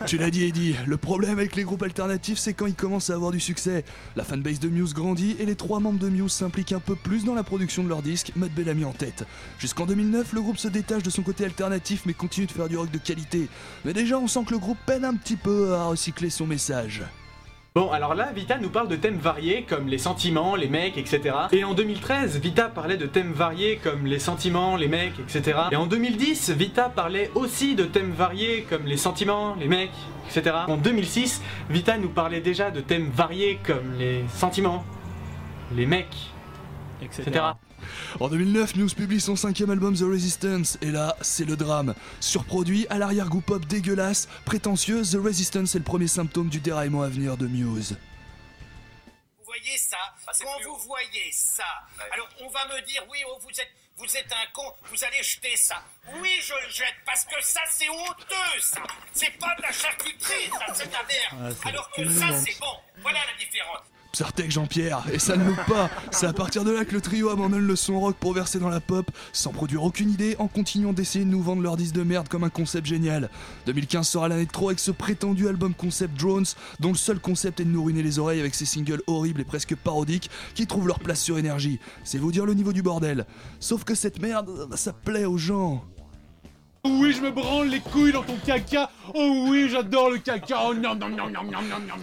Tu 0.06 0.16
l'as 0.16 0.30
dit 0.30 0.44
Eddie, 0.44 0.76
le 0.86 0.96
problème 0.96 1.38
avec 1.38 1.56
les 1.56 1.64
groupes 1.64 1.82
alternatifs 1.82 2.38
c'est 2.38 2.54
quand 2.54 2.66
ils 2.66 2.74
commencent 2.74 3.10
à 3.10 3.14
avoir 3.14 3.30
du 3.30 3.40
succès. 3.40 3.84
La 4.16 4.24
fanbase 4.24 4.60
de 4.60 4.68
Muse 4.68 4.94
grandit 4.94 5.36
et 5.38 5.46
les 5.46 5.54
trois 5.54 5.80
membres 5.80 5.98
de 5.98 6.08
Muse 6.08 6.32
s'impliquent 6.32 6.72
un 6.72 6.80
peu 6.80 6.94
plus 6.94 7.24
dans 7.24 7.34
la 7.34 7.42
production 7.42 7.82
de 7.84 7.88
leurs 7.88 8.02
disques, 8.02 8.32
Matt 8.36 8.52
Bellamy 8.52 8.84
en 8.84 8.92
tête. 8.92 9.24
Jusqu'en 9.58 9.86
2009, 9.86 10.32
le 10.32 10.40
groupe 10.40 10.58
se 10.58 10.68
détache 10.68 11.02
de 11.02 11.10
son 11.10 11.22
côté 11.22 11.44
alternatif 11.44 12.02
mais 12.06 12.14
continue 12.14 12.46
de 12.46 12.52
faire 12.52 12.68
du 12.68 12.76
rock 12.76 12.90
de 12.90 12.98
qualité. 12.98 13.48
Mais 13.84 13.92
déjà 13.92 14.18
on 14.18 14.26
sent 14.26 14.44
que 14.46 14.52
le 14.52 14.58
groupe 14.58 14.78
peine 14.86 15.04
un 15.04 15.14
petit 15.14 15.36
peu 15.36 15.74
à 15.74 15.84
recycler 15.84 16.30
son 16.30 16.46
message. 16.46 17.02
Bon, 17.74 17.90
alors 17.90 18.14
là, 18.14 18.32
Vita 18.34 18.58
nous 18.58 18.68
parle 18.68 18.88
de 18.88 18.96
thèmes 18.96 19.16
variés 19.16 19.62
comme 19.66 19.88
les 19.88 19.96
sentiments, 19.96 20.56
les 20.56 20.68
mecs, 20.68 20.98
etc. 20.98 21.34
Et 21.52 21.64
en 21.64 21.72
2013, 21.72 22.38
Vita 22.38 22.68
parlait 22.68 22.98
de 22.98 23.06
thèmes 23.06 23.32
variés 23.32 23.80
comme 23.82 24.04
les 24.04 24.18
sentiments, 24.18 24.76
les 24.76 24.88
mecs, 24.88 25.18
etc. 25.18 25.58
Et 25.70 25.76
en 25.76 25.86
2010, 25.86 26.50
Vita 26.50 26.90
parlait 26.90 27.30
aussi 27.34 27.74
de 27.74 27.84
thèmes 27.84 28.12
variés 28.12 28.66
comme 28.68 28.84
les 28.84 28.98
sentiments, 28.98 29.54
les 29.58 29.68
mecs, 29.68 29.90
etc. 30.28 30.54
En 30.68 30.76
2006, 30.76 31.40
Vita 31.70 31.96
nous 31.96 32.10
parlait 32.10 32.42
déjà 32.42 32.70
de 32.70 32.82
thèmes 32.82 33.08
variés 33.08 33.58
comme 33.64 33.94
les 33.98 34.22
sentiments, 34.28 34.84
les 35.74 35.86
mecs, 35.86 36.30
etc. 37.00 37.40
En 38.20 38.28
2009, 38.28 38.76
Muse 38.76 38.94
publie 38.94 39.20
son 39.20 39.36
cinquième 39.36 39.70
album 39.70 39.96
The 39.96 40.02
Resistance, 40.02 40.78
et 40.82 40.90
là, 40.90 41.16
c'est 41.20 41.44
le 41.44 41.56
drame. 41.56 41.94
Surproduit, 42.20 42.86
à 42.90 42.98
l'arrière-goût 42.98 43.40
pop 43.40 43.64
dégueulasse, 43.66 44.28
prétentieux, 44.44 45.02
The 45.02 45.16
Resistance 45.22 45.74
est 45.74 45.78
le 45.78 45.84
premier 45.84 46.08
symptôme 46.08 46.48
du 46.48 46.60
déraillement 46.60 47.02
à 47.02 47.08
venir 47.08 47.36
de 47.36 47.46
Muse. 47.46 47.96
Vous 49.38 49.44
voyez 49.44 49.76
ça 49.78 49.98
Quand 50.40 50.62
vous 50.64 50.78
voyez 50.86 51.30
ça, 51.32 51.64
alors 52.12 52.28
on 52.40 52.48
va 52.48 52.64
me 52.74 52.86
dire 52.86 53.02
oui, 53.10 53.18
oh, 53.28 53.38
vous 53.42 53.50
êtes 53.50 53.68
vous 53.98 54.16
êtes 54.16 54.32
un 54.32 54.50
con, 54.52 54.72
vous 54.90 55.04
allez 55.04 55.22
jeter 55.22 55.54
ça. 55.56 55.82
Oui, 56.20 56.30
je 56.40 56.54
le 56.54 56.70
jette 56.70 56.96
parce 57.04 57.24
que 57.24 57.40
ça 57.40 57.60
c'est 57.70 57.88
honteux, 57.88 58.60
ça. 58.60 58.82
C'est 59.12 59.38
pas 59.38 59.54
de 59.56 59.62
la 59.62 59.72
charcuterie, 59.72 60.50
ça, 60.50 60.74
c'est 60.74 60.86
de 60.88 60.92
la 60.92 61.02
merde. 61.02 61.56
Ah, 61.62 61.68
alors 61.68 61.90
que 61.90 62.08
ça 62.08 62.32
c'est 62.38 62.58
bon. 62.58 62.74
Voilà 63.02 63.20
la 63.30 63.38
différence. 63.38 63.82
Psartek 64.12 64.50
Jean-Pierre, 64.50 65.04
et 65.10 65.18
ça 65.18 65.38
ne 65.38 65.44
loupe 65.44 65.64
pas. 65.66 65.88
C'est 66.10 66.26
à 66.26 66.34
partir 66.34 66.64
de 66.64 66.70
là 66.70 66.84
que 66.84 66.92
le 66.92 67.00
trio 67.00 67.30
abandonne 67.30 67.66
le 67.66 67.76
son 67.76 67.98
rock 67.98 68.14
pour 68.16 68.34
verser 68.34 68.58
dans 68.58 68.68
la 68.68 68.80
pop, 68.80 69.10
sans 69.32 69.52
produire 69.52 69.84
aucune 69.84 70.10
idée, 70.10 70.36
en 70.38 70.48
continuant 70.48 70.92
d'essayer 70.92 71.24
de 71.24 71.30
nous 71.30 71.42
vendre 71.42 71.62
leur 71.62 71.78
disque 71.78 71.94
de 71.94 72.02
merde 72.02 72.28
comme 72.28 72.44
un 72.44 72.50
concept 72.50 72.86
génial. 72.86 73.30
2015 73.64 74.06
sera 74.06 74.28
l'année 74.28 74.44
de 74.44 74.50
trop 74.50 74.68
avec 74.68 74.80
ce 74.80 74.90
prétendu 74.90 75.48
album 75.48 75.72
concept 75.72 76.14
Drones, 76.20 76.44
dont 76.78 76.90
le 76.90 76.98
seul 76.98 77.20
concept 77.20 77.60
est 77.60 77.64
de 77.64 77.70
nous 77.70 77.82
ruiner 77.82 78.02
les 78.02 78.18
oreilles 78.18 78.40
avec 78.40 78.54
ses 78.54 78.66
singles 78.66 79.02
horribles 79.06 79.40
et 79.40 79.44
presque 79.44 79.74
parodiques 79.76 80.28
qui 80.54 80.66
trouvent 80.66 80.88
leur 80.88 81.00
place 81.00 81.22
sur 81.22 81.38
énergie. 81.38 81.80
C'est 82.04 82.18
vous 82.18 82.32
dire 82.32 82.44
le 82.44 82.52
niveau 82.52 82.74
du 82.74 82.82
bordel. 82.82 83.24
Sauf 83.60 83.84
que 83.84 83.94
cette 83.94 84.20
merde, 84.20 84.68
ça 84.76 84.92
plaît 84.92 85.24
aux 85.24 85.38
gens. 85.38 85.82
Oui, 86.84 87.14
je 87.14 87.22
me 87.22 87.30
branle 87.30 87.68
les 87.68 87.80
couilles 87.80 88.12
dans 88.12 88.24
ton 88.24 88.36
caca. 88.44 88.90
Oh 89.14 89.46
oui, 89.48 89.70
j'adore 89.70 90.10
le 90.10 90.18
caca. 90.18 90.64
Oh 90.66 90.74
non, 90.74 90.94
non, 90.96 91.08
non, 91.08 91.30
non, 91.30 91.44
non, 91.44 91.62
non. 91.62 91.94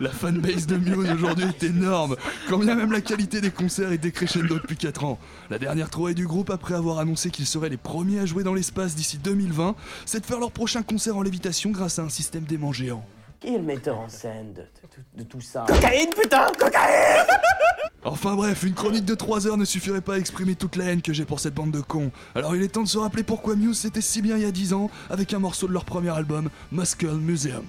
La 0.00 0.10
fanbase 0.10 0.66
de 0.66 0.76
Muse 0.76 1.10
aujourd'hui 1.10 1.46
est 1.46 1.62
énorme, 1.64 2.16
quand 2.48 2.58
bien 2.58 2.74
même 2.74 2.92
la 2.92 3.00
qualité 3.00 3.40
des 3.40 3.50
concerts 3.50 3.92
est 3.92 3.98
décrescendo 3.98 4.56
depuis 4.58 4.76
4 4.76 5.04
ans. 5.04 5.18
La 5.48 5.58
dernière 5.58 5.88
trouvaille 5.88 6.14
du 6.14 6.26
groupe, 6.26 6.50
après 6.50 6.74
avoir 6.74 6.98
annoncé 6.98 7.30
qu'ils 7.30 7.46
seraient 7.46 7.70
les 7.70 7.76
premiers 7.78 8.18
à 8.20 8.26
jouer 8.26 8.42
dans 8.44 8.52
l'espace 8.54 8.94
d'ici 8.94 9.16
2020, 9.18 9.74
c'est 10.04 10.20
de 10.20 10.26
faire 10.26 10.38
leur 10.38 10.50
prochain 10.52 10.82
concert 10.82 11.16
en 11.16 11.22
lévitation 11.22 11.70
grâce 11.70 11.98
à 11.98 12.02
un 12.02 12.08
système 12.10 12.44
d'aimant 12.44 12.72
géant. 12.72 13.04
Qui 13.40 13.54
est 13.54 13.58
le 13.58 13.64
metteur 13.64 13.98
en 13.98 14.08
scène 14.08 14.52
de, 14.54 14.62
de- 14.62 15.22
de 15.24 15.28
tout 15.28 15.40
ça 15.40 15.64
Cocaïne, 15.66 16.10
putain, 16.20 16.46
cocaïne 16.58 17.26
Enfin 18.04 18.34
bref, 18.36 18.62
une 18.62 18.74
chronique 18.74 19.04
de 19.04 19.14
3 19.14 19.46
heures 19.46 19.56
ne 19.56 19.64
suffirait 19.64 20.00
pas 20.00 20.14
à 20.14 20.18
exprimer 20.18 20.54
toute 20.54 20.76
la 20.76 20.84
haine 20.84 21.02
que 21.02 21.12
j'ai 21.12 21.24
pour 21.24 21.40
cette 21.40 21.54
bande 21.54 21.72
de 21.72 21.80
cons. 21.80 22.12
Alors 22.34 22.54
il 22.54 22.62
est 22.62 22.68
temps 22.68 22.82
de 22.84 22.88
se 22.88 22.98
rappeler 22.98 23.22
pourquoi 23.24 23.56
Muse 23.56 23.78
c'était 23.78 24.00
si 24.00 24.22
bien 24.22 24.36
il 24.36 24.42
y 24.42 24.46
a 24.46 24.52
10 24.52 24.74
ans, 24.74 24.90
avec 25.10 25.32
un 25.34 25.38
morceau 25.38 25.66
de 25.66 25.72
leur 25.72 25.84
premier 25.84 26.10
album, 26.10 26.48
Muscle 26.70 27.10
Museum. 27.16 27.64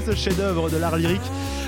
Ce 0.00 0.14
chef-d'œuvre 0.14 0.70
de 0.70 0.76
l'art 0.76 0.96
lyrique. 0.96 1.20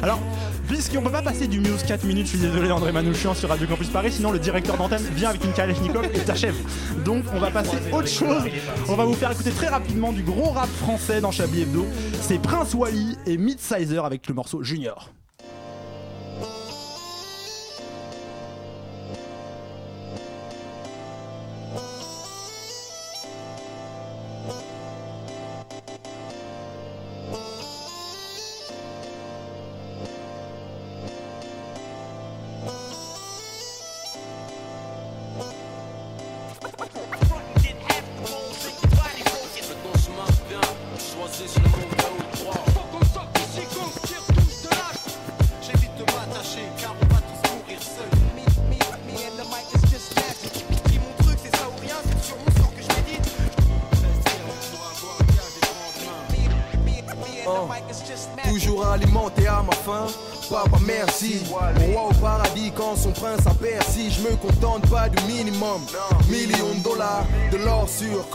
Alors, 0.02 0.20
puisqu'on 0.66 1.02
peut 1.02 1.10
pas 1.10 1.22
passer 1.22 1.46
du 1.46 1.60
Muse 1.60 1.82
4 1.86 2.04
minutes, 2.04 2.26
je 2.26 2.36
suis 2.36 2.38
désolé 2.38 2.70
André 2.70 2.92
Manouchian 2.92 3.34
sur 3.34 3.48
Radio 3.48 3.66
Campus 3.66 3.88
Paris, 3.88 4.12
sinon 4.12 4.30
le 4.30 4.38
directeur 4.38 4.76
d'antenne 4.76 5.02
vient 5.14 5.30
avec 5.30 5.44
une 5.44 5.52
Kalachnikov 5.52 6.04
et 6.06 6.20
t'achève. 6.20 6.54
Donc 7.04 7.24
on 7.34 7.38
va 7.38 7.50
passer 7.50 7.78
autre 7.92 8.08
chose. 8.08 8.44
On 8.88 8.94
va 8.94 9.04
vous 9.04 9.14
faire 9.14 9.32
écouter 9.32 9.50
très 9.50 9.68
rapidement 9.68 10.12
du 10.12 10.22
gros 10.22 10.50
rap 10.50 10.68
français 10.68 11.20
dans 11.20 11.30
Chablis 11.30 11.62
Hebdo. 11.62 11.86
C'est 12.20 12.40
Prince 12.40 12.74
Wally 12.74 13.16
et 13.26 13.36
Midsizer 13.36 14.04
avec 14.04 14.28
le 14.28 14.34
morceau 14.34 14.62
Junior. 14.62 15.10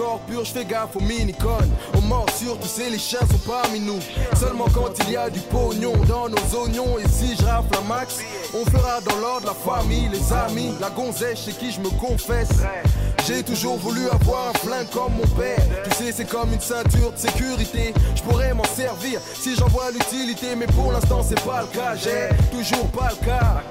Corps 0.03 0.19
pur, 0.27 0.43
je 0.43 0.51
fais 0.51 0.65
gaffe 0.65 0.95
aux 0.95 1.01
mini-connes 1.01 1.71
Aux 1.97 2.01
morsures, 2.01 2.59
tu 2.59 2.67
sais 2.67 2.89
les 2.89 2.99
chiens 2.99 3.19
sont 3.19 3.49
parmi 3.49 3.79
nous 3.79 3.99
Seulement 4.37 4.67
quand 4.73 4.91
il 5.05 5.13
y 5.13 5.17
a 5.17 5.29
du 5.29 5.39
pognon 5.39 5.93
dans 6.07 6.27
nos 6.27 6.61
oignons 6.61 6.97
Et 6.99 7.07
si 7.07 7.35
je 7.37 7.45
rafle 7.45 7.75
un 7.77 7.87
max, 7.87 8.19
on 8.53 8.65
fera 8.65 8.99
dans 9.01 9.15
l'ordre 9.17 9.47
la 9.47 9.53
famille, 9.53 10.09
les 10.09 10.33
amis 10.33 10.73
La 10.81 10.89
gonzesse 10.89 11.45
chez 11.45 11.53
qui 11.53 11.71
je 11.71 11.79
me 11.79 11.89
confesse 11.89 12.49
j'ai 13.25 13.41
toujours 13.41 13.77
voulu 13.77 14.09
avoir 14.09 14.49
un 14.49 14.53
flingue 14.59 14.89
comme 14.89 15.13
mon 15.13 15.27
père. 15.39 15.63
Tu 15.85 15.91
sais, 15.91 16.11
c'est 16.11 16.25
comme 16.25 16.51
une 16.51 16.59
ceinture 16.59 17.13
de 17.13 17.17
sécurité. 17.17 17.93
Je 18.15 18.21
pourrais 18.21 18.53
m'en 18.53 18.65
servir 18.65 19.21
si 19.33 19.55
j'en 19.55 19.67
vois 19.67 19.91
l'utilité, 19.91 20.57
mais 20.57 20.65
pour 20.67 20.91
l'instant, 20.91 21.21
c'est 21.23 21.41
pas 21.41 21.61
le 21.61 21.67
cas. 21.67 21.95
J'ai 21.95 22.27
toujours 22.51 22.85
pas 22.87 23.11
le 23.11 23.25
cas. 23.25 23.63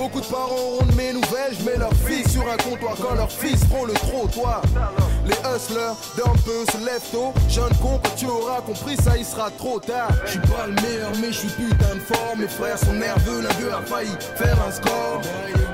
Beaucoup 0.00 0.22
de 0.22 0.26
parents 0.26 0.56
auront 0.56 0.86
de 0.86 0.94
mes 0.94 1.12
nouvelles, 1.12 1.52
je 1.60 1.62
mets 1.62 1.76
leur 1.76 1.92
fils 1.92 2.32
sur 2.32 2.40
un 2.50 2.56
comptoir 2.56 2.96
quand 2.96 3.14
leurs 3.16 3.30
fils 3.30 3.62
feront 3.66 3.84
le 3.84 3.92
trottoir. 3.92 4.62
Les 5.26 5.34
hustlers 5.34 5.92
d'un 6.16 6.32
peu 6.42 6.64
se 6.72 6.78
lèvent 6.86 7.10
tôt. 7.12 7.34
Jeune 7.50 7.76
con, 7.82 8.00
quand 8.02 8.14
tu 8.16 8.24
auras 8.24 8.62
compris 8.62 8.96
ça, 8.96 9.18
il 9.18 9.26
sera 9.26 9.50
trop 9.50 9.78
tard. 9.78 10.08
Je 10.24 10.30
suis 10.30 10.38
pas 10.38 10.66
le 10.68 10.72
meilleur, 10.80 11.10
mais 11.20 11.30
je 11.30 11.40
suis 11.40 11.48
putain 11.48 11.96
de 11.96 12.00
fort. 12.00 12.34
Mes 12.38 12.48
frères 12.48 12.78
sont 12.78 12.94
nerveux, 12.94 13.42
l'un 13.42 13.52
d'eux 13.60 13.72
a 13.74 13.82
failli 13.82 14.16
faire 14.36 14.56
un 14.66 14.72
score. 14.72 15.20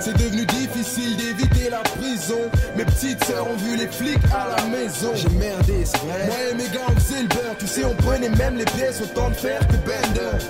C'est 0.01 0.17
devenu 0.19 0.45
difficile 0.45 1.17
d'éviter 1.17 1.71
la 1.71 1.83
prison. 1.83 2.51
Mes 2.77 2.85
petites 2.85 3.23
sœurs 3.27 3.49
ont 3.49 3.57
vu 3.57 3.77
les 3.77 3.87
flics 3.87 4.19
à 4.35 4.57
la 4.57 4.65
maison. 4.65 5.13
J'ai 5.15 5.29
merdé, 5.39 5.85
c'est 5.85 5.99
vrai. 5.99 6.27
Moi 6.27 6.37
et 6.51 6.55
mes 6.55 6.69
gars, 6.75 6.81
on 6.89 7.01
faisait 7.01 7.23
le. 7.23 7.29
Tu 7.61 7.69
sais, 7.69 7.85
on 7.85 7.95
prenait 7.95 8.31
même 8.31 8.57
les 8.57 8.65
pièces 8.65 9.01
autant 9.01 9.29
de 9.29 9.35
fer 9.35 9.61
que 9.69 9.77
Bender. 9.87 10.45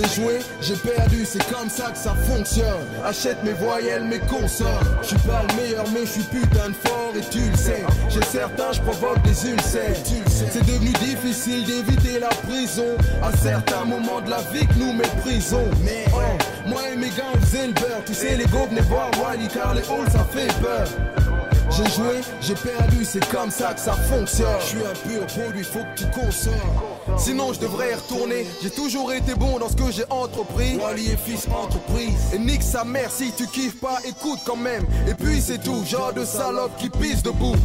J'ai 0.00 0.22
joué, 0.22 0.38
j'ai 0.62 0.76
perdu, 0.76 1.26
c'est 1.26 1.44
comme 1.52 1.68
ça 1.68 1.90
que 1.90 1.98
ça 1.98 2.14
fonctionne. 2.26 2.86
Achète 3.04 3.42
mes 3.44 3.52
voyelles, 3.52 4.04
mes 4.04 4.18
consorts. 4.20 4.82
Je 5.02 5.08
suis 5.08 5.18
pas 5.18 5.42
le 5.48 5.54
meilleur, 5.60 5.84
mais 5.92 6.06
je 6.06 6.12
suis 6.12 6.22
putain 6.22 6.70
de 6.70 6.74
fort 6.74 7.12
et 7.14 7.20
tu 7.20 7.40
le 7.50 7.56
sais. 7.56 7.84
J'ai 8.08 8.22
certains, 8.22 8.72
je 8.72 8.80
provoque 8.80 9.20
des 9.22 9.50
ulcères. 9.50 9.96
C'est 10.26 10.64
devenu 10.64 10.90
difficile 10.92 11.64
d'éviter 11.64 12.18
la 12.18 12.28
prison. 12.28 12.96
À 13.22 13.36
certains 13.36 13.84
moments 13.84 14.20
de 14.22 14.30
la 14.30 14.40
vie 14.52 14.66
que 14.66 14.78
nous 14.78 14.92
méprisons. 14.92 15.68
Mais 15.84 16.04
oh, 16.14 16.68
moi 16.68 16.80
et 16.92 16.96
mes 16.96 17.10
gars, 17.10 17.32
on 17.34 17.38
faisait 17.38 17.66
le 17.66 17.72
beurre. 17.74 18.02
Tu 18.06 18.14
sais, 18.14 18.36
les 18.36 18.44
gars, 18.44 18.66
venez 18.70 18.80
voir 18.82 19.10
Wally 19.22 19.48
car 19.48 19.74
les 19.74 19.82
halls, 19.82 20.10
ça 20.10 20.26
fait 20.32 20.52
peur. 20.62 20.88
J'ai 21.70 21.84
joué, 21.90 22.20
j'ai 22.40 22.54
perdu, 22.54 23.04
c'est 23.04 23.24
comme 23.28 23.50
ça 23.50 23.72
que 23.74 23.80
ça 23.80 23.92
fonctionne. 23.92 24.48
Je 24.60 24.66
suis 24.66 24.78
un 24.78 25.08
pur 25.08 25.26
produit, 25.26 25.64
faut 25.64 25.78
que 25.78 26.00
tu 26.00 26.04
consommes. 26.10 26.52
Sinon, 27.16 27.52
je 27.52 27.60
devrais 27.60 27.94
retourner. 27.94 28.46
J'ai 28.62 28.70
toujours 28.70 29.12
été 29.12 29.34
bon 29.34 29.58
dans 29.58 29.68
ce 29.68 29.76
que 29.76 29.90
j'ai 29.92 30.04
entrepris. 30.10 30.76
Wally 30.76 31.16
fils 31.24 31.46
entreprise. 31.48 32.34
Et 32.34 32.38
nique 32.38 32.62
sa 32.62 32.84
mère, 32.84 33.10
si 33.10 33.32
tu 33.32 33.46
kiffes 33.46 33.80
pas, 33.80 33.98
écoute 34.04 34.40
quand 34.44 34.56
même. 34.56 34.84
Et 35.08 35.14
puis 35.14 35.40
c'est 35.40 35.58
tout, 35.58 35.84
genre 35.84 36.12
de 36.12 36.24
salope 36.24 36.76
qui 36.76 36.90
pisse 36.90 37.22
debout. 37.22 37.56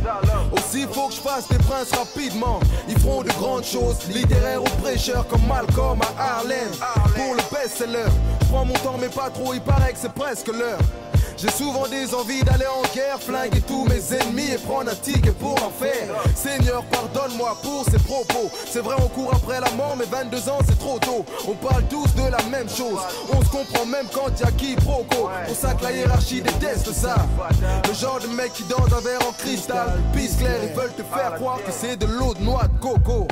Aussi, 0.51 0.85
faut 0.91 1.07
que 1.07 1.15
je 1.15 1.21
fasse 1.21 1.47
des 1.47 1.57
princes 1.57 1.91
rapidement. 1.91 2.59
Ils 2.87 2.99
feront 2.99 3.23
de 3.23 3.29
grandes 3.29 3.65
choses, 3.65 3.97
littéraires 4.13 4.61
ou 4.61 4.81
prêcheurs 4.81 5.27
comme 5.27 5.45
Malcolm 5.47 5.99
à 6.17 6.37
Harlem. 6.37 6.69
Pour 7.15 7.33
le 7.33 7.41
best-seller, 7.51 8.09
je 8.41 8.45
prends 8.47 8.65
mon 8.65 8.73
temps, 8.75 8.97
mais 8.99 9.09
pas 9.09 9.29
trop, 9.29 9.53
il 9.53 9.61
paraît 9.61 9.93
que 9.93 9.99
c'est 9.99 10.13
presque 10.13 10.47
l'heure. 10.47 10.79
J'ai 11.37 11.49
souvent 11.49 11.87
des 11.87 12.13
envies 12.13 12.43
d'aller 12.43 12.65
en 12.65 12.81
guerre, 12.95 13.19
flinguer 13.19 13.61
tous 13.61 13.85
mes 13.85 14.13
ennemis 14.15 14.51
et 14.51 14.57
prendre 14.57 14.89
un 14.91 14.95
ticket 14.95 15.31
pour 15.31 15.55
l'enfer. 15.59 16.07
Seigneur, 16.33 16.83
pardonne-moi 16.85 17.57
pour 17.61 17.83
ces 17.85 17.99
propos. 17.99 18.49
C'est 18.69 18.79
vrai, 18.79 18.95
on 18.97 19.09
court 19.09 19.33
après 19.33 19.59
la 19.59 19.69
mort, 19.71 19.95
mais 19.97 20.05
22 20.05 20.49
ans 20.49 20.59
c'est 20.65 20.79
trop 20.79 20.97
tôt. 20.99 21.25
On 21.47 21.53
parle 21.53 21.83
tous 21.89 22.07
de 22.15 22.29
la 22.31 22.41
même 22.49 22.69
chose. 22.69 22.99
On 23.33 23.43
se 23.43 23.49
comprend 23.49 23.85
même 23.85 24.07
quand 24.13 24.39
y 24.39 24.43
a 24.43 24.51
quiproquo. 24.51 25.29
Pour 25.45 25.55
ça 25.55 25.73
que 25.73 25.83
la 25.83 25.91
hiérarchie 25.91 26.41
déteste 26.41 26.93
ça. 26.93 27.15
Le 27.87 27.93
genre 27.93 28.19
de 28.19 28.27
mec 28.27 28.53
qui 28.53 28.63
danse 28.63 28.93
un 28.93 29.01
verre 29.01 29.27
en 29.27 29.33
cristal, 29.33 30.01
pisse 30.13 30.37
clair, 30.37 30.59
ils 30.63 30.73
veulent 30.73 30.93
te 30.93 31.03
faire 31.03 31.35
croire 31.35 31.59
que 31.65 31.71
c'est 31.71 31.97
de 31.97 32.05
l'eau 32.05 32.33
de 32.33 32.41
noix 32.43 32.63
de 32.63 32.79
coco. 32.79 33.27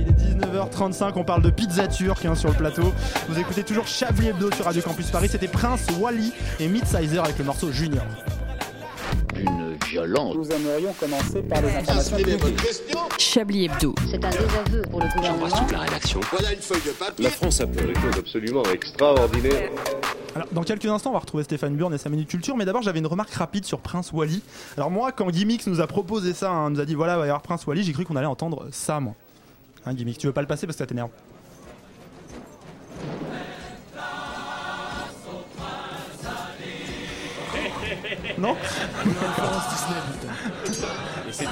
Il 0.00 0.08
est 0.08 0.46
19h35, 0.46 1.12
on 1.16 1.24
parle 1.24 1.42
de 1.42 1.50
pizza 1.50 1.86
turque 1.86 2.24
hein, 2.24 2.34
sur 2.34 2.48
le 2.48 2.54
plateau. 2.54 2.92
Vous 3.28 3.38
écoutez 3.38 3.62
toujours 3.62 3.86
Chablis 3.86 4.28
Hebdo 4.28 4.50
sur 4.52 4.64
Radio 4.64 4.82
Campus 4.82 5.10
Paris. 5.10 5.28
C'était 5.30 5.48
Prince, 5.48 5.86
Wally 5.98 6.32
et 6.58 6.68
Midsizer 6.68 7.22
avec 7.22 7.38
le 7.38 7.44
morceau 7.44 7.70
Junior. 7.70 8.02
Une 9.36 9.76
violence. 9.86 10.34
Nous 10.34 10.50
aimerions 10.50 10.92
commencer 10.94 11.42
par 11.42 11.62
les 11.62 11.76
informations 11.76 12.16
publiques. 12.16 12.60
Chablis 13.18 13.66
Hebdo. 13.66 13.94
C'est 14.10 14.24
un 14.24 14.30
désaveu 14.30 14.82
pour 14.90 15.00
le 15.00 15.08
gouvernement. 15.14 15.66
la 15.72 15.78
rédaction. 15.80 16.20
Voilà 16.30 16.52
une 16.52 16.60
feuille 16.60 16.82
de 16.86 16.92
papier. 16.92 17.24
La 17.24 17.30
France 17.30 17.60
a 17.60 17.66
fait 17.66 17.86
des 17.86 17.94
choses 17.94 18.18
absolument 18.18 18.62
extraordinaires. 18.72 19.70
Alors, 20.34 20.46
dans 20.52 20.62
quelques 20.62 20.86
instants, 20.86 21.10
on 21.10 21.14
va 21.14 21.18
retrouver 21.18 21.42
Stéphane 21.42 21.76
Burn 21.76 21.92
et 21.92 21.98
sa 21.98 22.08
minute 22.08 22.28
culture, 22.28 22.56
mais 22.56 22.64
d'abord, 22.64 22.82
j'avais 22.82 23.00
une 23.00 23.06
remarque 23.06 23.32
rapide 23.32 23.64
sur 23.64 23.80
Prince 23.80 24.12
Wally. 24.12 24.42
Alors, 24.76 24.90
moi, 24.90 25.10
quand 25.10 25.28
Gimmicks 25.30 25.66
nous 25.66 25.80
a 25.80 25.86
proposé 25.88 26.34
ça, 26.34 26.50
hein, 26.50 26.70
nous 26.70 26.80
a 26.80 26.84
dit 26.84 26.94
voilà, 26.94 27.14
il 27.14 27.18
va 27.18 27.26
y 27.26 27.28
avoir 27.28 27.42
Prince 27.42 27.66
Wally, 27.66 27.82
j'ai 27.82 27.92
cru 27.92 28.04
qu'on 28.04 28.16
allait 28.16 28.26
entendre 28.26 28.68
ça, 28.70 29.00
moi. 29.00 29.14
Hein, 29.86 29.94
Gimmicks, 29.94 30.18
tu 30.18 30.26
veux 30.26 30.32
pas 30.32 30.42
le 30.42 30.46
passer 30.46 30.66
parce 30.66 30.76
que 30.76 30.82
ça 30.82 30.86
t'énerve. 30.86 31.10
Non 38.38 38.56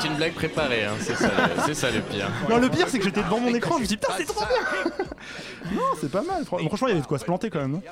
c'est 0.00 0.06
une 0.08 0.14
blague 0.16 0.32
préparée, 0.34 0.84
hein, 0.84 0.92
c'est 1.00 1.14
ça, 1.14 1.26
le- 1.28 1.62
c'est 1.66 1.74
ça 1.74 1.90
le 1.90 2.00
pire. 2.00 2.28
Non, 2.48 2.58
le 2.58 2.68
pire, 2.68 2.86
c'est 2.88 2.98
que 2.98 3.04
j'étais 3.04 3.22
devant 3.22 3.40
mon 3.40 3.54
écran, 3.54 3.76
je 3.76 3.82
me 3.82 3.86
suis 3.86 3.96
dit 3.96 3.98
putain, 3.98 4.14
c'est 4.18 4.24
trop 4.26 4.44
bien 4.44 4.92
Non, 5.72 5.82
c'est 6.00 6.10
pas 6.10 6.22
mal. 6.22 6.44
Fran- 6.44 6.58
Franchement, 6.58 6.88
il 6.88 6.90
y 6.90 6.92
avait 6.94 7.02
de 7.02 7.06
quoi 7.06 7.18
se 7.18 7.24
planter 7.24 7.50
quand 7.50 7.60
même, 7.60 7.72
non 7.72 7.82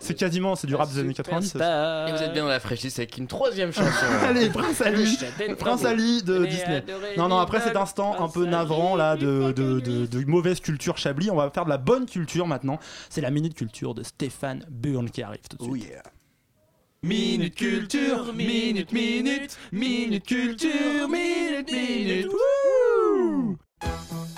c'est 0.00 0.14
quasiment, 0.14 0.54
c'est 0.56 0.66
du 0.66 0.74
rap 0.74 0.88
des 0.90 0.98
années 1.00 1.14
90. 1.14 1.52
ça. 1.58 2.08
Et 2.08 2.12
vous 2.12 2.22
êtes 2.22 2.32
bien 2.32 2.42
dans 2.42 2.48
la 2.48 2.60
fraîchise 2.60 2.98
avec 2.98 3.16
une 3.18 3.26
troisième 3.26 3.72
chanson. 3.72 4.06
Allez, 4.28 4.48
Prince 4.50 4.80
Ali, 4.80 5.18
Prince 5.58 5.84
Ali 5.84 6.22
de 6.22 6.44
Disney. 6.46 6.84
Non, 7.16 7.28
non, 7.28 7.38
après 7.38 7.60
cet 7.60 7.76
instant 7.76 8.16
un 8.22 8.28
peu 8.28 8.44
navrant 8.46 8.96
là 8.96 9.16
de, 9.16 9.52
de, 9.52 9.80
de- 9.80 10.06
de 10.06 10.24
mauvaise 10.26 10.60
culture 10.60 10.96
Chablis, 10.98 11.30
on 11.30 11.36
va 11.36 11.50
faire 11.50 11.64
de 11.64 11.70
la 11.70 11.78
bonne 11.78 12.06
culture 12.06 12.46
maintenant. 12.46 12.78
C'est 13.10 13.20
la 13.20 13.30
minute 13.30 13.54
culture 13.54 13.94
de 13.94 14.02
Stéphane 14.02 14.64
Burn 14.70 15.10
qui 15.10 15.22
arrive 15.22 15.40
tout 15.48 15.56
de 15.56 15.62
suite. 15.78 15.92
Minute 17.06 17.54
culture, 17.54 18.32
minute, 18.32 18.90
minute, 18.90 19.56
minute 19.70 20.26
culture, 20.26 21.06
minute, 21.06 21.70
minute. 21.70 22.26
wouh 22.26 24.35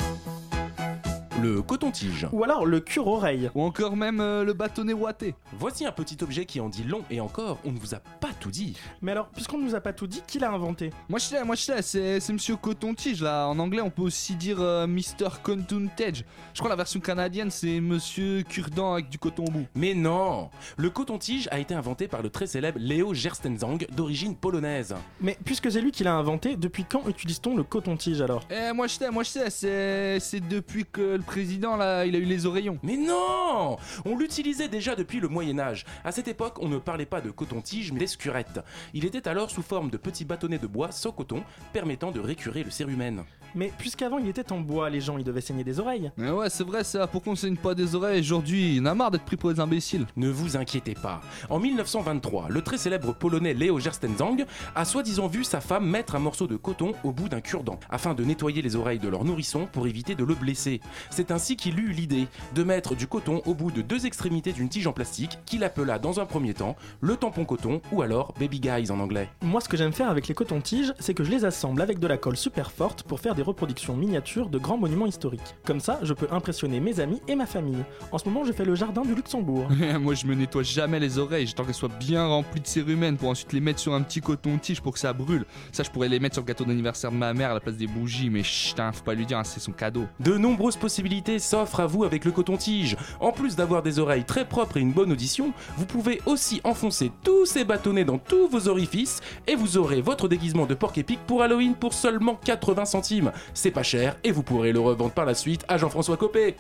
Le 1.41 1.63
coton-tige. 1.63 2.27
Ou 2.33 2.43
alors 2.43 2.67
le 2.67 2.81
cure-oreille. 2.81 3.51
Ou 3.55 3.63
encore 3.63 3.97
même 3.97 4.21
euh, 4.21 4.43
le 4.43 4.55
bâtonnet 4.55 4.93
ouaté. 4.93 5.37
Voici 5.53 5.87
un 5.87 5.93
petit 5.93 6.17
objet 6.23 6.47
qui 6.47 6.59
en 6.59 6.69
dit 6.69 6.83
long 6.83 7.03
et 7.11 7.21
encore, 7.21 7.59
on 7.65 7.71
ne 7.71 7.79
vous 7.79 7.95
a 7.95 7.99
pas 7.99 8.31
tout 8.41 8.51
dit. 8.51 8.77
Mais 9.03 9.13
alors, 9.13 9.29
puisqu'on 9.29 9.59
nous 9.59 9.77
a 9.77 9.81
pas 9.81 9.93
tout 9.93 10.09
dit, 10.09 10.21
qui 10.27 10.41
l'a 10.41 10.51
inventé? 10.51 10.91
Moi 11.09 11.21
je 11.21 11.27
sais, 11.27 11.45
moi 11.45 11.55
je 11.55 11.63
sais, 11.63 11.83
c'est 11.83 12.19
c'est 12.19 12.33
Monsieur 12.33 12.57
Coton-Tige 12.57 13.23
là. 13.23 13.47
En 13.47 13.59
anglais, 13.61 13.83
on 13.83 13.91
peut 13.91 14.03
aussi 14.03 14.35
dire 14.35 14.61
euh, 14.61 14.89
Mr. 14.89 15.29
Coton-Tige. 15.43 16.25
Je 16.55 16.59
crois 16.59 16.71
la 16.71 16.77
version 16.77 16.99
canadienne, 16.99 17.51
c'est 17.51 17.81
Monsieur 17.81 18.43
Cure-dent 18.43 18.95
avec 18.95 19.09
du 19.09 19.19
coton 19.19 19.45
au 19.45 19.51
bout. 19.51 19.67
Mais 19.77 19.95
non 19.95 20.51
Le 20.77 20.91
coton-tige 20.91 21.49
a 21.53 21.61
été 21.61 21.75
inventé 21.75 22.09
par 22.09 22.23
le 22.23 22.31
très 22.31 22.49
célèbre 22.49 22.79
Léo 22.81 23.15
Gerstenzang, 23.15 23.87
d'origine 23.95 24.35
polonaise. 24.35 24.95
Mais 25.21 25.39
puisque 25.45 25.71
c'est 25.71 25.81
lui 25.81 25.93
qui 25.93 26.03
l'a 26.03 26.15
inventé, 26.15 26.57
depuis 26.57 26.85
quand 26.85 27.07
utilise-t-on 27.09 27.57
le 27.57 27.63
coton-tige 27.63 28.23
alors? 28.23 28.43
Eh, 28.51 28.73
moi 28.73 28.89
je 28.89 28.95
sais, 28.95 29.11
moi 29.11 29.23
je 29.23 29.29
sais, 29.31 29.51
c'est 29.51 30.19
c'est 30.21 30.41
depuis 30.41 30.85
que 30.85 31.17
le 31.17 31.28
président 31.29 31.77
il 32.05 32.17
a 32.17 32.19
eu 32.19 32.25
les 32.25 32.47
oreillons. 32.47 32.79
Mais 32.83 32.97
non 32.97 33.77
On 34.07 34.17
l'utilisait 34.17 34.69
déjà 34.69 34.97
depuis 34.97 35.21
le 35.21 35.29
Moyen 35.29 35.59
Âge. 35.59 35.85
À 36.03 36.11
cette 36.11 36.27
époque, 36.27 36.57
on 36.61 36.69
ne 36.69 36.79
parlait 36.79 37.05
pas 37.05 37.21
de 37.21 37.31
coton-tige, 37.31 37.93
mais 37.93 38.01
d'escurette. 38.01 38.61
Il 38.95 39.05
était 39.05 39.29
alors 39.29 39.51
sous 39.51 39.63
forme 39.63 39.91
de 39.91 39.99
petits 39.99 40.25
bâtonnets 40.25 40.59
de 40.59 40.67
bois 40.67 40.91
sans 40.91 41.13
coton, 41.13 41.45
permettant 41.75 42.13
de 42.13 42.21
récurer 42.21 42.65
le 42.65 42.71
cérumen. 42.71 43.25
Mais 43.55 43.73
puisqu'avant 43.79 44.19
il 44.19 44.29
était 44.29 44.53
en 44.53 44.61
bois, 44.61 44.91
les 44.91 45.01
gens 45.01 45.19
ils 45.19 45.25
devaient 45.25 45.41
saigner 45.41 45.65
des 45.65 45.81
oreilles. 45.81 46.11
Mais 46.17 46.31
ouais, 46.31 46.51
c'est 46.51 46.65
vrai 46.65 46.85
ça, 46.85 47.07
pourquoi 47.07 47.33
on 47.33 47.37
saigne 47.37 47.57
pas 47.57 47.75
des 47.75 47.95
oreilles 47.95 48.21
aujourd'hui? 48.21 48.77
Il 48.77 48.83
en 48.83 48.87
a 48.87 48.95
marre 48.95 49.11
d'être 49.11 49.25
pris 49.25 49.37
pour 49.37 49.53
des 49.53 49.61
imbéciles. 49.61 50.07
Ne 50.17 50.29
vous 50.29 50.57
inquiétez 50.57 50.95
pas. 50.95 51.21
En 51.51 51.59
1923, 51.59 52.49
le 52.49 52.63
très 52.63 52.79
célèbre 52.79 53.15
polonais 53.15 53.55
Léo 53.55 53.79
Gerstenzang 53.79 54.45
a 54.75 54.85
soi-disant 54.85 55.27
vu 55.27 55.45
sa 55.45 55.61
femme 55.61 55.89
mettre 55.89 56.15
un 56.15 56.19
morceau 56.19 56.47
de 56.47 56.57
coton 56.57 56.93
au 57.05 57.13
bout 57.13 57.29
d'un 57.29 57.41
cure-dent 57.41 57.79
afin 57.91 58.15
de 58.15 58.25
nettoyer 58.25 58.63
les 58.63 58.77
oreilles 58.77 58.99
de 58.99 59.09
leur 59.09 59.25
nourrisson 59.25 59.67
pour 59.73 59.87
éviter 59.87 60.15
de 60.15 60.25
le 60.25 60.35
blesser. 60.35 60.81
C'est 61.11 61.31
ainsi 61.31 61.57
qu'il 61.57 61.79
eut 61.79 61.93
l'idée 61.93 62.29
de 62.55 62.63
mettre 62.63 62.95
du 62.95 63.07
coton 63.07 63.43
au 63.47 63.55
bout 63.55 63.71
de 63.71 63.83
deux 63.83 64.07
extrémités 64.07 64.53
d'une 64.53 64.69
tige 64.69 64.87
en 64.87 64.93
plastique 64.93 65.39
qu'il 65.47 65.65
appela 65.65 65.99
dans 65.99 66.21
un 66.21 66.27
premier 66.27 66.55
temps 66.55 66.77
le 67.01 67.17
tampon 67.17 67.45
coton 67.45 67.81
ou 67.93 68.03
alors 68.03 68.35
baby 68.39 68.61
guys 68.61 68.91
en 68.91 69.01
anglais. 69.01 69.29
Moi 69.43 69.61
ce 69.61 69.69
que 69.69 69.77
j'aime 69.77 69.93
faire 69.93 70.11
avec 70.11 70.29
les 70.29 70.35
cotons-tiges, 70.35 70.93
c'est 70.99 71.15
que 71.15 71.25
je 71.25 71.31
les 71.31 71.45
assemble 71.45 71.83
avec 71.83 71.99
de 71.99 72.07
la 72.07 72.19
colle 72.19 72.37
super 72.37 72.71
forte 72.71 73.03
pour 73.03 73.21
faire 73.21 73.35
des 73.39 73.43
reproductions 73.45 73.97
miniatures 73.97 74.49
de 74.49 74.59
grands 74.59 74.77
monuments 74.77 75.07
historiques. 75.07 75.55
Comme 75.65 75.79
ça, 75.79 76.01
je 76.03 76.13
peux 76.13 76.27
impressionner 76.33 76.81
mes 76.81 76.99
amis 76.99 77.23
et 77.29 77.37
ma 77.37 77.47
famille. 77.47 77.85
En 78.11 78.19
ce 78.19 78.29
moment, 78.29 78.45
je 78.45 78.51
fais 78.51 78.65
le 78.65 78.75
jardin 78.75 79.03
du 79.03 79.15
Luxembourg. 79.15 79.69
moi 80.01 80.15
je 80.15 80.27
me 80.27 80.35
nettoie 80.35 80.65
jamais 80.65 80.99
les 80.99 81.19
oreilles, 81.19 81.47
j'attends 81.47 81.63
qu'elles 81.65 81.75
soient 81.75 81.89
bien 82.01 82.27
remplies 82.27 82.61
de 82.61 82.67
cérumen 82.67 83.17
pour 83.17 83.29
ensuite 83.29 83.53
les 83.53 83.61
mettre 83.61 83.79
sur 83.79 83.95
un 83.95 84.03
petit 84.03 84.21
coton-tige 84.21 84.81
pour 84.81 84.93
que 84.93 84.99
ça 84.99 85.13
brûle. 85.13 85.45
Ça 85.71 85.85
je 85.85 85.91
pourrais 85.91 86.09
les 86.09 86.19
mettre 86.19 86.35
sur 86.35 86.43
le 86.43 86.49
gâteau 86.49 86.65
d'anniversaire 86.65 87.13
de 87.13 87.17
ma 87.17 87.33
mère 87.33 87.53
à 87.53 87.55
la 87.55 87.61
place 87.61 87.77
des 87.77 87.87
bougies, 87.87 88.29
mais 88.29 88.43
chut, 88.43 88.81
hein, 88.81 88.91
faut 88.91 89.05
pas 89.05 89.15
lui 89.15 89.25
dire, 89.25 89.39
hein, 89.39 89.45
c'est 89.45 89.61
son 89.61 89.71
cadeau. 89.71 90.07
De 90.19 90.37
nombreuses 90.37 90.77
possibilités 90.77 91.39
s'offrent 91.39 91.79
à 91.79 91.87
vous 91.87 92.03
avec 92.03 92.25
le 92.25 92.33
coton-tige. 92.33 92.97
En 93.21 93.31
plus 93.31 93.55
d'avoir 93.55 93.85
des 93.85 94.01
oreilles 94.01 94.25
très 94.25 94.47
propres 94.47 94.79
et 94.79 94.81
une 94.81 94.93
bonne 94.93 95.13
audition, 95.13 95.53
vous 95.77 95.87
pouvez 95.87 96.21
aussi 96.27 96.61
enfoncer 96.65 97.13
tous 97.23 97.47
ces 97.47 97.63
bâtonnets 97.63 98.05
dans 98.05 98.19
tous 98.19 98.49
vos 98.49 98.67
orifices 98.67 99.21
et 99.47 99.55
vous 99.55 99.77
aurez 99.77 100.01
votre 100.01 100.27
déguisement 100.27 100.67
de 100.67 100.75
porc-épic 100.75 101.21
pour 101.25 101.43
Halloween 101.43 101.77
pour 101.77 101.95
seulement 101.95 102.35
80 102.35 102.85
centimes. 102.85 103.28
C'est 103.55 103.71
pas 103.71 103.83
cher 103.83 104.17
et 104.25 104.31
vous 104.31 104.43
pourrez 104.43 104.73
le 104.73 104.81
revendre 104.81 105.13
par 105.13 105.25
la 105.25 105.35
suite 105.35 105.65
à 105.69 105.79
Jean-François 105.79 106.17
Copé. 106.17 106.57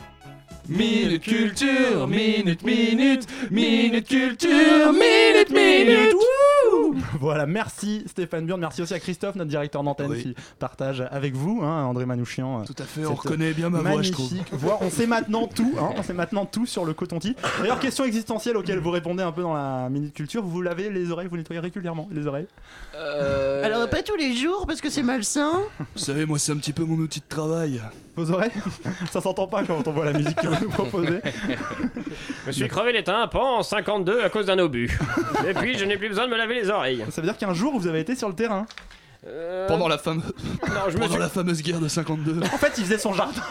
Minute 0.69 1.23
culture, 1.23 2.07
minute, 2.07 2.62
minute, 2.62 3.27
minute 3.51 4.07
culture, 4.07 4.93
minute, 4.93 5.51
minute. 5.51 6.14
voilà, 7.19 7.47
merci 7.47 8.03
Stéphane 8.07 8.45
Burn, 8.47 8.61
merci 8.61 8.83
aussi 8.83 8.93
à 8.93 8.99
Christophe, 9.01 9.37
notre 9.37 9.49
directeur 9.49 9.83
d'antenne, 9.83 10.11
Oui. 10.11 10.23
qui 10.23 10.35
partage 10.59 11.03
avec 11.11 11.35
vous, 11.35 11.61
hein, 11.62 11.85
André 11.85 12.05
Manouchian. 12.05 12.64
Tout 12.64 12.75
à 12.79 12.85
fait, 12.85 13.07
on 13.07 13.14
reconnaît 13.14 13.55
bien 13.55 13.71
ma 13.71 13.81
voix, 13.81 14.03
je 14.03 14.12
trouve. 14.12 14.31
Voix. 14.53 14.77
On 14.83 14.91
sait 14.91 15.07
maintenant 15.07 15.47
tout, 15.47 15.73
hein, 15.81 15.91
on 15.97 16.03
sait 16.03 16.12
maintenant 16.12 16.45
tout 16.45 16.66
sur 16.66 16.85
le 16.85 16.93
coton-tige. 16.93 17.35
D'ailleurs, 17.61 17.81
question 17.81 18.05
existentielle 18.05 18.59
auquel 18.59 18.79
vous 18.79 18.91
répondez 18.91 19.23
un 19.23 19.33
peu 19.33 19.41
dans 19.43 19.55
la 19.55 19.89
minute 19.89 20.12
culture, 20.12 20.43
vous 20.43 20.61
lavez 20.61 20.91
les 20.91 21.11
oreilles, 21.11 21.29
vous 21.29 21.39
nettoyez 21.39 21.61
régulièrement 21.61 22.11
les 22.12 22.27
oreilles? 22.27 22.47
Euh, 22.95 23.64
Alors, 23.64 23.89
pas 23.89 24.03
tous 24.03 24.16
les 24.16 24.35
jours 24.37 24.66
parce 24.66 24.83
que 24.83 24.91
c'est 24.91 25.03
malsain. 25.03 25.62
Vous 25.95 26.03
savez, 26.03 26.27
moi 26.27 26.39
c'est 26.39 26.53
un 26.53 26.57
petit 26.59 26.75
peu 26.75 26.85
mon 26.85 26.97
outil 26.99 27.21
de 27.21 27.25
travail. 27.27 27.81
Vos 28.19 28.33
oreilles 28.33 28.51
Ça 29.12 29.21
s'entend 29.21 29.47
pas 29.47 29.62
quand 29.62 29.87
on 29.87 29.93
voit 29.93 30.07
la 30.07 30.12
musique 30.12 30.35
que 30.35 30.49
vous 30.49 30.64
nous 30.64 30.71
proposez. 30.71 31.21
Je 32.43 32.47
me 32.49 32.53
suis 32.53 32.66
crevé 32.69 32.93
les 32.93 33.05
tympans 33.05 33.59
en 33.59 33.62
52 33.62 34.25
à 34.25 34.29
cause 34.29 34.47
d'un 34.47 34.59
obus. 34.59 34.99
Et 35.49 35.55
puis 35.55 35.79
je 35.79 35.85
n'ai 35.85 35.97
plus 35.97 36.09
besoin 36.09 36.27
de 36.27 36.33
me 36.33 36.37
laver 36.37 36.57
les 36.57 36.69
oreilles. 36.69 37.05
Ça 37.11 37.21
veut 37.21 37.29
dire 37.29 37.39
qu'un 37.39 37.55
jour 37.55 37.79
vous 37.79 37.87
avez 37.87 38.01
été 38.01 38.16
sur 38.16 38.29
le 38.29 38.35
terrain 38.35 38.66
Euh, 39.27 39.66
Pendant 39.66 39.89
la 39.89 39.99
fameuse, 39.99 40.25
Non, 40.69 40.75
je 40.89 40.95
me 40.95 41.01
pendant 41.01 41.12
suis... 41.12 41.21
la 41.21 41.29
fameuse 41.29 41.62
guerre 41.62 41.81
de 41.81 41.89
52. 41.89 42.41
En 42.41 42.45
fait, 42.59 42.73
il 42.79 42.85
faisait 42.85 42.99
son 42.99 43.12
jardin. 43.12 43.43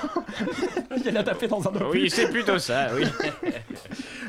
il 1.05 1.17
a 1.17 1.23
tapé 1.23 1.47
dans 1.47 1.61
un 1.61 1.75
obus. 1.75 1.85
Oui, 1.91 2.09
c'est 2.09 2.29
plutôt 2.29 2.57
ça, 2.59 2.87
oui. 2.95 3.03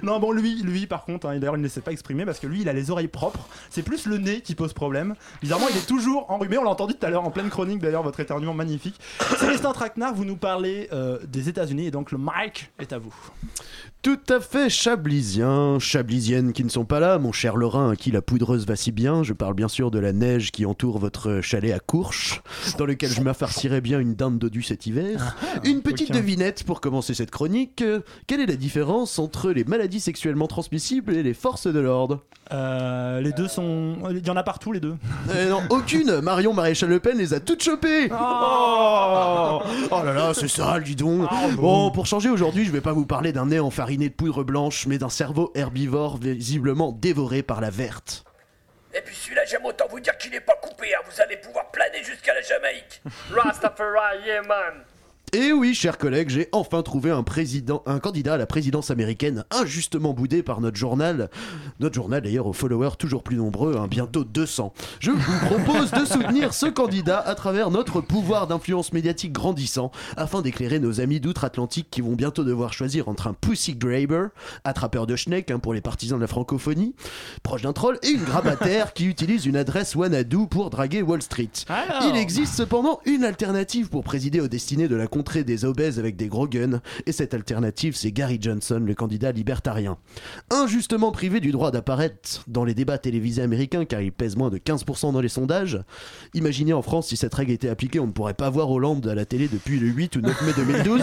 Non, 0.03 0.21
bon, 0.21 0.31
lui, 0.31 0.63
lui 0.63 0.87
par 0.87 1.05
contre, 1.05 1.27
hein, 1.27 1.39
d'ailleurs, 1.39 1.57
il 1.57 1.59
ne 1.59 1.65
laissait 1.65 1.81
pas 1.81 1.91
exprimer 1.91 2.25
parce 2.25 2.39
que 2.39 2.47
lui, 2.47 2.61
il 2.61 2.69
a 2.69 2.73
les 2.73 2.91
oreilles 2.91 3.09
propres. 3.09 3.49
C'est 3.69 3.83
plus 3.83 4.07
le 4.07 4.19
nez 4.19 4.41
qui 4.41 4.55
pose 4.55 4.73
problème. 4.73 5.15
Bizarrement, 5.43 5.67
il 5.71 5.77
est 5.77 5.87
toujours 5.87 6.31
enrhumé. 6.31 6.57
On 6.59 6.65
l'a 6.65 6.71
entendu 6.71 6.95
tout 6.95 7.05
à 7.05 7.11
l'heure 7.11 7.25
en 7.25 7.31
pleine 7.31 7.51
chronique, 7.51 7.81
d'ailleurs, 7.81 8.03
votre 8.05 8.21
éternuement 8.21 8.55
magnifique. 8.55 8.99
Célestin 9.39 9.73
Traquenard, 9.73 10.15
vous 10.15 10.25
nous 10.25 10.37
parlez 10.37 10.89
euh, 10.93 11.19
des 11.27 11.49
États-Unis 11.49 11.87
et 11.87 11.91
donc 11.91 12.13
le 12.13 12.19
mic 12.19 12.71
est 12.79 12.93
à 12.93 12.99
vous. 12.99 13.15
Tout 14.03 14.21
à 14.29 14.39
fait 14.39 14.71
chablisiens, 14.71 15.79
chablisiennes 15.81 16.53
qui 16.53 16.63
ne 16.63 16.69
sont 16.69 16.85
pas 16.85 17.01
là, 17.01 17.19
mon 17.19 17.33
cher 17.33 17.57
Lorrain 17.57 17.91
à 17.91 17.97
qui 17.97 18.13
la 18.13 18.23
poudreuse 18.23 18.65
va 18.67 18.77
si 18.77 18.93
bien. 18.93 19.25
Je 19.25 19.33
parle 19.33 19.55
bien 19.55 19.69
sûr 19.69 19.91
de 19.91 19.99
la 19.99 20.13
neige 20.13 20.53
qui 20.53 20.65
entoure 20.65 20.99
votre 20.99 21.28
chalet 21.43 21.73
à 21.73 21.79
Courche, 21.81 22.41
dans 22.79 22.85
lequel 22.85 23.11
je 23.11 23.21
m'affarcirais 23.21 23.81
bien 23.81 23.99
une 24.01 24.15
dinde 24.15 24.39
dodue 24.39 24.63
cet 24.63 24.87
hiver. 24.87 25.37
une 25.65 25.83
petite 25.83 26.13
devinette 26.13 26.65
pour 26.65 26.81
commencer 26.81 27.15
cette 27.15 27.31
chronique. 27.31 27.83
Euh, 27.83 28.01
Quelle 28.27 28.41
est 28.41 28.47
la 28.47 28.57
différence 28.57 29.19
entre 29.19 29.51
les 29.51 29.65
maladies 29.65 30.01
sexuellement 30.01 30.47
transmissibles 30.47 31.15
et 31.15 31.23
les 31.23 31.35
forces 31.35 31.67
de 31.67 31.79
l'ordre? 31.81 32.25
Euh, 32.53 33.21
les 33.21 33.33
deux 33.33 33.49
sont. 33.49 33.97
Il 34.11 34.27
y 34.27 34.31
en 34.31 34.37
a 34.37 34.43
partout, 34.43 34.73
les 34.73 34.81
deux. 34.81 34.97
Eh 35.39 35.49
non, 35.49 35.61
aucune 35.71 36.21
Marion 36.21 36.55
Maréchal 36.55 36.89
Le 36.89 36.99
Pen 37.01 37.19
les 37.19 37.35
a 37.35 37.41
toutes 37.41 37.63
chopées 37.63 38.09
Oh 38.11 39.61
Oh 39.91 40.03
là 40.05 40.13
là, 40.13 40.33
c'est 40.35 40.49
sale, 40.49 40.83
dis 40.85 40.97
donc 40.97 41.29
Bon, 41.57 41.91
pour 41.91 42.07
changer 42.07 42.31
aujourd'hui, 42.31 42.65
je 42.65 42.71
vais 42.73 42.81
pas 42.81 42.93
vous 42.93 43.07
parler 43.07 43.33
d'un 43.33 43.47
nez 43.47 43.61
enfariné 43.61 44.09
de 44.09 44.15
poudre 44.15 44.45
blanche, 44.45 44.87
mais 44.87 44.99
d'un 44.99 45.09
cerveau 45.09 45.51
herbivore 45.55 46.17
visiblement 46.19 46.93
dévoré 46.93 47.43
par 47.43 47.61
la 47.61 47.71
verte. 47.71 48.25
Et 48.95 49.01
puis 49.03 49.15
celui-là, 49.15 49.45
j'aime 49.45 49.65
autant 49.67 49.87
vous 49.89 50.01
dire 50.01 50.17
qu'il 50.17 50.31
n'est 50.31 50.41
pas 50.41 50.57
coupé, 50.57 50.95
hein. 50.95 51.01
vous 51.05 51.21
allez 51.21 51.37
pouvoir 51.37 51.71
planer 51.71 52.03
jusqu'à 52.03 52.35
la 52.35 52.41
Jamaïque. 52.41 53.03
Rastafari, 53.31 54.25
yeah 54.27 54.43
man. 54.43 54.85
Et 55.35 55.53
oui, 55.53 55.75
chers 55.75 55.99
collègues, 55.99 56.31
j'ai 56.31 56.49
enfin 56.53 56.83
trouvé 56.83 57.11
un 57.11 57.23
président, 57.23 57.83
un 57.85 57.99
candidat 57.99 58.35
à 58.35 58.37
la 58.39 58.47
présidence 58.47 58.91
américaine 58.91 59.45
injustement 59.51 60.15
boudé 60.15 60.43
par 60.43 60.63
notre 60.63 60.79
journal. 60.79 61.29
Notre 61.81 61.95
journal 61.97 62.23
d'ailleurs 62.23 62.47
aux 62.47 62.55
followers 62.55 62.97
toujours 62.99 63.23
plus 63.23 63.37
nombreux, 63.37 63.77
hein, 63.77 63.89
bientôt 63.89 64.25
200. 64.25 64.73
Je 65.01 65.11
vous 65.11 65.47
propose 65.47 65.91
de 65.91 66.07
soutenir 66.07 66.55
ce 66.55 66.65
candidat 66.65 67.19
à 67.19 67.35
travers 67.35 67.71
notre 67.71 68.01
pouvoir 68.01 68.47
d'influence 68.47 68.95
médiatique 68.95 69.33
grandissant 69.33 69.91
afin 70.17 70.41
d'éclairer 70.41 70.79
nos 70.79 71.01
amis 71.03 71.21
d'outre-Atlantique 71.21 71.89
qui 71.91 72.01
vont 72.01 72.15
bientôt 72.15 72.45
devoir 72.45 72.73
choisir 72.73 73.09
entre 73.09 73.27
un 73.27 73.35
pussy 73.35 73.75
graber, 73.75 74.29
attrapeur 74.65 75.07
de 75.07 75.15
schneck 75.15 75.51
hein, 75.51 75.59
pour 75.59 75.75
les 75.75 75.83
partisans 75.83 76.17
de 76.17 76.23
la 76.23 76.29
francophonie, 76.29 76.95
proche 77.43 77.63
d'un 77.63 77.75
troll, 77.75 77.99
et 78.03 78.09
une 78.09 78.25
grabataire 78.25 78.95
qui 78.95 79.05
utilise 79.05 79.45
une 79.45 79.57
adresse 79.57 79.95
Wanadu 79.95 80.47
pour 80.49 80.71
draguer 80.71 81.03
Wall 81.03 81.21
Street. 81.21 81.51
Il 82.09 82.17
existe 82.17 82.55
cependant 82.55 83.01
une 83.05 83.25
alternative 83.25 83.91
pour 83.91 84.05
présider 84.05 84.41
aux 84.41 84.49
destinées 84.49 84.89
de 84.89 84.97
la 84.97 85.07
contrée 85.19 85.43
des 85.43 85.65
obèses 85.65 85.99
avec 85.99 86.15
des 86.15 86.29
gros 86.29 86.47
guns, 86.47 86.81
et 87.07 87.11
cette 87.11 87.35
alternative 87.35 87.97
c'est 87.97 88.13
Gary 88.13 88.39
Johnson, 88.41 88.81
le 88.87 88.95
candidat 88.95 89.33
libertarien. 89.33 89.99
Injustement 90.49 91.11
privé 91.11 91.41
du 91.41 91.51
droit 91.51 91.73
d'apparaître 91.73 92.45
dans 92.47 92.65
les 92.65 92.73
débats 92.73 92.99
télévisés 92.99 93.43
américains 93.43 93.85
car 93.85 94.01
il 94.01 94.13
pèse 94.13 94.37
moins 94.37 94.49
de 94.49 94.59
15% 94.59 95.13
dans 95.13 95.21
les 95.21 95.29
sondages, 95.29 95.81
imaginez 96.35 96.73
en 96.73 96.83
France 96.83 97.09
si 97.09 97.17
cette 97.17 97.35
règle 97.35 97.51
était 97.51 97.69
appliquée, 97.69 97.99
on 97.99 98.07
ne 98.07 98.13
pourrait 98.13 98.35
pas 98.35 98.49
voir 98.49 98.71
Hollande 98.71 99.09
à 99.09 99.17
la 99.17 99.25
télé 99.25 99.49
depuis 99.49 99.81
le 99.81 99.89
8 99.89 100.15
ou 100.15 100.21
9 100.21 100.43
mai 100.43 100.53
2012. 100.57 101.03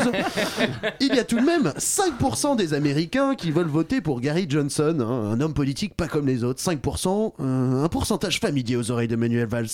Il 1.02 1.14
y 1.14 1.20
a 1.20 1.26
tout 1.26 1.40
de 1.40 1.46
même 1.46 1.74
5% 1.78 2.56
des 2.56 2.74
Américains 2.74 3.36
qui 3.36 3.52
veulent 3.52 3.68
voter 3.68 4.00
pour 4.00 4.22
Gary 4.22 4.46
Johnson, 4.48 4.98
hein, 5.02 5.32
un 5.34 5.42
homme 5.42 5.54
politique 5.54 5.94
pas 5.94 6.08
comme 6.08 6.26
les 6.26 6.46
autres. 6.46 6.62
5%, 6.62 7.34
euh, 7.42 7.84
un 7.84 7.90
pourcentage 7.90 8.40
familier 8.40 8.78
aux 8.78 8.92
oreilles 8.92 9.10
de 9.10 9.18
Manuel 9.18 9.48
Valls. 9.48 9.68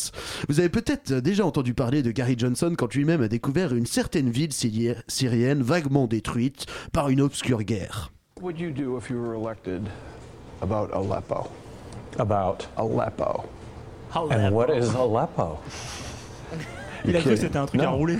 Vous 0.49 0.59
avez 0.59 0.69
peut-être 0.69 1.13
déjà 1.13 1.45
entendu 1.45 1.75
parler 1.75 2.01
de 2.01 2.09
Gary 2.09 2.33
Johnson 2.35 2.73
quand 2.75 2.91
lui-même 2.95 3.21
a 3.21 3.27
découvert 3.27 3.75
une 3.75 3.85
certaine 3.85 4.30
ville 4.31 4.51
syri- 4.51 4.95
syrienne 5.07 5.61
vaguement 5.61 6.07
détruite 6.07 6.65
par 6.91 7.09
une 7.09 7.21
obscure 7.21 7.63
guerre. 7.63 8.11
What 8.37 8.53
would 8.53 8.59
you 8.59 8.71
do 8.71 8.97
if 8.97 9.09
you 9.09 9.17
were 9.17 9.35
elected 9.35 9.83
about 10.61 10.89
Aleppo? 10.93 11.49
About 12.17 12.67
Aleppo. 12.77 13.43
And 14.15 14.51
what 14.53 14.69
is 14.69 14.89
Aleppo? 14.95 15.59
Il 17.05 17.15
a 17.15 17.21
cru 17.21 17.31
que 17.31 17.35
c'était 17.35 17.57
un 17.57 17.65
truc 17.65 17.81
à 17.81 17.89
rouler. 17.89 18.17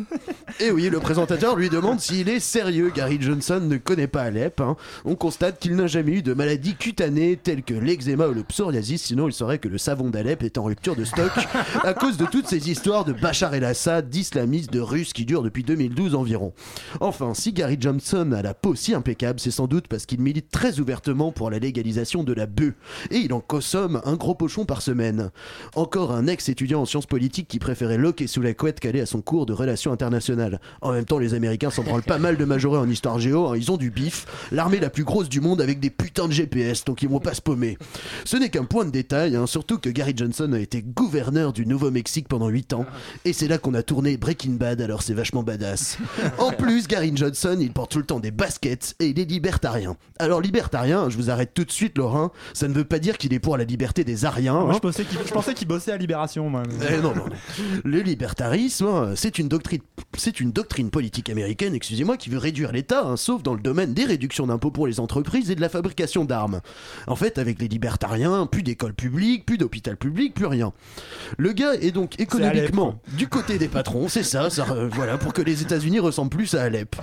Et 0.62 0.70
oui, 0.70 0.90
le 0.90 1.00
présentateur 1.00 1.56
lui 1.56 1.70
demande 1.70 2.00
s'il 2.00 2.28
est 2.28 2.38
sérieux. 2.38 2.92
Gary 2.94 3.16
Johnson 3.18 3.60
ne 3.62 3.78
connaît 3.78 4.06
pas 4.06 4.22
Alep. 4.22 4.60
hein. 4.60 4.76
On 5.06 5.14
constate 5.14 5.58
qu'il 5.58 5.74
n'a 5.74 5.86
jamais 5.86 6.12
eu 6.12 6.22
de 6.22 6.34
maladie 6.34 6.74
cutanée 6.74 7.38
telles 7.42 7.62
que 7.62 7.72
l'eczéma 7.72 8.26
ou 8.28 8.34
le 8.34 8.42
psoriasis, 8.42 9.00
sinon 9.04 9.26
il 9.26 9.32
saurait 9.32 9.58
que 9.58 9.68
le 9.68 9.78
savon 9.78 10.10
d'Alep 10.10 10.42
est 10.42 10.58
en 10.58 10.64
rupture 10.64 10.96
de 10.96 11.04
stock 11.04 11.32
à 11.82 11.94
cause 11.94 12.18
de 12.18 12.26
toutes 12.26 12.46
ces 12.46 12.70
histoires 12.70 13.06
de 13.06 13.14
Bachar 13.14 13.54
el-Assad, 13.54 14.10
d'islamistes, 14.10 14.70
de 14.70 14.80
Russes 14.80 15.14
qui 15.14 15.24
durent 15.24 15.42
depuis 15.42 15.64
2012 15.64 16.14
environ. 16.14 16.52
Enfin, 17.00 17.32
si 17.32 17.54
Gary 17.54 17.78
Johnson 17.80 18.30
a 18.32 18.42
la 18.42 18.52
peau 18.52 18.74
si 18.74 18.92
impeccable, 18.92 19.40
c'est 19.40 19.50
sans 19.50 19.66
doute 19.66 19.88
parce 19.88 20.04
qu'il 20.04 20.20
milite 20.20 20.50
très 20.50 20.78
ouvertement 20.78 21.32
pour 21.32 21.50
la 21.50 21.58
légalisation 21.58 22.22
de 22.22 22.34
la 22.34 22.44
bœuf. 22.44 22.74
Et 23.10 23.16
il 23.16 23.32
en 23.32 23.40
consomme 23.40 24.02
un 24.04 24.16
gros 24.16 24.34
pochon 24.34 24.66
par 24.66 24.82
semaine. 24.82 25.30
Encore 25.74 26.12
un 26.12 26.26
ex-étudiant 26.26 26.82
en 26.82 26.86
sciences 26.86 27.06
politiques 27.06 27.48
qui 27.48 27.58
préférait 27.58 27.96
loquer 27.96 28.26
sous 28.26 28.42
la 28.42 28.52
couette 28.52 28.78
qu'aller 28.78 29.00
à 29.00 29.06
son 29.06 29.22
cours 29.22 29.46
de 29.46 29.54
relations 29.54 29.92
internationales. 29.92 30.49
En 30.80 30.92
même 30.92 31.04
temps, 31.04 31.18
les 31.18 31.34
Américains 31.34 31.70
s'en 31.70 31.82
branlent 31.82 32.02
pas 32.02 32.18
mal 32.18 32.36
de 32.36 32.44
majorés 32.44 32.78
en 32.78 32.88
histoire 32.88 33.18
géo, 33.18 33.48
hein, 33.48 33.56
ils 33.56 33.70
ont 33.70 33.76
du 33.76 33.90
bif. 33.90 34.26
L'armée 34.52 34.80
la 34.80 34.90
plus 34.90 35.04
grosse 35.04 35.28
du 35.28 35.40
monde 35.40 35.60
avec 35.60 35.80
des 35.80 35.90
putains 35.90 36.28
de 36.28 36.32
GPS, 36.32 36.84
donc 36.84 37.02
ils 37.02 37.08
vont 37.08 37.20
pas 37.20 37.34
se 37.34 37.40
paumer. 37.40 37.78
Ce 38.24 38.36
n'est 38.36 38.48
qu'un 38.48 38.64
point 38.64 38.84
de 38.84 38.90
détail, 38.90 39.36
hein, 39.36 39.46
surtout 39.46 39.78
que 39.78 39.90
Gary 39.90 40.14
Johnson 40.16 40.52
a 40.52 40.58
été 40.58 40.82
gouverneur 40.82 41.52
du 41.52 41.66
Nouveau-Mexique 41.66 42.28
pendant 42.28 42.48
8 42.48 42.72
ans, 42.72 42.86
et 43.24 43.32
c'est 43.32 43.48
là 43.48 43.58
qu'on 43.58 43.74
a 43.74 43.82
tourné 43.82 44.16
Breaking 44.16 44.52
Bad, 44.52 44.80
alors 44.80 45.02
c'est 45.02 45.14
vachement 45.14 45.42
badass. 45.42 45.98
En 46.38 46.52
plus, 46.52 46.86
Gary 46.86 47.12
Johnson, 47.14 47.56
il 47.60 47.72
porte 47.72 47.92
tout 47.92 47.98
le 47.98 48.06
temps 48.06 48.20
des 48.20 48.30
baskets 48.30 48.94
et 49.00 49.06
il 49.06 49.18
est 49.18 49.24
libertarien. 49.24 49.96
Alors 50.18 50.40
libertarien, 50.40 51.08
je 51.08 51.16
vous 51.16 51.30
arrête 51.30 51.54
tout 51.54 51.64
de 51.64 51.70
suite, 51.70 51.98
Laurent, 51.98 52.32
ça 52.52 52.68
ne 52.68 52.74
veut 52.74 52.84
pas 52.84 52.98
dire 52.98 53.18
qu'il 53.18 53.32
est 53.32 53.38
pour 53.38 53.56
la 53.56 53.64
liberté 53.64 54.04
des 54.04 54.24
Ariens. 54.24 54.60
Moi, 54.60 54.70
hein. 54.70 54.80
je 55.26 55.32
pensais 55.32 55.54
qu'il 55.54 55.68
bossait 55.68 55.92
à 55.92 55.96
Libération, 55.96 56.48
moi. 56.48 56.62
Eh 56.90 56.96
non, 56.98 57.14
non. 57.14 57.24
Le 57.84 58.00
libertarisme, 58.00 59.14
c'est 59.16 59.38
une 59.38 59.48
doctrine, 59.48 59.80
c'est 60.16 60.39
une 60.40 60.52
doctrine 60.52 60.90
politique 60.90 61.30
américaine, 61.30 61.74
excusez-moi, 61.74 62.16
qui 62.16 62.30
veut 62.30 62.38
réduire 62.38 62.72
l'État, 62.72 63.06
hein, 63.06 63.16
sauf 63.16 63.42
dans 63.42 63.54
le 63.54 63.60
domaine 63.60 63.94
des 63.94 64.04
réductions 64.04 64.46
d'impôts 64.46 64.70
pour 64.70 64.86
les 64.86 65.00
entreprises 65.00 65.50
et 65.50 65.54
de 65.54 65.60
la 65.60 65.68
fabrication 65.68 66.24
d'armes. 66.24 66.60
En 67.06 67.16
fait, 67.16 67.38
avec 67.38 67.60
les 67.60 67.68
libertariens, 67.68 68.46
plus 68.46 68.62
d'école 68.62 68.94
publique, 68.94 69.46
plus 69.46 69.58
d'hôpital 69.58 69.96
public, 69.96 70.34
plus 70.34 70.46
rien. 70.46 70.72
Le 71.36 71.52
gars 71.52 71.74
est 71.74 71.90
donc 71.90 72.18
économiquement 72.18 73.00
du 73.16 73.28
côté 73.28 73.58
des 73.58 73.68
patrons, 73.68 74.08
c'est 74.08 74.22
ça, 74.22 74.50
ça 74.50 74.66
euh, 74.70 74.88
voilà, 74.92 75.18
pour 75.18 75.32
que 75.32 75.42
les 75.42 75.62
États-Unis 75.62 76.00
ressemblent 76.00 76.30
plus 76.30 76.54
à 76.54 76.62
Alep. 76.62 76.96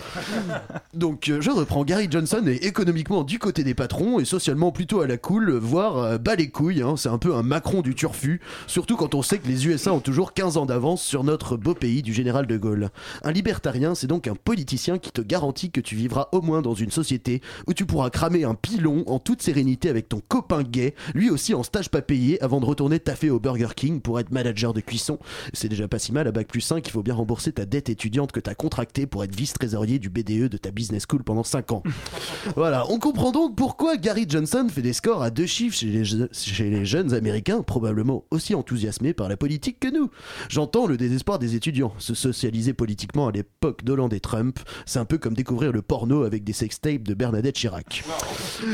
Donc, 0.94 1.30
euh, 1.30 1.42
je 1.42 1.52
reprends, 1.52 1.84
Gary 1.84 2.08
Johnson 2.10 2.44
est 2.48 2.64
économiquement 2.66 3.24
du 3.24 3.40
côté 3.40 3.64
des 3.64 3.74
patrons 3.74 4.20
et 4.20 4.26
socialement 4.26 4.72
plutôt 4.72 5.02
à 5.02 5.08
la 5.08 5.18
cool, 5.18 5.52
voire 5.52 5.98
euh, 5.98 6.18
bas 6.18 6.36
les 6.36 6.50
couilles, 6.50 6.82
hein, 6.82 6.96
c'est 6.98 7.10
un 7.10 7.18
peu 7.18 7.36
un 7.36 7.44
Macron 7.44 7.82
du 7.82 7.96
turfu, 7.96 8.42
surtout 8.66 8.96
quand 8.96 9.16
on 9.16 9.22
sait 9.22 9.40
que 9.40 9.48
les 9.48 9.68
USA 9.68 9.94
ont 9.94 10.00
toujours 10.00 10.34
15 10.34 10.58
ans 10.58 10.66
d'avance 10.66 11.04
sur 11.04 11.24
notre 11.24 11.58
beau 11.58 11.74
pays 11.74 12.02
du 12.02 12.14
général 12.14 12.48
de 12.48 12.58
Gaulle. 12.58 12.90
Un 13.24 13.32
libertarien, 13.32 13.96
c'est 13.96 14.08
donc 14.08 14.28
un 14.28 14.36
politicien 14.36 14.98
qui 14.98 15.12
te 15.12 15.22
garantit 15.22 15.72
que 15.72 15.82
tu 15.82 15.96
vivras 15.96 16.28
au 16.32 16.42
moins 16.42 16.62
dans 16.62 16.74
une 16.74 16.92
société 16.92 17.42
où 17.68 17.74
tu 17.74 17.86
pourras 17.86 18.10
cramer 18.10 18.44
un 18.44 18.56
pilon 18.56 19.04
en 19.08 19.20
toute 19.20 19.42
sérénité 19.42 19.90
avec 19.90 20.10
ton 20.10 20.22
copain 20.28 20.64
gay, 20.64 20.94
lui 21.14 21.30
aussi 21.30 21.54
en 21.54 21.64
stage 21.64 21.90
pas 21.90 22.02
payé, 22.02 22.42
avant 22.44 22.60
de 22.60 22.66
retourner 22.66 23.00
taffer 23.00 23.30
au 23.30 23.40
Burger 23.40 23.70
King 23.76 24.02
pour 24.02 24.20
être 24.20 24.32
manager 24.32 24.74
de 24.74 24.82
cuisson. 24.82 25.20
C'est 25.54 25.70
déjà 25.70 25.88
pas 25.88 26.00
si 26.00 26.12
mal, 26.12 26.28
à 26.28 26.32
Bac 26.32 26.48
plus 26.48 26.62
5, 26.62 26.86
il 26.88 26.92
faut 26.92 27.04
bien 27.04 27.14
rembourser 27.16 27.52
ta 27.52 27.66
dette 27.66 27.90
étudiante 27.90 28.32
que 28.32 28.40
t'as 28.40 28.56
contractée 28.56 29.06
pour 29.08 29.24
être 29.24 29.36
vice-trésorier 29.36 30.00
du 30.00 30.10
BDE 30.10 30.48
de 30.50 30.58
ta 30.58 30.72
business 30.72 31.06
school 31.10 31.24
pendant 31.24 31.44
5 31.44 31.72
ans. 31.72 31.84
voilà, 32.56 32.86
on 32.92 33.00
comprend 33.00 33.32
donc 33.32 33.56
pourquoi 33.56 33.98
Gary 33.98 34.26
Johnson 34.28 34.68
fait 34.70 34.82
des 34.82 34.94
scores 34.94 35.22
à 35.24 35.30
deux 35.30 35.46
chiffres 35.46 35.78
chez 35.78 35.88
les, 35.88 36.06
je- 36.06 36.26
chez 36.32 36.70
les 36.70 36.86
jeunes 36.86 37.14
américains, 37.14 37.62
probablement 37.62 38.26
aussi 38.32 38.54
enthousiasmés 38.56 39.14
par 39.14 39.30
la 39.30 39.38
politique 39.38 39.80
que 39.80 39.88
nous. 39.88 40.10
J'entends 40.50 40.86
le 40.88 40.98
désespoir 40.98 41.40
des 41.40 41.56
étudiants. 41.56 41.94
Se 41.98 42.14
socialiser 42.14 42.74
politiquement 42.74 43.07
à 43.16 43.32
l'époque 43.32 43.84
d'Hollande 43.84 44.14
et 44.14 44.20
Trump, 44.20 44.60
c'est 44.86 45.00
un 45.00 45.06
peu 45.06 45.18
comme 45.18 45.34
découvrir 45.34 45.72
le 45.72 45.82
porno 45.82 46.24
avec 46.24 46.44
des 46.44 46.54
sextapes 46.54 47.04
de 47.04 47.14
Bernadette 47.14 47.56
Chirac. 47.56 48.04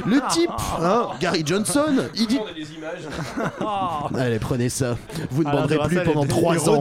Le 0.05 0.19
type, 0.31 0.49
hein, 0.81 1.09
Gary 1.19 1.43
Johnson, 1.45 2.05
il 2.15 2.27
dit. 2.27 2.39
Allez, 4.15 4.39
prenez 4.39 4.69
ça. 4.69 4.97
Vous 5.31 5.43
ne 5.43 5.49
Alain 5.49 5.61
banderez 5.61 5.87
plus 5.87 6.03
pendant 6.03 6.23
est- 6.23 6.27
3 6.27 6.55
est 6.55 6.67
ans. 6.69 6.79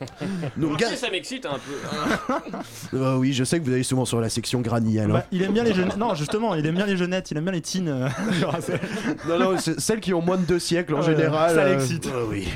Donc, 0.56 0.80
ça 0.80 1.10
m'excite 1.10 1.46
un 1.46 1.58
peu. 1.58 2.96
Euh, 2.96 3.16
oui, 3.18 3.32
je 3.32 3.44
sais 3.44 3.58
que 3.58 3.64
vous 3.64 3.72
allez 3.72 3.82
souvent 3.82 4.04
sur 4.04 4.20
la 4.20 4.28
section 4.28 4.60
Granny 4.60 4.98
alors. 4.98 5.18
Bah, 5.18 5.26
il 5.32 5.42
aime 5.42 5.52
bien 5.52 5.64
les 5.64 5.74
jeunettes. 5.74 5.96
Non, 5.96 6.14
justement, 6.14 6.54
il 6.54 6.64
aime 6.66 6.74
bien 6.76 6.86
les 6.86 6.96
jeunettes, 6.96 7.30
il 7.30 7.36
aime 7.36 7.44
bien 7.44 7.52
les 7.52 7.60
teens. 7.60 7.86
euh. 7.88 8.08
Non, 9.28 9.38
non, 9.38 9.58
c'est 9.58 9.80
celles 9.80 10.00
qui 10.00 10.12
ont 10.14 10.22
moins 10.22 10.36
de 10.36 10.44
deux 10.44 10.58
siècles 10.58 10.94
en 10.94 10.98
Ouais, 10.98 11.04
général. 11.04 11.54
ça 11.54 11.62
euh, 11.62 11.70
l'excite. 11.74 12.06
ouais, 12.06 12.12
oui. 12.28 12.48